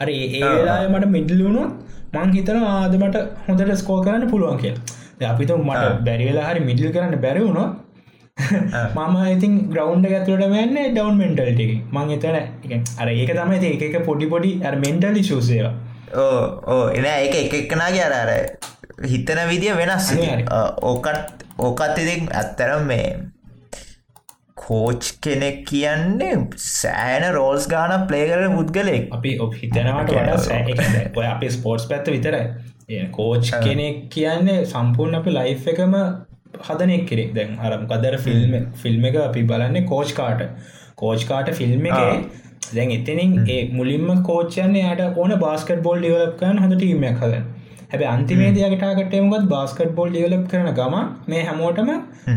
හරි 0.00 0.16
ඒ 0.38 0.40
වෙලා 0.40 0.80
මට 0.88 1.10
මිඩල්ලුණුත් 1.10 1.70
මං 2.14 2.32
හිතන 2.32 2.64
ආදමට 2.68 3.20
හොඳට 3.44 3.76
ස්කෝ 3.76 4.00
කරන්න 4.02 4.30
පුළුවන් 4.30 4.58
කිය 4.58 4.74
අපිතු 5.26 5.58
මට 5.60 5.84
බැරිවෙලා 6.02 6.48
හරි 6.48 6.66
මිඩල් 6.66 6.90
කරන්න 6.90 7.16
බැරිවුණො 7.20 7.64
මම 8.96 9.16
ඉතින් 9.26 9.54
ග්‍රවන්් 9.68 10.04
ඇතුලට 10.08 10.44
වෙන්න 10.48 10.76
ඩවන් 10.88 11.16
මෙන්ටල්ට 11.16 11.62
මං 11.92 12.12
එතන 12.16 12.36
අර 12.98 13.08
ඒක 13.10 13.32
තමයි 13.32 13.70
ඒක 13.70 13.96
පොඩි 14.04 14.28
පොඩි 14.28 14.52
අර 14.64 14.74
මෙන්ටල් 14.84 15.18
ශූසේවා 15.22 15.74
ඕ 16.16 16.44
ඕ 16.68 16.84
එන 16.90 17.06
එක 17.06 17.36
එක 17.36 17.54
එක්කනාගේ 17.54 18.06
අර 18.06 18.14
අර 18.14 18.30
හිතන 19.06 19.42
විදිිය 19.48 19.74
වෙනස් 19.74 20.08
ඕකත් 20.84 21.44
ඕකත් 21.60 21.98
ඉතින් 21.98 22.32
ඇත්තරම් 22.34 22.86
මේ 22.86 23.06
කෝච් 24.70 25.12
කෙනෙක් 25.20 25.62
කියන්නේ 25.66 26.32
සෑන 26.64 27.28
රෝල්ස් 27.34 27.68
ගාන 27.68 27.94
පලේකර 28.06 28.42
පුද්ගලෙක් 28.50 29.06
අපි 29.12 29.36
ඔ 29.38 29.52
හිතනවට 29.54 31.16
ඔය 31.16 31.26
අපි 31.26 31.48
ස්පෝර්ට්ස් 31.50 31.86
පැත්ත 31.86 32.10
විතර 32.10 32.36
කෝච් 33.12 33.54
කෙනෙක් 33.60 34.02
කියන්නේ 34.10 34.58
සම්පූර්ණ 34.66 35.20
අපි 35.20 35.30
ලයි් 35.32 35.56
එකම 35.72 35.96
හදනෙක් 36.60 37.06
කෙරෙක් 37.06 37.32
දැන් 37.34 37.56
අරම් 37.60 37.88
කදර 37.88 38.20
ෆිල්ම් 38.20 38.54
ෆිල්ම් 38.76 39.04
එක 39.04 39.18
අපි 39.22 39.42
බලන්නේ 39.44 39.86
කෝච් 39.86 40.14
කාට. 40.14 40.46
කෝච් 40.96 41.26
කාට 41.26 41.50
ෆිල්ම් 41.54 41.86
එක 41.86 42.28
දැන් 42.68 42.90
එතනින් 42.90 43.32
ඒ 43.48 43.60
මුලින්ම 43.72 44.22
කෝච්චයන්නේ 44.24 44.92
යට 44.92 45.18
ඕන 45.18 45.34
බාස්කට් 45.38 45.82
බෝල් 45.82 45.98
ඩිවලප් 46.00 46.36
කන් 46.40 46.62
හඳ 46.62 46.76
ටීමයක් 46.76 47.18
හදන්න 47.18 47.46
හැබ 47.90 48.02
අන්තිමේදයකටාකටයමුගත් 48.08 49.48
බාස්කට් 49.48 49.94
බෝල් 49.96 50.10
ඩියලප් 50.10 50.44
කරන 50.50 50.70
ගම 50.74 50.94
මේ 51.26 51.42
හැමෝටම 51.44 51.90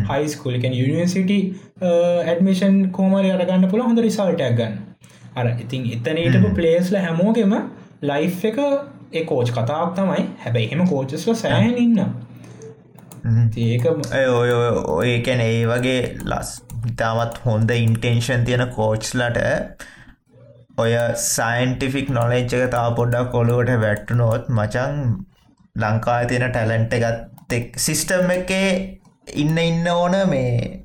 හයිස්කුලිකන් 0.08 0.74
යනිවර්සිට 0.74 1.32
ඇඩමිෂන් 1.82 2.76
කෝමරි 2.92 3.30
අරගන්න 3.30 3.70
පුළ 3.70 3.82
හොඳ 3.82 4.02
රිසල්ටක් 4.06 4.44
ගන්න. 4.58 4.76
අර 5.36 5.46
ඉතින් 5.56 5.88
එතනටපු 5.94 6.52
පලේස්ල 6.58 6.98
හැමෝගෙම 6.98 7.56
ලයි් 8.02 8.30
එක 8.50 8.60
ඒ 9.12 9.24
කෝච් 9.24 9.50
කතාවක් 9.52 9.96
තමයි. 9.96 10.22
හැබැයි 10.44 10.68
එහෙම 10.68 10.86
කෝචස්ල 10.88 11.34
සෑහන් 11.36 11.76
ඉන්න 11.78 12.06
ඒක 13.58 13.84
ඔය 13.88 14.50
ඔය 14.94 15.12
කැන 15.26 15.42
ඒ 15.42 15.60
වගේ 15.66 16.00
ලස් 16.24 16.50
ඉතාමත් 16.86 17.38
හොඳ 17.44 17.70
ඉන්ටෙන්ෂන් 17.76 18.42
තියෙන 18.48 18.64
කෝච්ලට 18.72 19.38
ඔය 20.78 20.90
සයින්ටිෆික් 21.26 22.10
නොලෙච්චක 22.10 22.66
තා 22.72 22.88
පොඩ්ඩක් 22.98 23.30
කොළුවට 23.32 23.72
වැට්ටුනොත් 23.82 24.50
මචන් 24.50 25.00
ලංකා 25.76 26.24
තියෙන 26.26 26.50
ටැලන්ට 26.50 26.94
එකත් 26.94 27.78
සිිස්ටම් 27.78 28.30
එකේ 28.30 28.98
ඉන්න 29.34 29.58
ඉන්න 29.60 29.88
ඕන 29.90 30.14
මේ 30.28 30.80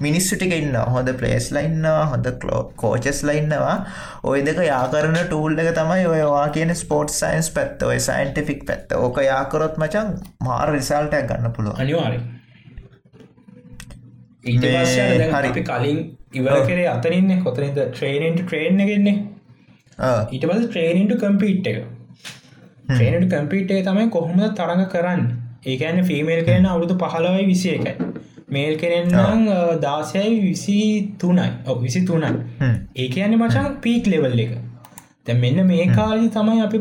මිනිස්සු 0.00 0.36
ටික 0.36 0.52
ඉන්න 0.56 0.76
හොඳ 0.94 1.12
පලේස් 1.18 1.50
ලයින්නවා 1.52 2.06
හොඳ 2.12 2.26
කලෝ 2.42 2.72
කෝචස් 2.76 3.22
ලයින්නවා 3.22 3.86
ඔය 4.24 4.42
දෙක 4.46 4.62
යාකරන 4.64 5.18
ටූල් 5.18 5.58
එක 5.58 5.74
තමයි 5.78 6.06
ඔයවා 6.06 6.48
කියන 6.56 6.74
ස්පෝට් 6.74 7.12
සයින්ස් 7.12 7.50
පැත්ත 7.50 7.82
ඔය 7.82 8.00
සයින්ටිෆික් 8.00 8.64
පැත්ත. 8.68 8.92
ඕක 8.96 9.22
යාකරොත් 9.22 9.78
මචන් 9.78 10.14
මාර 10.40 10.72
රිසල්ටයක් 10.72 11.28
ගන්න 11.30 11.52
පුළුව 11.52 11.76
දැන් 11.76 11.88
හරි. 15.34 15.64
කලින් 15.64 16.16
ඉවර 16.34 16.64
කරේ 16.64 16.88
අතරින්න 16.88 17.42
කොතනද 17.44 17.78
ට්‍රේනන්ට 17.78 18.42
ට්‍රේන් 18.42 18.80
එකෙන්නේ 18.80 19.16
ඊට 20.30 20.46
පස 20.46 20.66
ට්‍රේනන්ට 20.66 21.18
කම්පීට් 21.18 21.66
එක 21.66 21.99
ට්‍රේනට 22.90 23.30
කම්පීට් 23.32 23.76
තමයි 23.84 24.08
කොහොමද 24.10 24.46
තරඟ 24.54 24.86
කරන්න? 24.88 25.22
ඒකන්න 25.66 26.04
ෆිමේල් 26.04 26.42
කරන 26.44 26.66
අවුරුදු 26.66 26.96
පහලවයි 26.96 27.46
විසි 27.46 27.70
එකයි 27.70 27.94
මේල් 28.48 28.74
කෙනෙන්නම් 28.76 29.46
දාසයයි 29.80 30.40
විසි 30.40 30.78
තුනයි 31.18 31.48
විසි 31.82 32.02
තුනයි 32.06 32.30
ඒක 32.96 33.16
යන්න 33.18 33.38
මචන් 33.38 33.78
පීක් 33.82 34.06
ලෙවල් 34.06 34.40
එක. 34.40 34.54
තැ 35.26 35.36
මෙන්න 35.36 35.60
මේ 35.66 35.86
කාලි 35.90 36.30
තමයි 36.30 36.62
අපි 36.62 36.80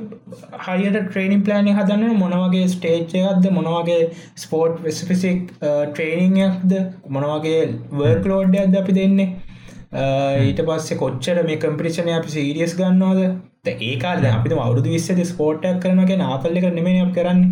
හරියට 0.62 0.97
ට්‍රේනින් 1.01 1.43
ප්ලෑනි 1.43 1.76
හදන්න 1.80 2.16
මොනවගේ 2.18 2.64
ස්ටේජ් 2.68 2.97
එකක්ද 3.01 3.51
මොනවගේ 3.51 3.99
ස්පෝට් 4.38 4.82
වෙස්පිසික් 4.84 5.53
ට්‍රේනිංයක්ද 5.60 6.74
මොනවගේ 7.10 7.62
වර්ක් 7.93 8.26
ලෝඩ්ඩයක්ද 8.26 8.82
අපි 8.82 8.97
දෙන්නේ? 8.99 9.30
ඊට 10.47 10.66
පස්සේ 10.66 10.97
කොච්චර 10.97 11.43
මේ 11.45 11.60
කම්පිරිෂණය 11.60 12.16
අපි 12.16 12.30
සීරියස් 12.30 12.76
ගන්නවාද 12.76 13.22
ඒකාල 13.66 14.26
අපි 14.26 14.49
අවුදු 14.49 14.89
විස්සද 14.89 15.20
ස්පෝට්ටක් 15.24 15.82
කරනගේ 15.84 16.18
නාපල්ල 16.18 16.57
අප 17.01 17.12
කරන්නේ. 17.14 17.49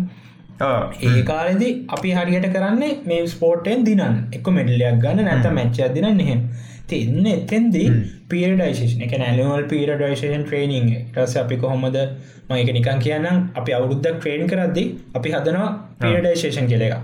ඒ 1.02 1.22
කාලෙදි 1.22 1.68
අපි 1.88 2.10
හරියට 2.10 2.48
කරන්නේ 2.54 2.98
මේ 3.06 3.26
ස්පෝර්ටෙන් 3.26 3.84
දිනන් 3.84 4.02
එක 4.32 4.48
මෙඩලයක් 4.50 4.98
ගන්න 5.00 5.24
නැත 5.24 5.46
මැච්චයක් 5.52 5.94
දින 5.94 6.20
එහෙම. 6.20 6.40
තින්න 6.88 7.26
එතෙන්දී 7.26 7.88
පිරඩයිශේෂන 8.30 9.02
එක 9.02 9.14
නැලවල් 9.18 9.64
පිරඩයිශේෂන් 9.68 10.44
ට්‍රේනිං 10.44 10.88
රස 11.14 11.36
අපි 11.36 11.56
කොහොමද 11.56 11.98
මක 12.50 12.68
නිකන් 12.72 12.98
කියන්නම්. 12.98 13.50
අපි 13.54 13.72
අවුරුද්ධ 13.72 14.08
ට්‍රේන් 14.10 14.46
කරද්දි 14.46 14.84
අපි 15.14 15.34
හදනවා 15.34 15.70
පිරඩයිශේෂන් 16.00 16.70
කෙල 16.72 16.86
එක 16.88 16.96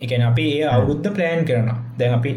එකන 0.00 0.22
අපි 0.22 0.46
ඒ 0.56 0.64
අවුරුද්ධ 0.68 1.10
ප්ලෑන් 1.16 1.44
කරන 1.44 1.70
දැන් 1.98 2.14
අපි 2.14 2.32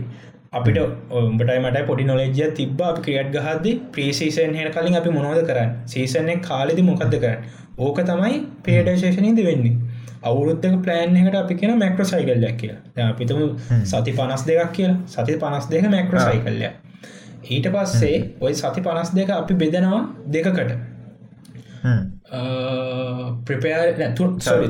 අපිට 0.54 0.78
ඔබටයි 1.12 1.60
මට 1.60 1.82
පොඩි 1.88 2.04
නොලෙජ්‍ය 2.04 2.48
තිබ 2.56 2.82
අපි 2.82 3.02
ක්‍රියට් 3.04 3.30
ගහද 3.36 3.72
ප්‍රීසීසන් 3.94 4.56
හෙන 4.56 4.70
කලින් 4.70 4.96
අපි 4.96 5.10
මොනවද 5.10 5.46
කරන්න? 5.50 5.70
සීසන්නේ 5.86 6.36
කාලෙදි 6.42 6.84
මොකක්ද 6.84 7.16
කරන්න? 7.16 7.46
ඕක 7.80 8.02
තමයි 8.04 8.42
පේඩශේෂනීද 8.64 9.40
වෙන්නේ. 9.42 9.78
අවුරුද්ධක 10.24 10.76
ප්ලෑන් 10.84 11.16
එකට 11.18 11.38
අපි 11.38 11.56
කියෙන 11.56 11.80
මැක්‍ර 11.80 12.04
සයිකල්ලයක් 12.06 12.58
කියලා. 12.58 13.08
අපිතම 13.08 13.40
සති 13.86 14.12
පනස් 14.12 14.46
දෙකක් 14.50 14.74
කියලා. 14.74 14.98
සති 15.08 15.40
පනස් 15.40 15.72
දෙක 15.72 15.90
මැක්‍ර 15.90 16.20
සයිකල්ලය 16.20 16.72
ඊට 17.50 17.68
පස්සේ 17.72 18.22
ඔය 18.42 18.54
සති 18.56 18.82
පනස් 18.82 19.16
දෙක 19.16 19.32
අපි 19.32 19.54
බෙදෙනවා 19.56 20.04
දෙකකට. 20.30 20.72
ප්‍රපයා 23.46 24.16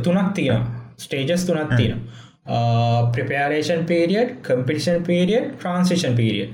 තුනක් 0.04 0.34
තියෙන 0.36 0.62
ස්ටේජස් 1.00 1.48
තුනක් 1.48 1.80
තියෙන 2.46 3.12
preparation 3.14 3.84
period 3.86 4.32
competition 4.44 5.04
period 5.04 5.52
transition 5.56 6.16
period 6.16 6.48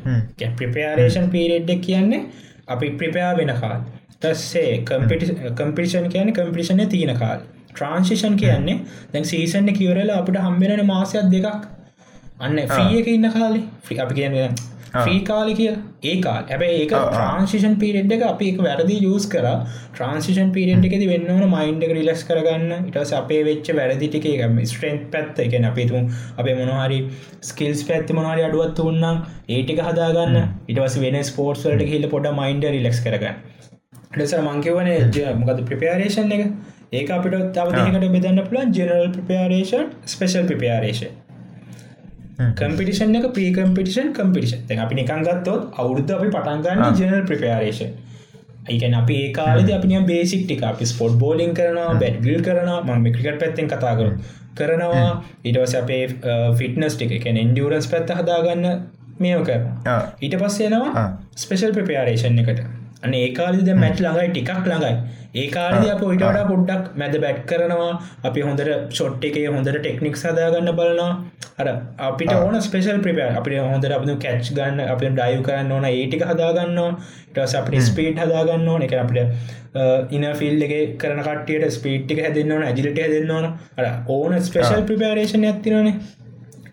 preparation 0.56 1.30
period 1.30 1.72
කියන්නේ 1.82 2.24
අපි 2.68 2.90
ප්‍රපයා 2.94 3.36
වෙන 3.38 3.54
කාල් 3.62 3.80
තස්සේ 4.22 4.84
කම්පිටිෂන් 4.86 6.10
කියන 6.10 6.34
කම්පිටිෂන 6.34 6.90
තියෙන 6.90 7.16
කාල් 7.18 7.46
ට්‍රන්සිෂන් 7.72 8.36
කියන්නේ 8.36 8.78
දැන් 9.14 9.26
සීසන්න 9.26 9.74
කියවරල 9.74 10.12
අපට 10.12 10.40
හම්බෙන 10.40 10.86
මාසයක් 10.86 11.30
දෙකක්. 11.32 11.68
අන්න 12.40 12.60
ෆ්‍රිය 12.68 13.00
එක 13.00 13.08
ඉන්න 13.10 13.30
කාලි. 13.32 13.62
්‍රි 13.84 14.00
අපි 14.00 14.14
කියන 14.14 14.36
්‍රී 15.06 15.22
කාලි 15.30 15.54
කිය 15.60 15.70
ඒ 16.04 16.16
කාල් 16.26 16.44
හැබැ 16.52 16.70
ඒක 16.76 16.94
ට්‍රන්සිෂන් 16.94 17.76
පිරිෙන්් 17.84 18.14
එක 18.16 18.24
අපි 18.30 18.50
එක 18.52 18.62
වැරදි 18.68 18.98
යස් 19.10 19.26
කර. 19.34 19.48
ට්‍රන්සිෂන් 19.96 20.54
පිරිෙන්් 20.58 20.86
එකෙද 20.90 21.04
වෙන්නවන 21.12 21.46
මයින්ඩ 21.56 21.88
රිලක්ස් 22.00 22.24
කරගන්න. 22.30 22.88
ඉටස් 22.92 23.14
අපේ 23.20 23.42
වෙච්ච 23.50 23.74
වැරදිටික 23.80 24.30
ස්ට්‍රෙන්් 24.72 25.04
පැත්ත 25.12 25.44
එක 25.46 25.58
අපිතුම් 25.72 26.08
අපේ 26.38 26.56
මොනහරි 26.62 27.02
ස්කිල්ස් 27.50 27.84
පැත්ති 27.90 28.18
මොනහරි 28.20 28.48
අඩුවත් 28.48 28.82
උන්නම් 28.86 29.22
ඒටික 29.50 29.84
හදාගන්න. 29.90 30.40
ඉටවස 30.72 30.98
වෙන 31.06 31.20
ස්පෝර්ට්වලට 31.32 31.94
හිල 31.94 32.10
පොඩ 32.16 32.32
මයින්ඩ 32.40 32.72
රිලක්ස් 32.78 33.04
කරගන්න. 33.06 33.38
ඩෙසර 34.16 34.42
මංකිවන 34.48 34.92
මොකද 35.42 35.64
ප්‍රපේරේෂන් 35.70 36.36
එක? 36.40 36.50
ඒක 36.94 37.10
අපිට 37.12 37.40
තවදකට 37.56 38.12
බෙදන්න 38.14 38.44
පුලන් 38.50 38.76
general 38.76 39.10
preparation 39.16 39.90
special 40.12 40.46
preparation 40.52 41.27
competition 42.38 43.16
එක 43.18 43.30
ප්‍රීකම්පිටිෂන් 43.36 44.12
කම්පිටිෂන් 44.14 44.68
තැන් 44.68 44.80
අපි 44.80 44.96
නිකංගත්තොත් 44.96 45.80
අවුද්ධ 45.84 46.12
අපි 46.18 46.28
පටන්ගන්න 46.36 47.00
ජනල් 47.00 47.24
ප්‍රපේරේෂන් 47.30 47.96
ඒකන 48.70 48.98
අපි 49.00 49.16
ඒකාලද 49.24 49.72
අපි 49.78 50.02
බේසික් 50.06 50.44
ටික. 50.46 50.64
අපි 50.64 50.86
ස්පොට් 50.86 51.18
බෝලිින් 51.20 51.54
කරනවා 51.54 51.96
බැඩ්ගිල් 51.96 52.42
කරනවා 52.42 52.84
මං 52.84 53.02
මික්‍රිකට 53.02 53.40
පැත්තෙන් 53.40 53.68
කතා 53.68 53.96
කරු 53.96 54.12
කරනවා. 54.56 55.12
ඉටවස 55.46 55.76
අපේ 55.82 56.04
ෆිටනස් 56.60 56.96
ටික 56.96 57.12
එක 57.18 57.26
එන්ඩියරන්ස් 57.28 57.88
පැත්ත 57.88 58.14
හදාගන්න 58.20 58.66
මේෝ 59.20 59.44
කරනවා. 59.44 60.00
ඊට 60.22 60.36
පස්සේනවා 60.42 61.06
ස්පෙෂල් 61.36 61.74
ප්‍රපේරේෂන් 61.74 62.44
එකට 62.44 62.62
අන 63.08 63.16
ඒකාලද 63.22 63.70
මැට් 63.84 64.04
ළඟයි 64.06 64.30
ටිකක් 64.34 64.68
ළඟයි. 64.72 64.96
ඒකාලද 65.42 65.90
අප 65.94 66.02
ඔයිට 66.08 66.24
වඩා 66.28 66.46
පොඩ්ඩක් 66.52 66.86
මැද 67.02 67.16
බැට් 67.24 67.42
කරනවා. 67.50 67.92
අපි 68.28 68.46
හොඳට 68.48 68.72
ෂොට් 68.96 69.26
එකේ 69.30 69.48
හොඳට 69.56 69.78
ටෙක්නික් 69.78 70.16
සදාගන්න 70.22 70.72
බලනවා. 70.80 71.12
අර 71.62 71.68
අපිට 72.08 72.34
ඕන 72.38 72.58
ස්පේෂල් 72.68 73.00
ප්‍රපේ 73.06 73.30
අපි 73.40 73.60
හොඳට 73.68 73.96
අප 73.98 74.06
කැච් 74.26 74.52
ගන්න 74.58 74.82
අප 74.94 75.02
ඩයිව් 75.06 75.42
කරන්න 75.48 75.72
ඕන 75.78 75.88
ඒටික 75.92 76.26
හදාගන්න 76.32 76.80
ටස් 77.34 77.56
අපට 77.62 77.80
ස්පීට් 77.90 78.22
හදාගන්න 78.24 78.68
ඕන. 78.74 78.86
එක 78.88 78.96
අපිට 79.04 79.20
ඉන 80.18 80.26
ෆිල් 80.40 80.62
එක 80.68 80.74
කරන 81.02 81.22
කටියට 81.28 81.68
ස්පීට්ටික 81.78 82.24
හැදන්න 82.26 82.56
ඕන 82.56 82.64
ඇජිලට 82.70 83.02
හැදන්න 83.04 83.36
ඕන. 83.38 83.46
අර 83.78 83.86
ඕන 84.18 84.40
ස්පේෂල් 84.50 84.88
ප්‍රපේරේෂන් 84.90 85.48
ඇතිනනේ 85.52 85.96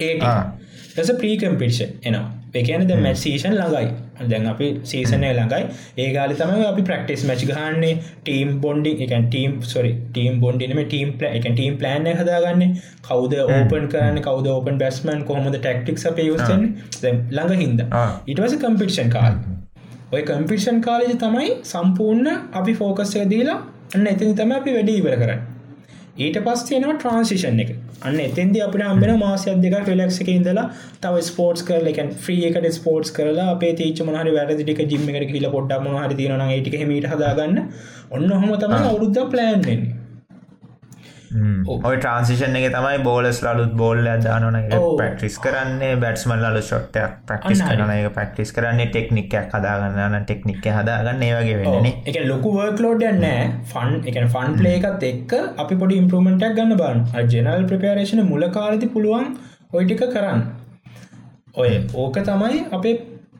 ඒට 0.08 1.04
ස 1.06 1.12
ප්‍රීකම්පිෂන් 1.20 2.00
එනවා. 2.08 2.26
එකන 2.60 2.84
ද 2.88 2.96
මැ 3.04 3.14
සීෂන් 3.20 3.56
ළඟයි 3.60 3.88
දැන් 4.22 4.46
අපි 4.46 4.68
සීසනය 4.90 5.30
ළඟයි. 5.30 5.64
ඒගාලි 5.98 6.38
තම 6.40 6.52
අපි 6.66 6.82
ප්‍රක්ටිස් 6.90 7.24
මච් 7.28 7.48
ගහන්නේ. 7.50 7.94
ටීම් 8.20 8.52
බොන්ඩි 8.60 8.92
එක 9.06 9.14
ටීම් 9.26 9.56
සොරි 9.72 9.92
ටීම් 10.10 10.40
බොන්ඩිනම 10.40 10.82
ටීම් 10.84 11.12
පල 11.18 11.38
එක 11.38 11.48
ටීම් 11.48 11.78
ප්ලෑන් 11.80 12.10
හදාගන්න. 12.20 12.62
කවද 13.08 13.42
ඕපන් 13.46 13.88
කරන්න 13.92 14.22
කවද 14.28 14.54
ඕපන් 14.54 14.80
බැස්මන් 14.84 15.26
කොහොමද 15.30 15.58
ටක්ටික් 15.58 16.06
අප 16.12 16.20
යුසන් 16.20 16.64
ළඟ 17.02 17.54
හින්ද. 17.62 17.84
ඉටවස 18.26 18.58
කම්පිටිෂන් 18.64 19.14
කාල්. 19.16 19.40
ඔය 20.12 20.22
කම්පිටිෂන් 20.22 20.84
කාලජ 20.88 21.16
තමයි 21.24 21.50
සම්පූර්ණ 21.72 22.30
අපි 22.60 22.78
ෆෝකස්ය 22.80 23.26
දීලා 23.34 23.58
අන්න 23.94 24.06
එතිනි 24.06 24.38
තම 24.38 24.56
අපි 24.60 24.76
වැඩි 24.76 25.00
ඉවර 25.00 25.18
කරන්න 25.22 25.53
ඊට 26.16 26.36
පස්සේනවා 26.46 26.92
ට්‍රන්සිෂන් 26.96 27.56
එක. 27.62 27.70
අන්න 28.02 28.18
එතන්ද 28.24 28.58
අපට 28.66 28.82
අම්බෙන 28.88 29.12
මාසයක් 29.18 29.56
දෙක 29.64 29.74
ටෙලක්ස 29.80 30.18
එක 30.22 30.30
ඉඳලා 30.34 30.66
තව 31.02 31.24
ස්පෝට්ස් 31.28 31.66
කරල 31.68 31.90
එක 31.92 31.98
්‍රී 32.26 32.44
එකට 32.50 32.68
ස්පෝට්ස් 32.76 33.10
කරලා 33.16 33.48
අපේ 33.54 33.72
තීච 33.80 34.04
මහරි 34.06 34.36
වැරදිටික 34.36 34.84
ජිම්ම 34.92 35.10
එකට 35.12 35.32
කියල 35.32 35.48
පොඩ්ඩක් 35.56 35.84
මහරි 35.88 36.20
තියන 36.20 36.46
ඒටික 36.46 36.78
මීට 36.86 37.10
හදාගන්න. 37.12 37.60
ඔන්න 38.10 38.30
හොම 38.32 38.56
තම 38.56 38.78
අවුරුද්ධ 38.80 39.22
ප්ලෑන්ෙන්නේ 39.32 40.03
ඔය 41.88 41.96
ට්‍රන්සිෂන් 41.96 42.56
එක 42.58 42.66
තමයි 42.74 42.98
බෝලස් 43.06 43.38
ලුත් 43.58 43.72
බෝල්ල 43.80 44.08
දානන. 44.24 44.58
පැක්ටිස් 44.98 45.38
කරන්නේ 45.44 45.92
බැට්ස්මල් 46.02 46.44
ලු 46.56 46.62
ෂොට්ටයක් 46.62 47.14
ප්‍රක්ටිස් 47.28 47.60
අන්න 47.60 47.68
හරි. 47.68 47.76
කරන 47.76 47.92
එක 47.94 48.14
පැක්ටිස් 48.18 48.52
කරන්නේ 48.56 48.88
ටෙක්නික්යක් 48.90 49.56
හදාගන්න 49.56 50.18
ටෙක්නික් 50.26 50.68
හදාගන්න 50.78 51.24
ඒ 51.28 51.32
වගේ 51.38 51.56
වෙන්නනේ 51.62 51.94
එක 52.12 52.20
ලොකු 52.28 52.52
වර්කලෝඩ 52.58 53.06
නෑ. 53.22 53.48
ෆන් 53.72 53.96
එක 54.04 54.20
ෆන් 54.26 54.58
පලේ 54.60 54.76
එකත් 54.80 55.08
එක්ක 55.12 55.32
අපි 55.64 55.80
පොඩි 55.80 56.02
ඉම්පරමෙන්ටක් 56.02 56.60
ගන්න 56.60 56.76
බන් 56.82 57.02
ජනල් 57.32 57.66
ප්‍රපේරේෂන 57.72 58.22
මුල 58.28 58.46
කාලති 58.58 58.92
පුළුවන් 58.94 59.34
ඔයිටික 59.72 60.06
කරන්න. 60.14 60.46
ඔය 61.56 61.72
ඕක 62.04 62.16
තමයි 62.30 62.64
අපේ 62.78 62.94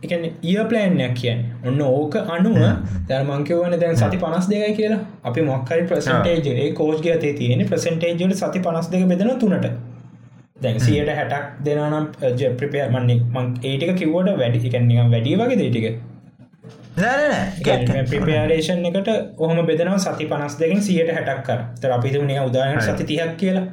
එකන 0.07 0.25
ඊය 0.27 0.61
ප්ලෑන්යක් 0.71 1.15
කියන්න. 1.21 1.41
ඔන්න 1.69 1.81
ඕක 1.87 2.15
අනුව 2.37 2.61
දැර්මංකවන 3.09 3.75
දැන් 3.83 3.97
සති 3.97 4.21
පනස් 4.23 4.47
දෙකයි 4.53 4.77
කියලා. 4.79 5.01
අපි 5.25 5.41
මොක්කරි 5.51 5.83
ප්‍රසන්ටේජේ 5.91 6.71
කෝස්්ග 6.81 7.11
අතේ 7.17 7.35
තියෙන 7.41 7.67
ප්‍රසන්ටේජට 7.73 8.39
සති 8.43 8.65
පනස් 8.67 8.89
දෙක 8.95 9.05
බෙදෙන 9.13 9.31
තුනට. 9.43 9.69
දැන් 10.63 10.81
සියට 10.81 11.13
හැටක් 11.19 11.47
දෙනම් 11.65 12.11
ප්‍රපය 12.59 12.83
මන්නේ 12.89 13.21
මං 13.35 13.47
ඒටික 13.71 13.95
කිව්වට 14.01 14.37
වැඩි 14.41 14.67
එකනිම් 14.71 15.15
වැඩිය 15.15 15.39
වගේ 15.41 15.59
දේටික 15.63 15.87
ප්‍රපේරේෂන් 18.11 18.85
එකට 18.91 19.09
ඔහම 19.39 19.59
බෙදනව 19.71 19.97
සති 20.05 20.29
පනස් 20.33 20.55
දෙකින් 20.61 20.83
සියට 20.89 21.11
හැටක් 21.17 21.41
කර. 21.49 21.61
තර 21.81 21.91
අපිතුනේ 21.97 22.41
උදාහන 22.49 22.81
සති 22.81 23.05
තිහක් 23.11 23.35
කියලා 23.41 23.67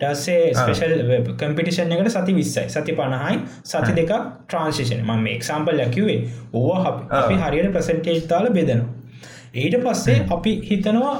ටස්සේ 0.00 0.42
ස්පේෂල් 0.54 0.92
කම්පිටිෂන් 1.40 1.92
එකට 1.94 2.12
සති 2.16 2.34
විස්සයි. 2.36 2.66
සති 2.68 2.92
පණහයි 2.98 3.36
සති 3.64 3.92
දෙක 3.98 4.12
ට්‍රන්සිෂන් 4.46 5.02
ම 5.06 5.26
එක්සම්පල් 5.34 5.76
ලැකිවේ 5.80 6.20
ඕ 6.54 6.76
අපි 7.20 7.34
හරියට 7.42 7.72
ප්‍රසන්ටේජ් 7.76 8.22
තාල 8.32 8.48
බෙදනවා. 8.56 8.94
ඊට 9.54 9.76
පස්සේ 9.84 10.18
අපි 10.36 10.54
හිතනවා 10.70 11.14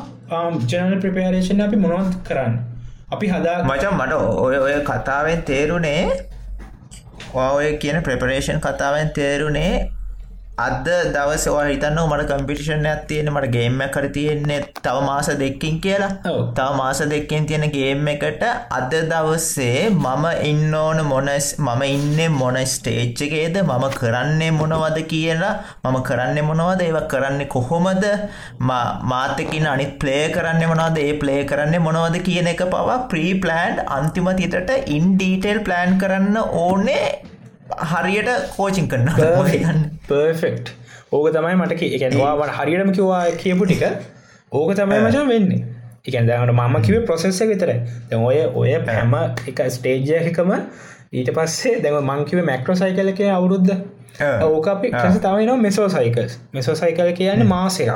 ජනල් 0.70 0.97
ප්‍රපේරේෂන් 1.05 1.62
අපි 1.66 1.76
මොනවත් 1.85 2.18
කරන්න? 2.29 2.59
අපි 3.11 3.26
හදා 3.29 3.59
මචන් 3.64 3.95
මට 3.99 4.12
ඔය 4.47 4.57
ඔය 4.59 4.74
කතාවෙන් 4.89 5.43
තේරුණේ 5.51 6.03
ඔය 7.35 7.68
කියන 7.83 8.03
ප්‍රපරේෂන් 8.07 8.61
කතාවෙන් 8.66 9.14
තේරුණේ 9.16 9.72
අද 10.64 10.86
දවසවා 11.14 11.64
හිතන්න 11.68 11.98
මට 12.04 12.24
කම්පිටිෂන් 12.30 12.86
ඇත් 12.92 13.02
තියෙන 13.11 13.28
මට 13.32 13.50
ගේම්ම 13.56 13.82
කර 13.94 14.06
තියෙන්නේ. 14.16 14.56
තව 14.84 14.96
මාස 15.09 15.28
දෙක්කින් 15.42 15.76
කියලා. 15.84 16.11
තව 16.56 16.68
මාස 16.80 17.00
දෙක්කෙන් 17.12 17.46
තියෙන 17.50 17.66
ගේම් 17.76 18.09
එකට 18.14 18.42
අද 18.78 18.96
දවස්සේ 19.12 19.84
මම 19.90 20.26
ඉන්න 20.50 20.74
ඕන 20.80 21.02
මොනස් 21.12 21.48
මම 21.66 21.84
ඉන්න 21.90 22.34
මොන 22.40 22.59
ස්ටේච්ච 22.74 23.22
එකේද? 23.28 23.61
මම 23.62 23.86
කරන්නේ 24.00 24.50
මොනවද 24.61 24.98
කියලා? 25.14 25.54
මම 25.84 26.00
කරන්න 26.11 26.42
මොනවද? 26.50 26.84
ඒව 26.88 27.00
කරන්න 27.14 27.46
කොහොමද? 27.54 28.04
මාතකින් 29.12 29.70
අනිත් 29.74 29.94
ප්ලේ 30.02 30.26
කරන්න 30.36 30.68
මොනවද? 30.72 31.02
ඒ 31.06 31.16
ප්ලේ 31.22 31.40
කරන්න 31.52 31.82
මොනවද 31.88 32.18
කියන 32.28 32.52
එක 32.54 32.66
පවා 32.74 33.00
ප්‍රී 33.14 33.32
ප්ලෑන්් 33.44 33.82
අන්තිම 33.98 34.30
තිතට 34.42 34.76
ඉන්ඩීටෙල් 34.98 35.66
ප්ලෑන් 35.68 35.98
කරන්න 36.02 36.36
ඕනේ 36.66 37.04
හරියට 37.68 38.30
කෝචින් 38.56 38.88
කරන්න 38.88 39.80
පර්ෆෙක්් 40.08 40.70
ඕක 41.12 41.32
තමයි 41.32 41.56
මට 41.56 41.82
එකවාට 41.88 42.54
හරියටම 42.54 42.92
කිවා 42.92 43.24
කියපු 43.36 43.66
ටික. 43.66 43.82
ඕක 44.52 44.74
තමයි 44.74 45.00
මචන් 45.00 45.28
වෙන්නේ. 45.28 45.64
එකන් 46.06 46.26
දැනට 46.26 46.52
මම 46.52 46.76
කිව 46.82 47.04
ප්‍රොසෙස්ස 47.06 47.40
විතර 47.42 47.72
ඔය 48.18 48.38
ඔය 48.54 48.74
පැම 48.86 49.14
එක 49.46 49.60
ස්ටේජ්ය 49.68 50.14
එකම 50.22 50.52
ඊට 51.12 51.32
පස්සේ 51.36 51.80
දැම 51.82 52.04
මංකිව 52.04 52.44
මැක්‍රෝ 52.44 52.76
සයිකලක 52.76 53.20
අවුරුද්ධ 53.30 53.74
ඕක 54.44 54.68
අපි 54.68 54.92
කස 54.92 55.18
තවයි 55.18 55.46
න 55.46 55.60
මෙසෝ 55.60 55.88
සයිකස් 55.88 56.38
මෙසෝ 56.52 56.74
සයිකල 56.74 57.12
කියන්න 57.12 57.44
මාසයක්. 57.46 57.92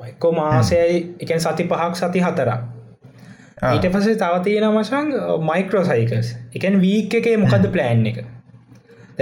මයිකෝ 0.00 0.32
මාසයයි 0.32 1.02
එකන් 1.20 1.40
සති 1.40 1.64
පහක් 1.64 1.94
සති 1.96 2.20
හතරක්. 2.20 2.60
ඊට 3.64 3.86
පසේ 3.88 4.14
තව 4.16 4.38
තියෙන 4.44 4.68
මසන් 4.70 5.10
මයිකරෝ 5.42 5.84
සයිකස් 5.84 6.32
එකන් 6.54 6.80
වීක් 6.80 7.14
එකේ 7.14 7.36
මොකද 7.38 7.66
ප්ලෑන් 7.74 8.06
එක 8.06 8.24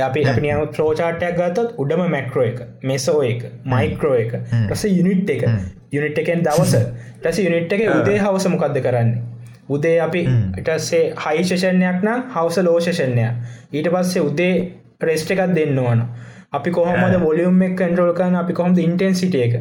අපි 0.06 0.24
අපනියම 0.30 0.62
ෆ්ලෝචාටයක් 0.76 1.36
ගත්තත් 1.38 1.74
උඩම 1.78 2.02
මැක්‍රෝ 2.14 2.44
එක 2.44 2.58
මෙසෝ 2.82 3.22
එක 3.32 3.42
මයික්‍රෝ 3.74 4.14
එක 4.14 4.32
ටස 4.38 4.84
යුනිට් 4.90 5.30
එක. 5.30 5.44
යුනිට් 5.92 6.18
එකෙන් 6.22 6.42
දවස. 6.46 6.74
ටස 7.22 7.38
යුනිට් 7.44 7.72
එක 7.72 7.82
උදේ 7.90 8.18
හවස 8.18 8.48
මොකක්ද 8.54 8.80
කරන්නේ? 8.86 9.22
උදේ 9.68 9.96
අපි 10.00 10.22
ඉටස්සේ 10.58 11.02
හයිශෂණයක් 11.24 12.04
නම් 12.06 12.20
හවස 12.34 12.58
ලෝෂෂණය 12.66 13.26
ඊට 13.72 13.88
පස්සේ 13.94 14.22
උදේ 14.22 14.54
ප්‍රෙස්්ට 15.00 15.30
එකක් 15.30 15.54
දෙන්න 15.58 15.78
ඕන. 15.78 16.06
අපි 16.52 16.70
කොහොමද 16.70 17.20
වොලියුම් 17.26 17.62
එක් 17.62 17.76
කන්ටරෝල් 17.78 18.14
කන 18.14 18.40
අපි 18.42 18.52
කොහොම 18.52 18.78
ඉන්ටන්සිට 18.78 19.34
එක? 19.44 19.58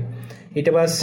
ඊට 0.55 0.69
පස් 0.75 1.01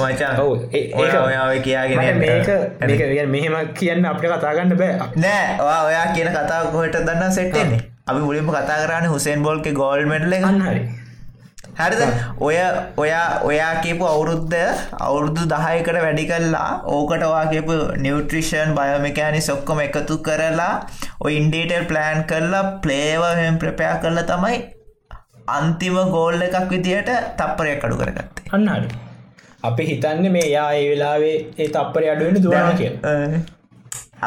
කියාගෙන 1.64 2.22
මේක 2.22 2.48
මේක 2.82 3.28
මෙහෙම 3.34 3.58
කියන්න 3.74 4.08
අපට 4.12 4.30
කතාගන්න 4.32 4.78
බෑ. 4.80 5.10
නෑ 5.16 5.60
ඔයා 5.88 6.06
කියන 6.14 6.32
කතාව 6.32 6.72
කොහට 6.72 6.98
දන්න 7.02 7.32
සෙට්ටෙන්නේ 7.32 7.95
අපි 8.06 8.20
මුලින්ම 8.26 8.48
කතා 8.48 8.78
කරන්න 8.82 9.06
හුසෙන් 9.12 9.42
බෝල්ක 9.44 9.66
ගෝල් 9.78 10.00
මෙටල 10.06 10.34
හරි. 10.62 10.82
හරිද? 11.78 12.02
ඔය 12.40 12.56
ඔයා 12.96 13.24
ඔයා 13.48 13.72
කියපු 13.84 14.04
අවුරුද්ධ 14.10 14.54
අවුරුදු 15.06 15.42
දහයකට 15.52 15.98
වැඩි 16.04 16.26
කල්ලා 16.30 16.68
ඕකටවා 16.96 17.42
කියපු 17.52 17.74
නිවට්‍රිෂන් 18.04 18.70
බයෝමිකෑනි 18.78 19.40
සොක්කොම 19.48 19.80
එකතු 19.86 20.18
කරලා 20.28 20.70
ඔය 21.24 21.32
ඉන්ඩීටල් 21.40 21.88
ප්ලෑන් 21.90 22.22
කරලා 22.30 22.62
ප්ලේවහෙන් 22.84 23.58
ප්‍රපයා 23.58 23.96
කරලා 24.04 24.26
තමයි 24.30 24.62
අන්තිම 25.56 25.98
ගෝල්ල 26.14 26.46
එකක් 26.48 26.70
විදියට 26.70 27.12
තප්පරයක් 27.36 27.84
අඩු 27.84 28.00
කරගත්තේ. 28.00 28.48
අන්නහරි 28.52 28.88
අපි 29.64 29.90
හිතන්න 29.90 30.32
මේ 30.32 30.48
යා 30.54 30.70
ඒ 30.78 30.88
වෙලාවේ 30.90 31.36
ඒ 31.58 31.70
තප්පරය 31.74 32.14
අඩුවෙන 32.14 32.42
දුරන 32.42 32.72
කිය 32.80 32.92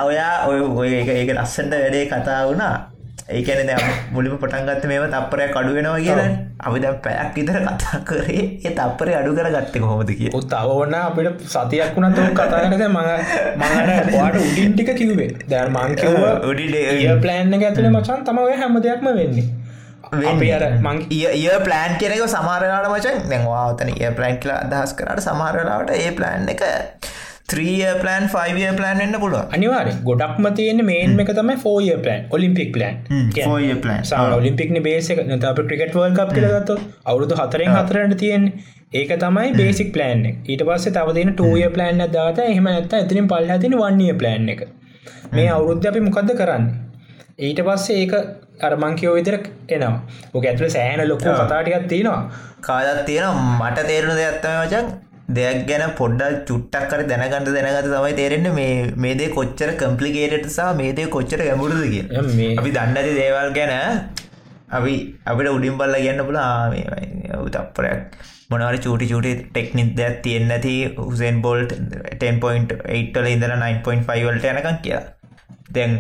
ඔයා 0.05 0.32
ඔය 0.51 0.61
ඔය 0.77 0.93
එක 1.01 1.17
ඒක 1.17 1.36
ලස්සට 1.39 1.75
වැඩේ 1.75 2.07
කතා 2.13 2.41
වුණා 2.45 2.77
ඒකන 3.38 3.71
මුලිම 4.13 4.34
පටන්ගත්ත 4.41 4.86
මේම 4.91 5.05
තප්පරය 5.13 5.45
අඩු 5.59 5.71
වෙනවා 5.77 5.99
කියලා. 6.05 6.30
අපි 6.67 6.80
දැ 6.84 6.93
පැයක් 7.05 7.30
විතර 7.36 7.57
කතා 7.67 7.99
කරේ 8.09 8.43
ඒ 8.65 8.71
තප්පරය 8.80 9.13
අඩු 9.19 9.36
කර 9.38 9.47
ගත්තක 9.55 9.84
හොමද 9.91 10.11
කිය 10.19 10.34
තවන්න 10.53 10.95
අපිට 11.01 11.45
සතියක් 11.53 11.93
වුණ 11.95 12.17
තුන් 12.17 12.34
කතාරද 12.39 12.73
ම 12.73 12.97
මඟට 12.97 14.11
වාට 14.17 14.41
උඩින් 14.41 14.73
ටික 14.73 14.91
කිව්වේ. 14.99 15.30
මංකිව 15.77 16.19
උඩි 16.51 16.65
ප්ලෑන්න 17.23 17.57
ඇතුළ 17.61 17.89
මචන් 17.93 18.27
තමව 18.27 18.59
හැම 18.61 18.82
දෙයක්ම 18.88 19.09
වෙන්නේ. 19.21 19.47
අර 20.57 20.63
මං 20.86 20.97
ඒ 21.11 21.57
ප්ලෑන් 21.65 21.93
කෙනෙක 22.01 22.21
සමාරලාට 22.36 22.88
මචන් 22.91 23.17
නැවාතන 23.32 23.89
ඒ 23.95 24.11
ප්ලෑන්් 24.17 24.38
කියල 24.43 24.53
අදහස් 24.57 24.93
කරට 24.99 25.25
සමහරලාට 25.27 25.89
ඒ 25.95 26.11
ප්ලෑන් 26.19 26.49
එක 26.53 26.63
ත්‍රිය 27.50 27.86
ප්ලන් 28.02 28.26
ෆයිය 28.28 28.72
ප්ලන් 28.80 29.06
එන්න 29.06 29.20
පුළුව 29.20 29.56
අනිවාර 29.56 29.88
ගොඩක්ම 30.04 30.50
තියෙන 30.54 30.82
මේන් 30.86 31.20
එක 31.20 31.32
තමයි 31.36 31.60
four year 31.60 31.91
plan 32.00 32.28
Olympic 32.32 32.74
plan 32.76 33.00
ඔලිම්පික්න 34.34 34.82
බේසක 34.82 35.24
නත 35.28 35.56
ක්‍රිකට් 35.62 35.95
වල් 35.95 36.20
කප් 36.20 36.36
කියලගත්ත 36.36 36.76
අවුරුදු 37.06 37.39
හතරෙන් 37.41 37.74
හතරට 37.76 38.20
තියෙන් 38.20 38.45
ඒක 38.91 39.12
තමයි 39.20 39.50
බේසික් 39.54 39.89
ප්ලන් 39.93 40.22
ඊට 40.26 40.62
පස්සේ 40.66 40.93
තවදින 40.93 41.32
ටූය 41.32 41.66
ප්ලන් 41.70 42.00
දාත 42.10 42.39
එහම 42.41 42.70
ඇත්ත 42.70 42.93
ඇතිරින් 42.95 43.28
පල් 43.28 43.45
හතින 43.47 43.76
වන්නේ 43.78 44.16
ප්ලන් 44.16 44.50
එක. 44.50 44.62
මේ 45.32 45.50
අවුරුද්ධ 45.50 45.89
අපි 45.89 46.02
මොකක්ද 46.02 46.32
කරන්න? 46.39 46.66
ඊට 47.39 47.62
පස්සේ 47.68 48.00
ඒක 48.00 48.14
අරමංකයෝ 48.62 49.14
විතර 49.18 49.38
එනවා. 49.70 49.93
ඕක 50.34 50.45
ඇතුළ 50.45 50.72
සෑන 50.72 51.04
ලොකු 51.08 51.36
කතාටිකත් 51.36 51.86
තියෙනවා. 51.88 52.22
කාදත් 52.62 53.06
තියෙන 53.06 53.38
මට 53.60 53.86
තේරුණු 53.88 54.16
දෙයක්ත්තම 54.16 54.58
වචන් 54.62 54.89
දෙයක් 55.30 55.59
ගැන 55.69 55.84
පොඩ්ඩක් 55.99 56.39
චුට්ටක් 56.47 56.89
කර 56.91 57.03
දැනගට 57.11 57.51
දැනගත 57.57 57.88
තමයි 57.88 58.13
තේරෙන්නේ 58.13 58.55
මේ 58.59 58.73
මේදේ 58.97 59.30
කොච්චර 59.38 59.71
කම්පලිකේටට 59.82 60.49
සහ 60.49 60.71
මේදේ 60.82 61.13
කොච්චර 61.15 61.45
ගැමුරුද 61.49 61.86
කිය 61.93 62.03
අපි 62.55 62.75
දන්නති 62.77 63.13
දේවල් 63.19 63.53
ගැන 63.57 63.75
අපි 64.71 64.95
අපිට 65.25 65.53
උඩින් 65.55 65.77
බල්ල 65.77 65.95
කියන්න 65.99 66.25
පුල 66.25 66.39
තප්පරයක් 67.55 68.19
මොනවර 68.51 68.77
චූටි 68.86 69.05
චූටි 69.05 69.32
ටෙක්නික් 69.39 69.89
දෙයක් 69.97 70.15
තියෙන්න 70.25 70.51
ඇති 70.53 70.73
හුසෙන් 70.99 71.36
බොල්ට් 71.41 71.73
10.8ටල 72.17 73.27
ඉඳල 73.34 73.53
9.5 73.53 74.23
වලට 74.27 74.47
යනකම් 74.53 74.77
කියලා. 74.86 75.03
දැන් 75.69 75.91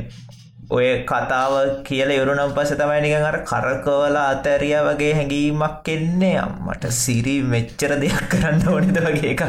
ඔය 0.77 0.87
කතාව 1.09 1.53
කියල 1.85 2.09
යුරුනම් 2.15 2.51
පස 2.57 2.71
තමයි 2.79 2.99
නිකන් 3.03 3.23
අර 3.29 3.37
කරකවල 3.51 4.17
අතැරිය 4.23 4.75
වගේ 4.87 5.13
හැඟීමක් 5.19 5.89
එන්නේ. 5.93 6.35
අම්මට 6.43 6.85
සිරි 6.99 7.35
මෙච්චර 7.53 7.93
දෙයක් 8.03 8.19
කරන්න 8.33 8.61
ඕනිද 8.73 8.99
වගේ 9.07 9.31
එකක්. 9.33 9.43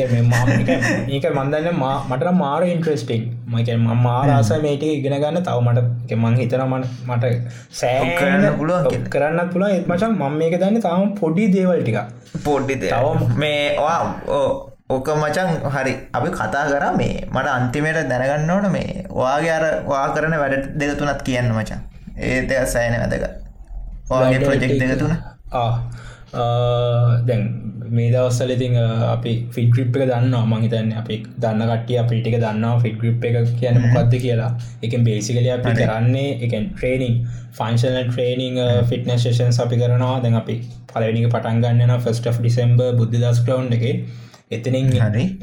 ඒක 0.00 1.30
මන්දන්න 1.38 1.78
මට 2.10 2.34
මාර 2.40 2.62
ඉන්ට්‍රස්ටිං 2.72 3.24
මක 3.54 3.78
මාරාස 4.08 4.52
මේටික 4.66 4.98
ඉගෙන 4.98 5.16
ගන්න. 5.22 5.40
තව 5.46 5.58
මට 5.62 6.18
මං 6.18 6.34
හිතනමට 6.42 6.90
මට 7.08 7.24
සෑ 7.80 8.12
කරන්න 8.18 8.50
පුළුවන්. 8.58 9.08
කරන්න 9.14 9.40
පුළ 9.54 9.70
එත්මචන් 9.70 10.20
මම 10.20 10.38
මේක 10.42 10.60
දන්න 10.60 10.84
තාම 10.90 11.16
පොඩි 11.22 11.50
දේවල් 11.56 11.82
ටික 11.86 11.98
පොඩ්ඩි 12.44 12.82
තව 12.82 13.34
මේ 13.42 13.60
ඕක 14.90 15.08
මචන් 15.10 15.50
හරි 15.66 15.92
අපි 16.12 16.28
කතා 16.30 16.64
කර 16.70 16.86
මේ 16.96 17.12
මට 17.26 17.48
අන්තිමයට 17.50 17.98
දැනගන්න 18.08 18.50
ඕන 18.54 18.66
මේ 18.72 19.04
වාගේ 19.10 19.52
අර 19.52 19.64
වා 19.86 20.06
කරන 20.14 20.34
වැඩ 20.42 20.64
දෙක 20.80 20.90
තුනත් 20.98 21.22
කියන්න 21.24 21.52
මචන් 21.52 21.80
ඒත 22.30 22.50
සෑන 22.72 22.96
වැදක 23.02 23.24
වාගේ 24.10 24.40
ප්‍රජෙක්් 24.42 24.74
දෙක 24.82 24.98
තුන. 25.02 25.14
දැන් 27.28 27.42
මේ 27.90 28.10
දවස්සල 28.14 28.52
ඉතින් 28.56 28.76
අපි 29.14 29.32
ෆිට්‍රිප් 29.54 29.96
එක 29.96 30.04
දන්න 30.10 30.36
මහිතන්න 30.50 30.90
අපි 31.00 31.16
දන්න 31.38 31.64
කටිය 31.70 31.98
අපිටික 32.02 32.36
දන්නවා 32.44 32.82
ෆිට්‍රිප් 32.84 33.24
එක 33.30 33.56
කියන 33.60 33.80
මොකක්ද 33.86 34.18
කියලා. 34.24 34.50
එක 34.84 34.98
බේසිකල 35.08 35.48
අපි 35.54 35.72
කරන්නේ 35.80 36.26
එකන් 36.48 36.68
ට්‍රේනිං 36.74 37.16
ෆංශනල් 37.60 38.10
ට්‍රේනිං 38.10 38.60
ෆිට්නශේෂන් 38.92 39.56
අපි 39.66 39.80
කරනවා. 39.82 40.20
දැන් 40.26 40.38
අපි 40.42 40.58
පලනික 40.92 41.26
පටන්ගන්න 41.32 41.96
ෆස්ට 41.98 42.36
ඩිසම්බ 42.38 42.84
බුද්ධ 43.00 43.18
දස් 43.24 43.42
කලවන්් 43.48 43.72
එක 43.78 43.86
එතනින් 44.56 44.88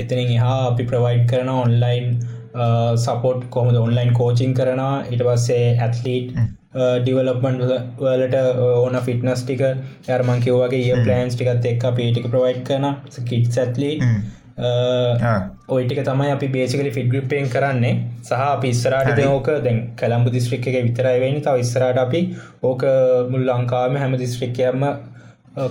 එතනින් 0.04 0.32
එහා 0.38 0.62
අපි 0.70 0.88
ප්‍රවයිඩ් 0.92 1.28
කරන 1.32 1.52
ඔන්ලයින් 1.56 2.08
සපෝට් 3.04 3.46
කොමද 3.56 3.78
ඔන්ලයින් 3.84 4.12
කෝචිං 4.20 4.58
කරනවා. 4.58 4.96
ඉට 5.14 5.24
පස්සේ 5.28 5.70
ඇත්ලීට් 5.86 6.34
ඩිවලප්මන්් 7.06 7.58
වලට 8.02 8.36
ඕන 8.82 9.00
ෆිට්නස් 9.08 9.42
ටික. 9.46 9.64
යර්මං 10.10 10.44
කිව්වගේ 10.46 10.84
ඒ 10.90 11.00
ප්ලන්ස් 11.06 11.40
ටිකත් 11.40 11.66
එක් 11.72 11.88
පිටික 11.98 12.30
ප්‍රවයිඩ් 12.34 12.62
කරන 12.68 12.86
කිට් 13.32 13.58
ඇත්ලී 13.64 13.96
ඔයිටික 15.76 16.02
තමයි 16.08 16.32
අපි 16.36 16.48
බේසිකලි 16.56 16.92
ෆිඩ්ගිප්පයෙන් 16.98 17.48
කරන්නේ. 17.54 17.94
සහ 18.28 18.44
අපි 18.48 18.68
ඉස්සරට 18.76 19.24
ඕක 19.26 19.48
දැන් 19.66 19.80
කළම්බු 20.00 20.36
දිස්ත්‍රික් 20.36 20.68
එක 20.72 20.78
විතරයිවෙනි 20.88 21.42
තව 21.48 21.66
ඉස්සරට 21.66 22.00
අපි 22.06 22.22
ඕක 22.70 22.86
මුල් 23.32 23.44
ලංකාම 23.50 24.00
හැම 24.04 24.16
දිස්ත්‍රික්කයම 24.24 24.88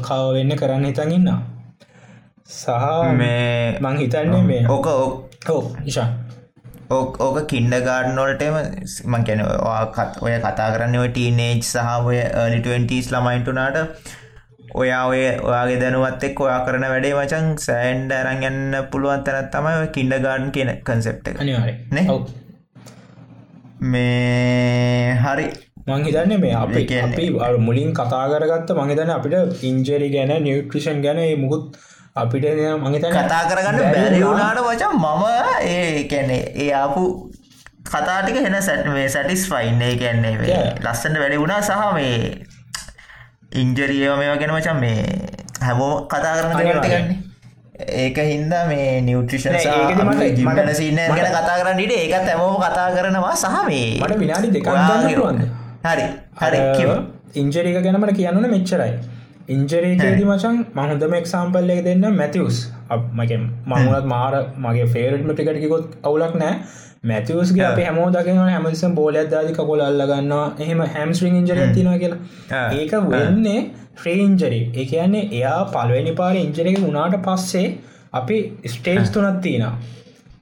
කවවෙන්න 0.09 0.57
කරන්න 0.61 0.87
හිතන් 0.89 1.13
ඉන්නා 1.19 1.41
සහ 2.51 2.69
මේ 3.15 3.79
මං 3.81 3.97
හිතන්නේ 3.99 4.43
මේ. 4.43 4.63
ඕක 4.69 4.87
ඕ 5.49 5.63
ඉශා 5.87 6.09
ඕක 6.91 7.37
කින්ඩ 7.47 7.75
ගාඩ්නොල්ටම 7.85 8.57
මං 9.07 9.27
කැන 9.27 9.43
ඔය 10.23 10.33
කතා 10.39 10.71
කරන්න 10.73 10.97
ඔය 10.99 11.11
ටීනේජ් 11.11 11.61
සහ 11.63 11.91
ඔය 12.05 12.19
ලිටස් 12.55 13.11
ළමයින්ටුනාට 13.13 13.79
ඔයා 14.75 15.03
ඔය 15.07 15.21
ඔයාගේ 15.43 15.79
දැනුවත් 15.81 16.25
එක් 16.25 16.41
ඔයා 16.41 16.59
කරන 16.67 16.87
වැඩේ 16.87 17.15
මචන් 17.15 17.47
සෑන්ඩ 17.59 18.13
අරන් 18.13 18.43
යන්න 18.43 18.77
පුළුවන් 18.91 19.23
තැනත් 19.23 19.51
තමයි 19.55 19.89
කින්ඩ 19.93 20.17
ගාඩන් 20.19 20.51
කියන 20.51 20.73
කන්සෙප්ට? 20.85 21.31
මේ 23.83 25.15
හරි. 25.17 25.47
මංහිතන්න 25.87 26.35
මේ 26.41 26.55
අපි 26.55 26.83
අපි 26.99 27.31
මුලින් 27.61 27.95
කතා 27.95 28.25
කරගත්ත 28.33 28.75
මහිතන 28.81 29.11
අපිට 29.11 29.65
ඉංජරි 29.65 30.11
ගැන 30.11 30.35
නිියට්‍රිෂන් 30.41 31.01
ගැන 31.01 31.23
මුකුත් 31.37 31.81
අපිට 32.17 32.45
මහිතන 32.83 33.13
කතා 33.13 33.43
කරගන්න 33.47 33.79
බැරි 33.93 34.21
වුණාට 34.23 34.61
වචන් 34.61 34.95
මම 34.97 35.23
ඒ 35.65 36.05
කැනෙ 36.07 36.39
ඒ 36.57 36.71
ආපු 36.75 37.03
කතාටික 37.87 38.37
හෙන 38.39 38.57
සැට 38.63 38.87
මේ 38.89 39.09
සැටිස් 39.09 39.47
ෆයින් 39.49 39.83
ඒ 39.83 39.95
කියන්නේ 39.97 40.35
මේ 40.37 40.49
Yeah. 40.49 40.75
ලස්සට 40.85 41.17
වැඩි 41.17 41.39
වුණා 41.39 41.61
සහ 41.63 41.95
මේ 41.95 42.17
ඉංජරියව 43.55 44.17
මේ 44.19 44.31
වගෙන 44.33 44.53
මචන් 44.53 44.77
මේ 44.77 44.99
හැමෝ 45.61 45.93
කතා 46.07 46.35
කරන. 46.37 46.51
ටිකන්නේ 46.53 47.19
ඒක 48.01 48.19
හින්දා 48.25 48.65
මේ 48.67 48.89
නිියවට්‍රිෂන් 49.03 49.53
නෑ, 49.53 49.63
ඒකෙදි 49.77 50.03
මට- 50.03 50.37
ජිම්මන 50.37 50.59
මට- 50.59 50.75
සින්න 50.75 50.97
ගැන 50.97 51.31
කතා 51.37 51.57
කරන්න 51.61 51.81
ඉට 51.81 51.93
ඒකත් 51.95 52.29
හැමෝම 52.29 52.57
කතා 52.59 52.89
කරනවා 52.97 53.37
සහ 53.37 53.57
මේ 53.69 53.87
මට 54.01 54.19
විනාඩි 54.19 54.49
ගන්න 54.59 55.07
පුළුවන්ද? 55.07 55.43
හරි 55.87 56.05
හරි. 56.43 56.59
ඉංජරික 57.35 57.77
ගැනමට 57.81 58.13
කියන්නන 58.17 58.51
මෙච්චරයි 58.51 58.93
ඉංජරීකේදී 59.51 60.27
මචන් 60.27 60.61
මහොදම 60.75 61.15
එක්සාම්පල් 61.15 61.71
එක 61.71 61.81
දෙන්න 61.85 62.07
මැතිවස් 62.15 62.61
මක 63.15 63.41
මංුණත් 63.67 64.07
මාර 64.07 64.35
මගේ 64.59 64.87
ෆේරට්ම 64.89 65.31
ටිකටිකොත් 65.31 65.99
අවුලක් 66.03 66.35
නෑ 66.37 66.55
මැතිවස්ගේ 67.05 67.67
අප 67.67 67.81
හැමෝ 67.81 68.09
දකින 68.11 68.41
හැමසම් 68.45 68.95
බෝලයක් 68.95 69.31
දාදි 69.31 69.53
කකොල 69.53 69.83
අල්ලගන්නවා 69.83 70.47
එහෙම 70.59 70.83
හැම්ස්ට්‍රිං 70.89 71.37
ඉංජර 71.37 71.61
තින 71.75 71.93
කියලා. 71.97 72.19
ඒක 72.73 72.93
වෙන්නේ 73.11 73.61
ෆ්‍රේන්ජරි 73.97 74.61
ඒ 74.75 74.85
කියන්නේ 74.87 75.25
එයා 75.33 75.61
පල්වෙනි 75.71 76.13
පාර 76.15 76.35
ඉංජරක 76.39 76.77
වුණාට 76.81 77.17
පස්සේ 77.23 77.67
අපි 78.15 78.39
ස්ටේජ් 78.67 79.01
තුනත් 79.09 79.41
තියනවා 79.41 79.75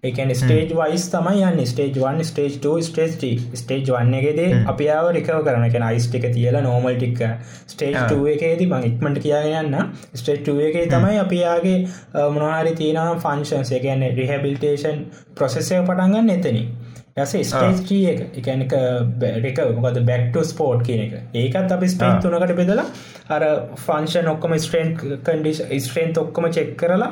එකන 0.04 0.30
ස්ටේජ් 0.32 0.68
වයිස් 0.70 1.04
තමයි 1.10 1.40
යන්න. 1.42 1.60
Stage 1.66 1.96
one 1.98 2.20
stage 2.22 2.52
stage 2.52 3.32
stage 3.52 3.80
වන්න 3.86 4.14
එකෙදේ 4.14 4.60
අපියාව 4.64 5.08
රිකව 5.10 5.40
කරන 5.42 5.64
කෙන 5.72 5.82
අයිස් 5.82 6.06
ටික 6.06 6.28
තියලා 6.30 6.62
නෝමල් 6.62 6.94
ටික්. 6.94 7.18
ස්ටේජ් 7.66 7.96
එකේදී 8.28 8.68
මං 8.68 8.86
ඉක්මට 8.86 9.18
කියගෙන 9.18 9.74
යන්න 9.74 9.90
ස්ටේජ් 10.14 10.38
ටුව 10.38 10.60
එකේ 10.62 10.86
තමයි 10.88 11.18
අපියාගේ 11.18 11.78
මොනහරි 12.30 12.76
තියෙන 12.76 13.18
ෆංශන්ස් 13.18 13.74
එකන්න 13.74 14.06
රිහැබිල්ටේෂන් 14.14 15.02
ප්‍රොසෙසය 15.34 15.82
පටන්ගන්න 15.82 16.30
එතනි 16.30 16.62
යස 17.18 17.34
ස්ටේජ් 17.50 18.08
එක. 18.12 18.20
එකනක 18.40 18.74
බැරික 19.20 19.60
මොකද 19.76 20.00
බැක්ට 20.10 20.38
ස්පෝට් 20.50 20.84
කියන 20.86 21.04
එක. 21.06 21.14
ඒකත් 21.34 21.74
අපි 21.76 21.90
ස්ටේජ් 21.94 22.10
ආ. 22.10 22.20
තුනකට 22.20 22.54
බෙදලා 22.60 22.86
අර 23.28 23.46
ෆංශන් 23.86 24.30
ඔක්කම 24.34 24.56
ස්ට්‍රේන් 24.58 24.92
කඩිස් 24.98 25.62
ස්ට්‍රේන් 25.78 26.14
ඔක්කම 26.16 26.50
චෙක් 26.50 26.74
කරලා 26.76 27.10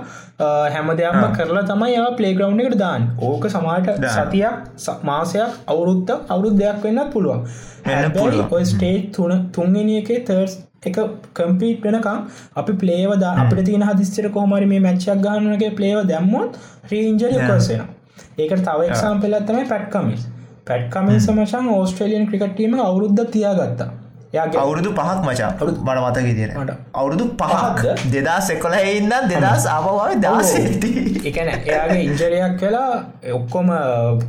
හැම 0.75 0.93
දෙයක්ම 1.01 1.25
කරලා 1.39 1.65
තමයි 1.65 2.05
පලේග්‍රවන්් 2.19 2.63
එකට 2.67 2.79
දාන්න. 2.79 3.09
ඕක 3.21 3.49
සමාට. 3.49 3.91
සතියක් 4.11 5.03
මාසයක් 5.05 5.59
අවුරුද්ධ 5.67 6.15
අවුරුද් 6.29 6.63
දෙයක් 6.63 6.85
වෙන්න 6.85 7.03
පුළුවන්. 7.13 7.45
හැබැයි. 7.87 8.47
ඔය 8.51 8.65
ස්ටේජ් 8.67 9.03
තුන 9.13 9.51
තුන්ගෙන 9.53 9.93
එක 9.99 10.15
තර්ස් 10.27 10.63
එක 10.85 10.99
කම්පීට් 11.35 11.85
වෙනකම් 11.85 12.25
අපි 12.55 12.73
පලේව 12.83 13.15
ද 13.19 13.35
අපට 13.35 13.65
තින 13.65 13.83
හදිස්තර 13.83 14.31
කොහමරි 14.31 14.67
මේ 14.67 14.81
මැච්චක් 14.81 15.23
ගන්නගේ 15.25 15.75
පලේව 15.75 16.03
දැම්මොත් 16.07 16.59
රීන්ජරය 16.91 17.37
Yeah. 17.71 17.96
ඒකට 18.39 18.65
තව 18.65 18.89
එක්සාම් 18.89 19.21
පෙලත්තමයි 19.21 19.69
පැට්කමිස් 19.69 20.27
පැට්කමින් 20.67 21.21
සමචන් 21.21 21.71
ඕස්ට්‍රලියන් 21.71 22.27
ක්‍රිකටීම 22.27 22.75
අවුරුද්ධ 22.81 23.25
තියාගත්තා. 23.31 23.89
යාගේ 24.33 24.61
අවුරුදු 24.61 24.91
පහක් 24.91 25.19
මචා. 25.25 25.51
අවුරුදු- 25.51 25.83
මට 25.85 25.99
මතක 26.05 26.59
මට. 26.59 26.73
අවුරුදු 26.95 27.25
පහක්? 27.39 27.83
දෙදස් 28.13 28.49
එකොල 28.51 28.75
ඉන්න 28.91 29.13
දෙදස් 29.29 29.67
ආපවාව 29.67 30.17
දාසේති 30.21 30.91
එකන 31.25 31.51
එයාගේ 31.51 32.01
ඉන්ජරයක් 32.03 32.57
වෙලා 32.61 32.91
ඔක්කොම 33.35 33.71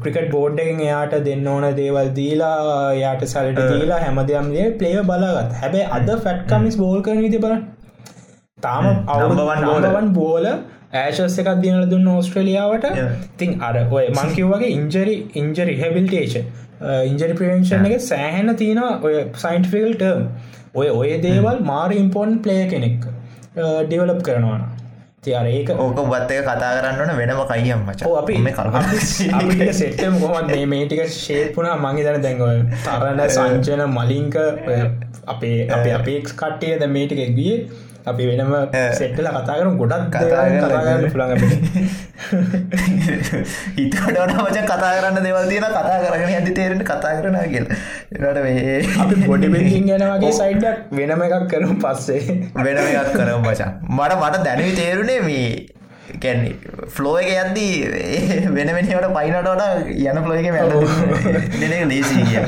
ක්‍රිකට 0.02 0.30
බෝඩ් 0.32 0.60
එකෙන් 0.60 0.80
එයාට 0.80 1.16
දෙන්න 1.24 1.48
ඕන 1.48 1.68
දේවල් 1.76 2.12
දීලා 2.12 2.94
යාට 2.96 3.26
සලට 3.26 3.66
දීලා 3.72 4.00
හැමදයම්ගේ 4.00 4.70
පලේව 4.74 5.02
බලාගත් 5.06 5.58
හැබැයි 5.62 5.90
අද 5.92 6.14
ෆැට්කමිස් 6.20 6.78
බෝල් 6.78 7.02
කරන 7.02 7.22
විති 7.22 7.38
බල 7.38 7.58
තාම 8.60 8.86
bowler. 9.06 9.86
අවුවන් 9.86 10.14
බෝල 10.14 10.46
ඇශස් 11.00 11.40
එකක් 11.42 11.52
දිනල 11.62 11.90
දුන්න 11.90 12.08
ඕස්ට්‍රලියාවට. 12.10 12.88
තින් 13.38 13.58
අර 13.62 13.76
ඔය 13.92 14.06
මංකිව්වගේ 14.12 14.72
injury 14.74 15.18
injury 15.36 15.76
rehabilitation 15.82 16.46
injury 17.06 17.34
prevention 17.34 17.86
එක 17.88 18.02
සෑහෙන 18.04 18.56
තියෙන 18.56 18.82
ඔය 19.02 19.14
සයින්ටිෆිකල් 19.36 19.94
ටර්ම් 19.96 20.26
ඔය 20.76 20.90
ඔය 20.92 21.14
දේවල් 21.22 21.64
මාර 21.66 21.94
ඉම්පෝර්න් 21.94 22.42
ප්ලේ 22.42 22.66
කෙනෙක් 22.70 23.08
ඩිවලප් 23.56 24.20
කරනවාන 24.24 24.68
තියර 25.24 25.48
ඒක 25.50 25.70
ඕක 25.76 25.98
බත් 26.04 26.32
එක 26.34 26.46
කතා 26.46 26.70
කරන්නන 26.78 27.18
වෙනම 27.20 27.42
කයියම් 27.48 27.82
මචා 27.84 28.12
අපි 28.20 28.36
සෙට්ටම 29.74 30.20
කොමත් 30.22 30.52
මේ 30.52 30.68
මේටික 30.68 31.02
ශේපුනා 31.16 31.76
මංහිතන 31.78 32.22
දැන්ගොල් 32.22 32.62
තරණ 32.86 33.24
සංචන 33.28 33.84
මලින්ක 33.90 34.38
අපේ 35.28 35.58
අපේ 35.72 35.94
අපේක් 35.94 36.32
කට්ටිය 36.34 36.78
ද 36.78 36.90
මේටික 36.90 37.24
ගිය 37.36 37.56
අපි 38.08 38.24
වෙනම 38.30 38.52
සෙට්ටල 38.94 39.28
කතා 39.30 39.56
කරන 39.56 39.78
ගොඩක් 39.78 40.16
කතාගන්න 40.16 41.08
පුළඟ 41.12 41.34
හිතට 43.76 43.98
මච 44.38 44.58
කතා 44.64 44.92
කරන්න 44.94 45.24
දෙවල් 45.28 45.48
තියෙන 45.48 45.68
කතා 45.70 45.98
කරගෙන 46.02 46.30
ඇති 46.32 46.54
තේරෙන 46.54 46.84
කතා 46.84 47.14
කරන 47.18 47.40
කියල. 47.48 47.66
එට 48.26 48.42
මේ 48.42 48.78
අපි 48.98 49.16
පොඩි 49.24 49.48
බිල්ලිින් 49.50 49.88
ගැන 49.88 50.06
වගේ 50.14 50.34
සයිඩ්ඩක් 50.34 50.94
වෙනම 50.94 51.22
එකක් 51.22 51.48
කරනු 51.48 51.76
පස්සේ. 51.78 52.38
වෙනම 52.60 52.84
එකක් 52.86 53.12
කරම 53.14 53.42
මචා. 53.44 53.72
මට 53.90 54.20
මට 54.20 54.44
දැනවි 54.44 54.72
තේරුණේ 54.76 55.20
මේ 55.22 55.50
කැන්නේ 56.18 56.56
ෆ්ලෝ 56.90 57.16
එක 57.20 57.30
යද්දී 57.36 57.76
ඒ 58.00 58.42
වෙන 58.56 58.70
වෙනවට 58.72 59.14
පයිනටට 59.14 59.88
යන 60.06 60.24
ෆ්ලෝ 60.24 60.36
එක 60.36 60.48
මැ 60.52 60.66
දෙන 61.62 61.90
ලේසි 61.90 62.24
කිය 62.24 62.46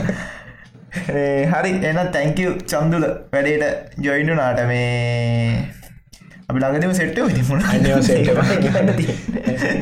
හරි. 1.53 1.71
එන 1.83 1.99
තැංකව 2.15 2.63
චන්දුල. 2.65 3.05
වැඩේට 3.33 3.99
ජොයින්ඩු 3.99 4.37
නාට 4.39 4.61
මේ 4.67 5.65
අපි 6.47 6.59
ළඟදම 6.59 6.93
සෙට්ටෝ 6.93 7.29
තිමුණ 7.29 7.65
අනිවා 7.65 8.01
සෙට්ටම. 8.01 8.39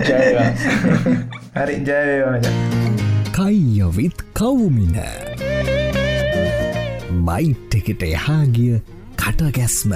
ජයවා. 0.08 0.50
හරි 1.58 1.76
ජයවේවනච 1.82 2.48
කයියොවිත් 3.32 4.26
කවුමින. 4.34 4.98
බයිට් 7.28 7.78
එකට 7.78 8.04
එහාගිය 8.08 8.82
කටගැස්ම 9.18 9.94